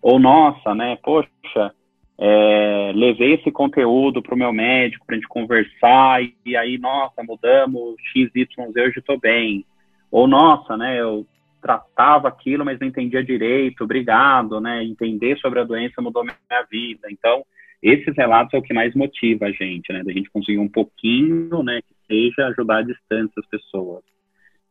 Ou, 0.00 0.18
nossa, 0.18 0.74
né, 0.74 0.96
poxa, 1.02 1.72
é, 2.16 2.92
levei 2.94 3.34
esse 3.34 3.50
conteúdo 3.50 4.22
para 4.22 4.34
o 4.34 4.38
meu 4.38 4.52
médico 4.52 5.04
para 5.04 5.16
a 5.16 5.18
gente 5.18 5.28
conversar, 5.28 6.22
e, 6.22 6.34
e, 6.46 6.56
aí, 6.56 6.78
nossa, 6.78 7.22
mudamos 7.22 7.96
XYZ, 8.12 8.48
hoje 8.76 8.98
estou 8.98 9.18
bem. 9.18 9.64
Ou, 10.10 10.26
nossa, 10.26 10.76
né, 10.76 11.00
eu 11.00 11.26
tratava 11.60 12.28
aquilo, 12.28 12.64
mas 12.64 12.78
não 12.78 12.86
entendia 12.86 13.22
direito, 13.22 13.84
obrigado, 13.84 14.60
né, 14.60 14.82
entender 14.84 15.36
sobre 15.38 15.60
a 15.60 15.64
doença 15.64 16.00
mudou 16.00 16.24
minha 16.24 16.62
vida. 16.70 17.08
Então, 17.10 17.44
esses 17.82 18.16
relatos 18.16 18.54
é 18.54 18.58
o 18.58 18.62
que 18.62 18.74
mais 18.74 18.94
motiva 18.94 19.46
a 19.46 19.52
gente, 19.52 19.92
né, 19.92 20.02
da 20.02 20.12
gente 20.12 20.30
conseguir 20.30 20.58
um 20.58 20.68
pouquinho, 20.68 21.62
né, 21.62 21.80
que 21.82 21.94
seja 22.06 22.48
ajudar 22.48 22.78
a 22.78 22.82
distância 22.82 23.32
as 23.38 23.46
pessoas. 23.46 24.02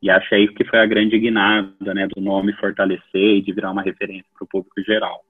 E 0.01 0.09
achei 0.09 0.47
que 0.49 0.63
foi 0.65 0.79
a 0.79 0.85
grande 0.85 1.17
guinada, 1.17 1.93
né, 1.93 2.07
do 2.07 2.21
nome 2.21 2.53
fortalecer 2.53 3.37
e 3.37 3.41
de 3.41 3.51
virar 3.51 3.71
uma 3.71 3.81
referência 3.81 4.27
para 4.33 4.45
o 4.45 4.47
público 4.47 4.81
geral. 4.83 5.21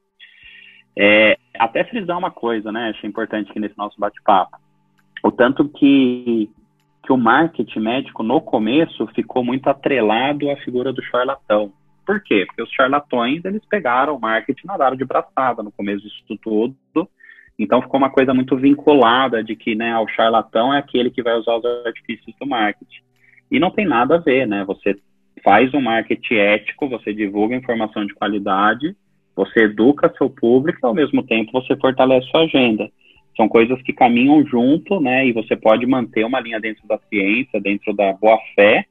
É, 0.98 1.38
até 1.60 1.84
frisar 1.84 2.18
uma 2.18 2.32
coisa, 2.32 2.72
né, 2.72 2.90
achei 2.90 3.10
importante 3.10 3.50
aqui 3.50 3.60
nesse 3.60 3.78
nosso 3.78 4.00
bate-papo. 4.00 4.58
O 5.24 5.32
tanto 5.32 5.68
que 5.70 6.50
que 7.08 7.14
o 7.14 7.18
marketing 7.18 7.80
médico 7.80 8.22
no 8.22 8.42
começo 8.42 9.08
ficou 9.16 9.42
muito 9.42 9.70
atrelado 9.70 10.52
à 10.52 10.58
figura 10.58 10.92
do 10.92 11.02
charlatão. 11.02 11.72
Por 12.06 12.22
quê? 12.22 12.44
Porque 12.46 12.62
os 12.62 12.70
charlatões, 12.70 13.46
eles 13.46 13.62
pegaram 13.66 14.18
o 14.18 14.20
marketing 14.20 14.66
e 14.66 14.68
nadaram 14.68 14.98
de 14.98 15.06
braçada 15.06 15.64
no 15.64 15.72
começo 15.72 16.04
disso 16.04 16.38
tudo. 16.44 16.76
Então 17.58 17.82
ficou 17.82 17.98
uma 17.98 18.10
coisa 18.10 18.34
muito 18.34 18.58
vinculada 18.58 19.42
de 19.42 19.56
que, 19.56 19.74
né, 19.74 19.98
o 19.98 20.08
charlatão 20.10 20.74
é 20.74 20.80
aquele 20.80 21.10
que 21.10 21.24
vai 21.24 21.38
usar 21.38 21.56
os 21.56 21.66
artifícios 21.86 22.36
do 22.42 22.46
marketing. 22.46 23.02
E 23.50 23.58
não 23.58 23.72
tem 23.72 23.86
nada 23.88 24.16
a 24.16 24.20
ver, 24.20 24.46
né? 24.46 24.66
Você 24.66 24.98
faz 25.42 25.74
um 25.74 25.80
marketing 25.80 26.36
ético, 26.36 26.90
você 26.90 27.14
divulga 27.14 27.56
informação 27.56 28.06
de 28.06 28.14
qualidade, 28.16 28.94
você 29.34 29.62
educa 29.62 30.14
seu 30.18 30.30
público, 30.30 30.86
ao 30.86 30.94
mesmo 30.94 31.24
tempo 31.24 31.54
você 31.54 31.74
fortalece 31.78 32.28
sua 32.28 32.42
agenda 32.42 32.92
são 33.38 33.48
coisas 33.48 33.80
que 33.84 33.94
caminham 33.94 34.46
junto, 34.46 35.00
né? 35.00 35.28
E 35.28 35.32
você 35.32 35.56
pode 35.56 35.86
manter 35.86 36.26
uma 36.26 36.40
linha 36.40 36.60
dentro 36.60 36.86
da 36.88 36.98
ciência, 37.08 37.62
dentro 37.62 37.94
da 37.94 38.12
boa 38.12 38.40
fé, 38.56 38.86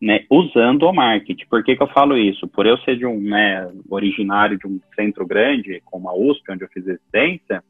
né? 0.00 0.24
Usando 0.30 0.84
o 0.84 0.92
marketing. 0.92 1.44
Por 1.50 1.64
que, 1.64 1.76
que 1.76 1.82
eu 1.82 1.88
falo 1.88 2.16
isso? 2.16 2.46
Por 2.48 2.66
eu 2.66 2.78
ser 2.78 2.96
de 2.96 3.04
um, 3.04 3.20
né, 3.20 3.68
originário 3.90 4.56
de 4.56 4.66
um 4.66 4.80
centro 4.94 5.26
grande, 5.26 5.82
como 5.84 6.08
a 6.08 6.14
USP, 6.14 6.52
onde 6.52 6.64
eu 6.64 6.68
fiz 6.72 6.86
residência, 6.86 7.62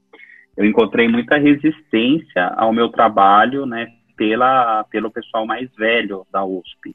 eu 0.57 0.67
encontrei 0.67 1.09
muita 1.09 1.39
resistência 1.39 2.47
ao 2.57 2.73
meu 2.73 2.91
trabalho, 2.91 3.65
né? 3.65 3.89
Pela, 4.15 4.85
pelo 4.85 5.11
pessoal 5.11 5.47
mais 5.47 5.75
velho 5.75 6.27
da 6.31 6.45
USP. 6.45 6.95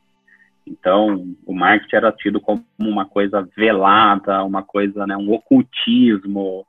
Então, 0.67 1.35
o 1.45 1.53
marketing 1.53 1.95
era 1.95 2.11
tido 2.11 2.39
como 2.39 2.63
uma 2.77 3.05
coisa 3.05 3.47
velada, 3.57 4.43
uma 4.43 4.61
coisa, 4.63 5.05
né, 5.05 5.15
um 5.15 5.31
ocultismo, 5.31 6.65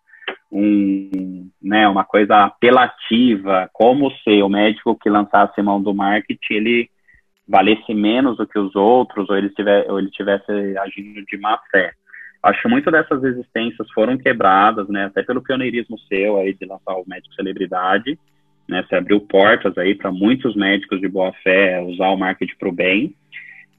um, 0.50 1.50
né, 1.62 1.88
uma 1.88 2.04
coisa 2.04 2.44
apelativa, 2.44 3.68
como 3.72 4.10
se 4.22 4.42
o 4.42 4.48
médico 4.48 4.96
que 4.96 5.10
lançasse 5.10 5.60
mão 5.62 5.82
do 5.82 5.94
marketing, 5.94 6.54
ele 6.54 6.90
valesse 7.48 7.94
menos 7.94 8.36
do 8.36 8.46
que 8.46 8.58
os 8.58 8.74
outros, 8.74 9.28
ou 9.28 9.36
ele, 9.36 9.50
tiver, 9.50 9.90
ou 9.90 9.98
ele 9.98 10.10
tivesse 10.10 10.50
agindo 10.78 11.24
de 11.24 11.36
má 11.38 11.58
fé. 11.70 11.92
Acho 12.42 12.68
muito 12.68 12.90
dessas 12.90 13.22
resistências 13.22 13.90
foram 13.92 14.16
quebradas, 14.16 14.88
né, 14.88 15.06
até 15.06 15.22
pelo 15.22 15.42
pioneirismo 15.42 15.98
seu 16.00 16.38
aí 16.38 16.54
de 16.54 16.64
lançar 16.66 16.94
o 16.94 17.04
médico 17.06 17.34
celebridade, 17.34 18.18
né, 18.68 18.84
você 18.88 18.96
abriu 18.96 19.20
portas 19.20 19.76
aí 19.78 19.94
para 19.94 20.10
muitos 20.10 20.54
médicos 20.56 21.00
de 21.00 21.08
boa 21.08 21.32
fé 21.42 21.80
usar 21.80 22.08
o 22.08 22.16
marketing 22.16 22.56
para 22.58 22.68
o 22.68 22.72
bem, 22.72 23.14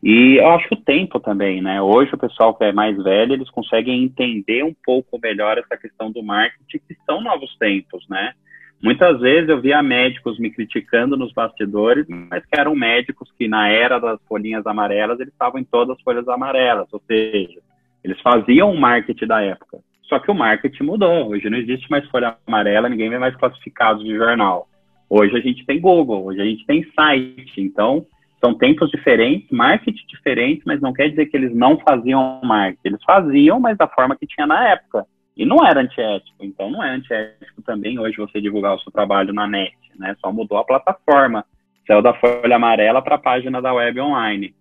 e 0.04 0.38
eu 0.38 0.48
acho 0.50 0.74
o 0.74 0.78
tempo 0.78 1.20
também, 1.20 1.62
né? 1.62 1.82
Hoje 1.82 2.14
o 2.14 2.18
pessoal 2.18 2.54
que 2.54 2.64
é 2.64 2.72
mais 2.72 2.96
velho, 3.02 3.34
eles 3.34 3.50
conseguem 3.50 4.04
entender 4.04 4.64
um 4.64 4.76
pouco 4.86 5.20
melhor 5.22 5.58
essa 5.58 5.76
questão 5.76 6.12
do 6.12 6.24
marketing, 6.24 6.80
que 6.88 6.96
são 7.06 7.22
novos 7.22 7.56
tempos, 7.58 8.08
né? 8.10 8.34
Muitas 8.82 9.20
vezes 9.20 9.50
eu 9.50 9.60
via 9.60 9.82
médicos 9.82 10.38
me 10.38 10.52
criticando 10.52 11.18
nos 11.18 11.34
bastidores, 11.34 12.06
mas 12.08 12.46
que 12.46 12.60
eram 12.60 12.76
médicos 12.76 13.32
que 13.36 13.48
na 13.48 13.70
era 13.70 13.98
das 14.00 14.20
folhinhas 14.28 14.68
amarelas, 14.68 15.20
eles 15.20 15.34
estavam 15.34 15.60
em 15.60 15.64
todas 15.64 15.98
as 15.98 16.04
folhas 16.04 16.28
amarelas, 16.28 16.88
ou 16.92 17.02
seja, 17.08 17.60
eles 18.04 18.22
faziam 18.22 18.72
o 18.72 18.80
marketing 18.80 19.26
da 19.26 19.42
época. 19.42 19.80
Só 20.04 20.20
que 20.20 20.32
o 20.32 20.36
marketing 20.36 20.84
mudou. 20.84 21.30
Hoje 21.30 21.50
não 21.50 21.58
existe 21.58 21.90
mais 21.90 22.08
folha 22.10 22.38
amarela, 22.46 22.88
ninguém 22.88 23.10
vê 23.10 23.18
mais 23.18 23.36
classificados 23.36 24.04
de 24.04 24.16
jornal. 24.16 24.68
Hoje 25.10 25.36
a 25.36 25.40
gente 25.40 25.66
tem 25.66 25.82
Google, 25.82 26.26
hoje 26.26 26.40
a 26.40 26.46
gente 26.46 26.66
tem 26.66 26.86
site. 26.96 27.60
Então, 27.60 28.06
são 28.40 28.54
tempos 28.54 28.90
diferentes, 28.92 29.50
marketing 29.52 30.06
diferentes, 30.08 30.64
mas 30.66 30.80
não 30.80 30.94
quer 30.94 31.10
dizer 31.10 31.26
que 31.26 31.36
eles 31.36 31.54
não 31.56 31.78
faziam 31.80 32.40
marketing. 32.44 32.80
Eles 32.86 33.04
faziam, 33.04 33.60
mas 33.60 33.78
da 33.78 33.88
forma 33.88 34.16
que 34.16 34.28
tinha 34.28 34.46
na 34.46 34.70
época. 34.70 35.06
E 35.36 35.46
não 35.46 35.66
era 35.66 35.82
antiético. 35.82 36.38
Então 36.40 36.70
não 36.70 36.84
é 36.84 36.90
antiético 36.90 37.62
também 37.64 38.00
hoje 38.00 38.18
você 38.18 38.40
divulgar 38.40 38.76
o 38.76 38.80
seu 38.80 38.92
trabalho 38.92 39.34
na 39.34 39.48
net, 39.48 39.76
né? 39.96 40.16
Só 40.20 40.32
mudou 40.32 40.58
a 40.58 40.64
plataforma. 40.64 41.46
Saiu 41.86 42.02
da 42.02 42.14
folha 42.14 42.56
amarela 42.56 43.02
para 43.02 43.16
a 43.16 43.20
página 43.20 43.62
da 43.62 43.74
web 43.74 44.00
online. 44.02 44.54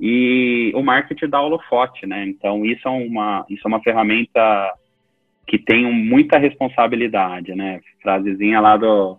E 0.00 0.72
o 0.74 0.82
marketing 0.82 1.28
dá 1.28 1.40
holofote, 1.40 2.06
né? 2.06 2.24
Então 2.26 2.64
isso 2.64 2.86
é 2.86 2.90
uma, 2.90 3.44
isso 3.48 3.62
é 3.64 3.68
uma 3.68 3.82
ferramenta 3.82 4.72
que 5.46 5.58
tem 5.58 5.90
muita 5.92 6.38
responsabilidade, 6.38 7.54
né? 7.54 7.80
Frasezinha 8.02 8.60
lá 8.60 8.76
do 8.76 9.18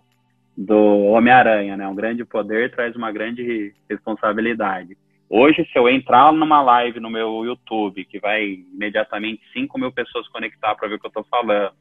do 0.60 1.06
Homem-Aranha, 1.06 1.74
né? 1.74 1.88
Um 1.88 1.94
grande 1.94 2.22
poder 2.22 2.70
traz 2.70 2.94
uma 2.94 3.10
grande 3.10 3.72
responsabilidade. 3.88 4.94
Hoje, 5.28 5.66
se 5.72 5.78
eu 5.78 5.88
entrar 5.88 6.30
numa 6.34 6.60
live 6.60 7.00
no 7.00 7.08
meu 7.08 7.46
YouTube, 7.46 8.04
que 8.04 8.20
vai 8.20 8.58
imediatamente 8.70 9.40
5 9.54 9.78
mil 9.78 9.90
pessoas 9.90 10.28
conectar 10.28 10.74
para 10.74 10.86
ver 10.86 10.96
o 10.96 10.98
que 10.98 11.06
eu 11.06 11.08
estou 11.08 11.24
falando, 11.30 11.72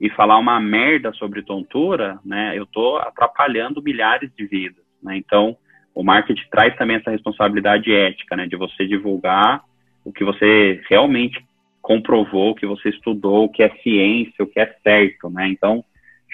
e 0.00 0.10
falar 0.10 0.38
uma 0.38 0.58
merda 0.60 1.12
sobre 1.12 1.42
tontura, 1.42 2.18
né? 2.24 2.58
Eu 2.58 2.64
estou 2.64 2.98
atrapalhando 2.98 3.80
milhares 3.80 4.30
de 4.36 4.44
vidas, 4.44 4.84
né? 5.00 5.16
Então, 5.16 5.56
o 5.94 6.02
marketing 6.02 6.48
traz 6.50 6.76
também 6.76 6.96
essa 6.96 7.12
responsabilidade 7.12 7.94
ética, 7.94 8.34
né? 8.34 8.46
De 8.46 8.56
você 8.56 8.86
divulgar 8.86 9.62
o 10.04 10.12
que 10.12 10.24
você 10.24 10.82
realmente 10.90 11.42
comprovou, 11.80 12.50
o 12.50 12.54
que 12.54 12.66
você 12.66 12.88
estudou, 12.88 13.44
o 13.44 13.48
que 13.48 13.62
é 13.62 13.70
ciência, 13.82 14.44
o 14.44 14.46
que 14.46 14.58
é 14.58 14.66
certo, 14.82 15.30
né? 15.30 15.48
Então, 15.48 15.84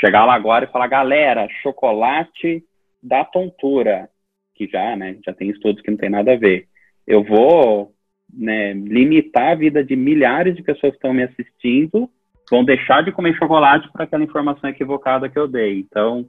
chegar 0.03 0.25
lá 0.25 0.35
agora 0.35 0.65
e 0.65 0.73
falar, 0.73 0.89
galera, 0.89 1.49
chocolate 1.63 2.65
da 3.01 3.25
tontura, 3.25 4.09
que 4.55 4.67
já, 4.67 4.97
né, 4.97 5.17
já 5.25 5.33
tem 5.33 5.49
estudos 5.51 5.81
que 5.81 5.91
não 5.91 5.99
tem 5.99 6.11
nada 6.11 6.33
a 6.33 6.37
ver. 6.37 6.67
Eu 7.07 7.23
vou 7.23 7.93
né, 8.33 8.73
limitar 8.73 9.53
a 9.53 9.55
vida 9.55 9.85
de 9.85 9.95
milhares 9.95 10.57
de 10.57 10.63
pessoas 10.63 10.93
que 10.93 10.99
estão 10.99 11.15
me 11.15 11.23
assistindo, 11.23 12.11
vão 12.51 12.65
deixar 12.65 13.03
de 13.03 13.13
comer 13.13 13.37
chocolate 13.37 13.91
para 13.93 14.05
aquela 14.05 14.25
informação 14.25 14.69
equivocada 14.69 15.29
que 15.29 15.39
eu 15.39 15.47
dei. 15.47 15.79
Então, 15.79 16.27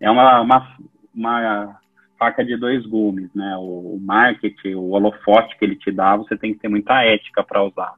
é 0.00 0.10
uma, 0.10 0.40
uma, 0.40 0.76
uma 1.14 1.80
faca 2.18 2.44
de 2.44 2.56
dois 2.56 2.84
gumes, 2.84 3.32
né? 3.34 3.56
O, 3.56 3.94
o 3.94 4.00
marketing, 4.00 4.74
o 4.74 4.90
holofote 4.90 5.56
que 5.56 5.64
ele 5.64 5.76
te 5.76 5.92
dá, 5.92 6.16
você 6.16 6.36
tem 6.36 6.52
que 6.52 6.60
ter 6.60 6.68
muita 6.68 7.04
ética 7.04 7.44
para 7.44 7.62
usar. 7.62 7.94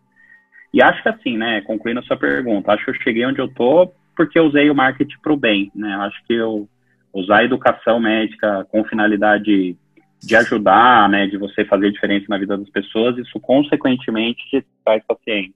E 0.74 0.82
acho 0.82 1.02
que 1.02 1.08
assim, 1.08 1.38
né, 1.38 1.62
concluindo 1.62 2.00
a 2.00 2.02
sua 2.02 2.16
pergunta, 2.18 2.72
acho 2.72 2.84
que 2.84 2.90
eu 2.90 3.02
cheguei 3.02 3.24
onde 3.24 3.40
eu 3.40 3.48
tô 3.48 3.90
porque 4.16 4.38
eu 4.38 4.46
usei 4.46 4.70
o 4.70 4.74
marketing 4.74 5.16
para 5.22 5.32
o 5.32 5.36
bem, 5.36 5.70
né? 5.74 5.94
Acho 5.96 6.24
que 6.26 6.34
eu 6.34 6.68
usar 7.12 7.38
a 7.38 7.44
educação 7.44 8.00
médica 8.00 8.66
com 8.70 8.84
finalidade 8.84 9.76
de 10.20 10.36
ajudar, 10.36 11.08
né, 11.08 11.26
de 11.26 11.36
você 11.36 11.64
fazer 11.64 11.92
diferença 11.92 12.26
na 12.28 12.38
vida 12.38 12.56
das 12.56 12.68
pessoas, 12.70 13.16
isso 13.16 13.38
consequentemente 13.38 14.42
te 14.50 14.66
traz 14.84 15.02
paciente. 15.06 15.54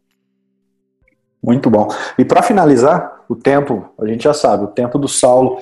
Muito 1.42 1.70
bom. 1.70 1.88
E 2.18 2.24
para 2.24 2.42
finalizar, 2.42 3.24
o 3.28 3.34
tempo, 3.34 3.92
a 3.98 4.06
gente 4.06 4.24
já 4.24 4.34
sabe, 4.34 4.64
o 4.64 4.68
tempo 4.68 4.98
do 4.98 5.08
Saulo 5.08 5.58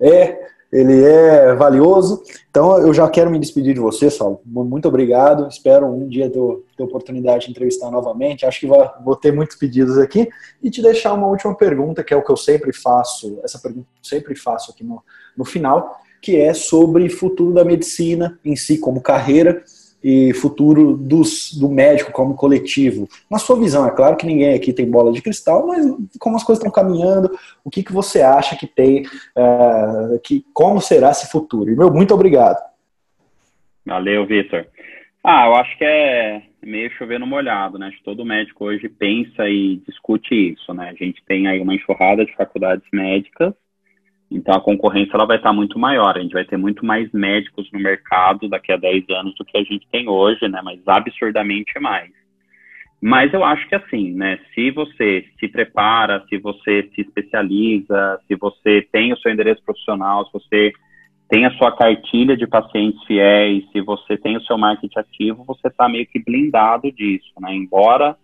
é 0.00 0.45
ele 0.72 1.02
é 1.02 1.54
valioso. 1.54 2.22
Então 2.50 2.78
eu 2.78 2.92
já 2.92 3.08
quero 3.08 3.30
me 3.30 3.38
despedir 3.38 3.74
de 3.74 3.80
você, 3.80 4.10
Saulo. 4.10 4.40
Muito 4.44 4.88
obrigado. 4.88 5.48
Espero 5.48 5.86
um 5.86 6.08
dia 6.08 6.28
ter, 6.28 6.62
oportunidade 6.78 7.46
de 7.46 7.50
entrevistar 7.50 7.90
novamente. 7.90 8.44
Acho 8.44 8.60
que 8.60 8.66
vou, 8.66 8.90
vou 9.04 9.16
ter 9.16 9.32
muitos 9.32 9.56
pedidos 9.56 9.98
aqui. 9.98 10.28
E 10.62 10.70
te 10.70 10.82
deixar 10.82 11.12
uma 11.14 11.28
última 11.28 11.54
pergunta, 11.54 12.02
que 12.02 12.12
é 12.12 12.16
o 12.16 12.22
que 12.22 12.30
eu 12.30 12.36
sempre 12.36 12.72
faço, 12.72 13.38
essa 13.44 13.58
pergunta 13.58 13.86
eu 13.96 14.08
sempre 14.08 14.34
faço 14.34 14.72
aqui 14.72 14.84
no, 14.84 15.02
no 15.36 15.44
final, 15.44 15.96
que 16.20 16.36
é 16.36 16.52
sobre 16.52 17.08
futuro 17.08 17.52
da 17.52 17.64
medicina 17.64 18.38
em 18.44 18.56
si, 18.56 18.78
como 18.78 19.00
carreira 19.00 19.62
e 20.02 20.32
futuro 20.34 20.96
dos, 20.96 21.52
do 21.54 21.68
médico 21.68 22.12
como 22.12 22.34
coletivo. 22.34 23.08
Na 23.30 23.38
sua 23.38 23.58
visão, 23.58 23.86
é 23.86 23.90
claro 23.90 24.16
que 24.16 24.26
ninguém 24.26 24.54
aqui 24.54 24.72
tem 24.72 24.90
bola 24.90 25.12
de 25.12 25.22
cristal, 25.22 25.66
mas 25.66 25.84
como 26.18 26.36
as 26.36 26.44
coisas 26.44 26.64
estão 26.64 26.72
caminhando, 26.72 27.36
o 27.64 27.70
que, 27.70 27.82
que 27.82 27.92
você 27.92 28.22
acha 28.22 28.56
que 28.56 28.66
tem, 28.66 29.02
uh, 29.04 30.18
que, 30.22 30.44
como 30.52 30.80
será 30.80 31.10
esse 31.10 31.30
futuro? 31.30 31.70
E, 31.70 31.76
meu, 31.76 31.92
muito 31.92 32.14
obrigado. 32.14 32.58
Valeu, 33.84 34.26
Vitor. 34.26 34.66
Ah, 35.22 35.46
eu 35.46 35.54
acho 35.56 35.76
que 35.76 35.84
é 35.84 36.42
meio 36.62 36.90
chovendo 36.92 37.26
molhado, 37.26 37.78
né? 37.78 37.90
Todo 38.04 38.24
médico 38.24 38.64
hoje 38.64 38.88
pensa 38.88 39.48
e 39.48 39.82
discute 39.86 40.52
isso, 40.52 40.72
né? 40.72 40.90
A 40.90 41.04
gente 41.04 41.22
tem 41.26 41.46
aí 41.46 41.60
uma 41.60 41.74
enxurrada 41.74 42.24
de 42.24 42.34
faculdades 42.34 42.86
médicas 42.92 43.54
então 44.30 44.54
a 44.54 44.60
concorrência 44.60 45.12
ela 45.14 45.26
vai 45.26 45.36
estar 45.36 45.52
muito 45.52 45.78
maior, 45.78 46.16
a 46.16 46.20
gente 46.20 46.32
vai 46.32 46.44
ter 46.44 46.56
muito 46.56 46.84
mais 46.84 47.10
médicos 47.12 47.70
no 47.72 47.78
mercado 47.78 48.48
daqui 48.48 48.72
a 48.72 48.76
10 48.76 49.08
anos 49.10 49.34
do 49.36 49.44
que 49.44 49.56
a 49.56 49.62
gente 49.62 49.86
tem 49.90 50.08
hoje, 50.08 50.48
né? 50.48 50.60
Mas 50.62 50.80
absurdamente 50.86 51.78
mais. 51.80 52.10
Mas 53.00 53.32
eu 53.32 53.44
acho 53.44 53.68
que 53.68 53.74
assim, 53.74 54.12
né? 54.12 54.38
Se 54.54 54.70
você 54.70 55.24
se 55.38 55.48
prepara, 55.48 56.24
se 56.28 56.38
você 56.38 56.88
se 56.94 57.02
especializa, 57.02 58.18
se 58.26 58.34
você 58.34 58.86
tem 58.90 59.12
o 59.12 59.16
seu 59.18 59.30
endereço 59.30 59.62
profissional, 59.62 60.24
se 60.26 60.32
você 60.32 60.72
tem 61.28 61.44
a 61.44 61.50
sua 61.52 61.76
cartilha 61.76 62.36
de 62.36 62.46
pacientes 62.46 63.02
fiéis, 63.04 63.64
se 63.70 63.80
você 63.80 64.16
tem 64.16 64.36
o 64.36 64.42
seu 64.42 64.56
marketing 64.56 64.98
ativo, 64.98 65.44
você 65.44 65.68
está 65.68 65.88
meio 65.88 66.06
que 66.06 66.18
blindado 66.18 66.90
disso, 66.90 67.32
né? 67.40 67.54
Embora 67.54 68.16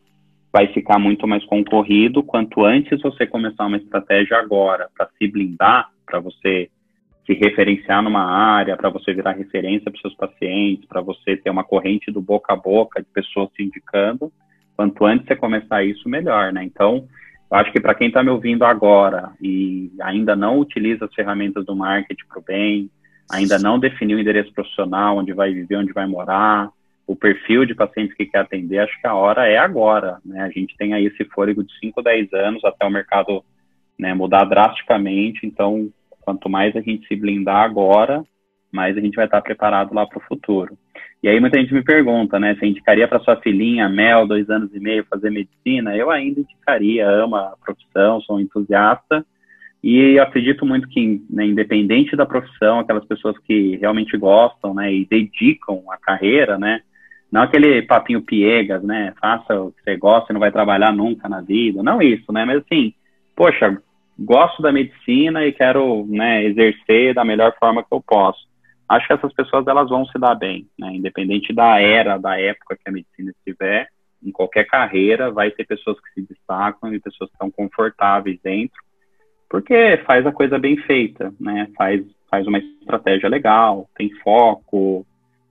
vai 0.52 0.66
ficar 0.68 0.98
muito 0.98 1.26
mais 1.26 1.44
concorrido. 1.46 2.22
Quanto 2.22 2.64
antes 2.64 3.00
você 3.00 3.26
começar 3.26 3.66
uma 3.66 3.78
estratégia 3.78 4.38
agora 4.38 4.88
para 4.96 5.08
se 5.18 5.26
blindar, 5.26 5.88
para 6.04 6.20
você 6.20 6.70
se 7.26 7.34
referenciar 7.34 8.02
numa 8.02 8.24
área, 8.24 8.76
para 8.76 8.90
você 8.90 9.14
virar 9.14 9.32
referência 9.32 9.90
para 9.90 10.00
seus 10.00 10.14
pacientes, 10.14 10.86
para 10.86 11.00
você 11.00 11.36
ter 11.36 11.50
uma 11.50 11.64
corrente 11.64 12.10
do 12.10 12.20
boca 12.20 12.52
a 12.52 12.56
boca 12.56 13.00
de 13.00 13.08
pessoas 13.08 13.48
se 13.56 13.62
indicando, 13.62 14.32
quanto 14.76 15.04
antes 15.04 15.26
você 15.26 15.36
começar 15.36 15.84
isso, 15.84 16.08
melhor, 16.08 16.52
né? 16.52 16.64
Então, 16.64 17.06
eu 17.50 17.56
acho 17.56 17.70
que 17.70 17.80
para 17.80 17.94
quem 17.94 18.08
está 18.08 18.22
me 18.22 18.30
ouvindo 18.30 18.64
agora 18.64 19.32
e 19.40 19.92
ainda 20.00 20.34
não 20.34 20.58
utiliza 20.58 21.04
as 21.04 21.14
ferramentas 21.14 21.64
do 21.64 21.76
marketing 21.76 22.24
para 22.26 22.38
o 22.38 22.42
bem, 22.42 22.90
ainda 23.30 23.58
não 23.58 23.78
definiu 23.78 24.16
o 24.16 24.20
endereço 24.20 24.52
profissional, 24.52 25.18
onde 25.18 25.32
vai 25.32 25.52
viver, 25.52 25.76
onde 25.76 25.92
vai 25.92 26.06
morar, 26.06 26.70
o 27.06 27.14
perfil 27.14 27.66
de 27.66 27.74
pacientes 27.74 28.16
que 28.16 28.26
quer 28.26 28.38
atender, 28.38 28.78
acho 28.78 28.98
que 29.00 29.06
a 29.06 29.14
hora 29.14 29.46
é 29.46 29.58
agora. 29.58 30.18
Né? 30.24 30.40
A 30.40 30.48
gente 30.48 30.76
tem 30.76 30.94
aí 30.94 31.06
esse 31.06 31.24
fôlego 31.26 31.62
de 31.62 31.78
5, 31.78 32.02
10 32.02 32.32
anos 32.32 32.64
até 32.64 32.86
o 32.86 32.90
mercado 32.90 33.44
né, 33.98 34.14
mudar 34.14 34.44
drasticamente. 34.44 35.46
Então, 35.46 35.88
quanto 36.20 36.48
mais 36.48 36.74
a 36.76 36.80
gente 36.80 37.06
se 37.06 37.16
blindar 37.16 37.62
agora, 37.62 38.22
mais 38.70 38.96
a 38.96 39.00
gente 39.00 39.16
vai 39.16 39.26
estar 39.26 39.40
preparado 39.40 39.94
lá 39.94 40.06
para 40.06 40.18
o 40.18 40.26
futuro. 40.26 40.76
E 41.22 41.28
aí 41.28 41.38
muita 41.38 41.58
gente 41.60 41.72
me 41.72 41.84
pergunta, 41.84 42.38
né, 42.38 42.56
se 42.56 42.66
indicaria 42.66 43.06
para 43.06 43.20
sua 43.20 43.36
filhinha, 43.36 43.88
Mel, 43.88 44.26
dois 44.26 44.50
anos 44.50 44.74
e 44.74 44.80
meio, 44.80 45.06
fazer 45.08 45.30
medicina? 45.30 45.96
Eu 45.96 46.10
ainda 46.10 46.40
indicaria, 46.40 47.08
ama 47.08 47.52
a 47.52 47.64
profissão, 47.64 48.20
sou 48.22 48.36
um 48.36 48.40
entusiasta, 48.40 49.24
e 49.84 50.18
acredito 50.18 50.66
muito 50.66 50.88
que, 50.88 51.22
né, 51.30 51.44
independente 51.46 52.16
da 52.16 52.26
profissão, 52.26 52.80
aquelas 52.80 53.04
pessoas 53.04 53.36
que 53.38 53.76
realmente 53.76 54.16
gostam, 54.16 54.74
né, 54.74 54.92
e 54.92 55.04
dedicam 55.04 55.84
a 55.90 55.96
carreira, 55.96 56.58
né, 56.58 56.80
não 57.32 57.40
aquele 57.40 57.80
papinho 57.80 58.20
piegas, 58.20 58.82
né? 58.82 59.14
Faça 59.18 59.58
o 59.58 59.72
que 59.72 59.82
você 59.82 59.96
gosta 59.96 60.30
e 60.30 60.34
não 60.34 60.40
vai 60.40 60.52
trabalhar 60.52 60.92
nunca 60.92 61.30
na 61.30 61.40
vida. 61.40 61.82
Não 61.82 62.02
isso, 62.02 62.30
né? 62.30 62.44
Mas 62.44 62.58
assim, 62.58 62.92
poxa, 63.42 63.76
gosto 64.16 64.62
da 64.62 64.70
medicina 64.70 65.44
e 65.44 65.52
quero 65.52 66.06
né, 66.06 66.44
exercer 66.44 67.12
da 67.12 67.24
melhor 67.24 67.52
forma 67.58 67.82
que 67.82 67.92
eu 67.92 68.00
posso. 68.00 68.46
Acho 68.88 69.04
que 69.08 69.14
essas 69.14 69.32
pessoas 69.32 69.66
elas 69.66 69.88
vão 69.88 70.06
se 70.06 70.16
dar 70.16 70.36
bem, 70.36 70.68
né? 70.78 70.94
Independente 70.94 71.52
da 71.52 71.80
era, 71.80 72.18
da 72.18 72.38
época 72.38 72.76
que 72.76 72.88
a 72.88 72.92
medicina 72.92 73.32
estiver, 73.32 73.88
em 74.24 74.30
qualquer 74.30 74.64
carreira 74.66 75.28
vai 75.32 75.50
ter 75.50 75.66
pessoas 75.66 75.98
que 75.98 76.12
se 76.14 76.28
destacam 76.28 76.94
e 76.94 77.00
pessoas 77.00 77.30
que 77.30 77.34
estão 77.34 77.50
confortáveis 77.50 78.38
dentro, 78.44 78.80
porque 79.50 79.96
faz 80.06 80.24
a 80.24 80.30
coisa 80.30 80.56
bem 80.56 80.76
feita, 80.76 81.34
né? 81.40 81.68
Faz 81.76 82.00
faz 82.30 82.46
uma 82.46 82.58
estratégia 82.58 83.28
legal, 83.28 83.90
tem 83.96 84.08
foco, 84.22 85.04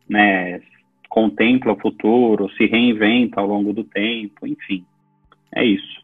né? 0.08 0.62
contempla 1.10 1.74
o 1.74 1.80
futuro, 1.80 2.50
se 2.52 2.66
reinventa 2.68 3.42
ao 3.42 3.48
longo 3.48 3.74
do 3.74 3.84
tempo, 3.84 4.48
enfim. 4.48 4.86
É 5.54 5.66
isso. 5.66 6.01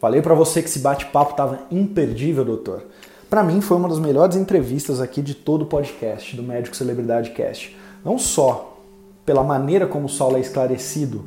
Falei 0.00 0.22
para 0.22 0.34
você 0.34 0.62
que 0.62 0.68
esse 0.70 0.78
bate-papo 0.78 1.32
estava 1.32 1.58
imperdível, 1.70 2.42
doutor. 2.42 2.84
Para 3.28 3.42
mim 3.42 3.60
foi 3.60 3.76
uma 3.76 3.88
das 3.88 3.98
melhores 3.98 4.34
entrevistas 4.34 4.98
aqui 4.98 5.20
de 5.20 5.34
todo 5.34 5.62
o 5.62 5.66
podcast 5.66 6.34
do 6.34 6.42
Médico 6.42 6.74
Celebridade 6.74 7.30
Cast. 7.32 7.76
Não 8.02 8.18
só 8.18 8.78
pela 9.26 9.44
maneira 9.44 9.86
como 9.86 10.06
o 10.06 10.08
Saulo 10.08 10.38
é 10.38 10.40
esclarecido 10.40 11.22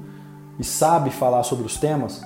e 0.60 0.64
sabe 0.64 1.12
falar 1.12 1.44
sobre 1.44 1.68
os 1.68 1.78
temas, 1.78 2.24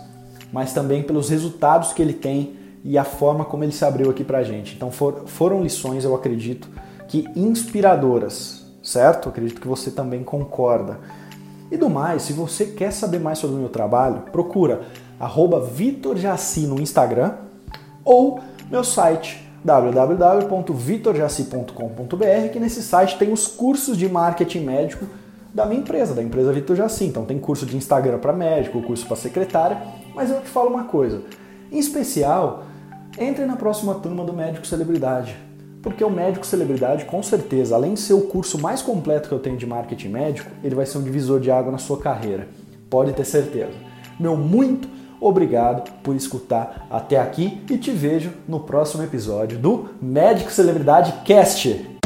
mas 0.53 0.71
também 0.71 1.03
pelos 1.03 1.27
resultados 1.29 1.91
que 1.91 2.01
ele 2.01 2.13
tem 2.13 2.55
e 2.81 2.97
a 2.97 3.03
forma 3.03 3.43
como 3.43 3.65
ele 3.65 3.73
se 3.73 3.83
abriu 3.83 4.09
aqui 4.09 4.23
pra 4.23 4.41
gente. 4.41 4.73
Então 4.73 4.89
for, 4.89 5.23
foram 5.25 5.61
lições, 5.61 6.05
eu 6.05 6.15
acredito, 6.15 6.69
que 7.09 7.25
inspiradoras, 7.35 8.65
certo? 8.81 9.27
Acredito 9.27 9.59
que 9.59 9.67
você 9.67 9.91
também 9.91 10.23
concorda. 10.23 10.97
E 11.69 11.75
do 11.75 11.89
mais, 11.89 12.21
se 12.21 12.31
você 12.31 12.67
quer 12.67 12.91
saber 12.91 13.19
mais 13.19 13.37
sobre 13.37 13.57
o 13.57 13.59
meu 13.59 13.69
trabalho, 13.69 14.21
procura 14.31 14.83
@vitorjaci 15.19 16.61
no 16.61 16.81
Instagram 16.81 17.33
ou 18.03 18.39
meu 18.69 18.83
site 18.83 19.45
www.vitorjaci.com.br, 19.63 22.49
que 22.51 22.59
nesse 22.59 22.81
site 22.81 23.17
tem 23.17 23.33
os 23.33 23.47
cursos 23.47 23.97
de 23.97 24.07
marketing 24.07 24.61
médico 24.61 25.05
da 25.53 25.65
minha 25.65 25.81
empresa, 25.81 26.13
da 26.13 26.21
empresa 26.21 26.53
Vitor 26.53 26.75
Jaci. 26.75 27.05
Então 27.05 27.25
tem 27.25 27.39
curso 27.39 27.65
de 27.65 27.75
Instagram 27.75 28.19
para 28.19 28.31
médico, 28.31 28.81
curso 28.81 29.05
para 29.07 29.17
secretária, 29.17 29.81
mas 30.13 30.29
eu 30.29 30.39
te 30.39 30.47
falo 30.47 30.69
uma 30.69 30.83
coisa, 30.83 31.23
em 31.71 31.79
especial, 31.79 32.63
entre 33.17 33.45
na 33.45 33.55
próxima 33.55 33.95
turma 33.95 34.23
do 34.23 34.31
Médico 34.31 34.67
Celebridade. 34.67 35.35
Porque 35.81 36.03
o 36.03 36.09
Médico 36.09 36.45
Celebridade, 36.45 37.05
com 37.05 37.23
certeza, 37.23 37.75
além 37.75 37.95
de 37.95 38.01
ser 38.01 38.13
o 38.13 38.21
curso 38.21 38.59
mais 38.59 38.81
completo 38.81 39.29
que 39.29 39.33
eu 39.33 39.39
tenho 39.39 39.57
de 39.57 39.65
marketing 39.65 40.09
médico, 40.09 40.51
ele 40.63 40.75
vai 40.75 40.85
ser 40.85 40.97
um 40.97 41.03
divisor 41.03 41.39
de 41.39 41.49
água 41.49 41.71
na 41.71 41.77
sua 41.77 41.97
carreira. 41.97 42.47
Pode 42.89 43.13
ter 43.13 43.25
certeza. 43.25 43.71
Meu 44.19 44.35
muito 44.35 44.87
obrigado 45.19 45.91
por 46.03 46.15
escutar 46.15 46.87
até 46.89 47.19
aqui 47.19 47.61
e 47.69 47.77
te 47.77 47.91
vejo 47.91 48.31
no 48.47 48.59
próximo 48.59 49.03
episódio 49.03 49.57
do 49.57 49.89
Médico 50.01 50.51
Celebridade 50.51 51.13
Cast. 51.25 51.96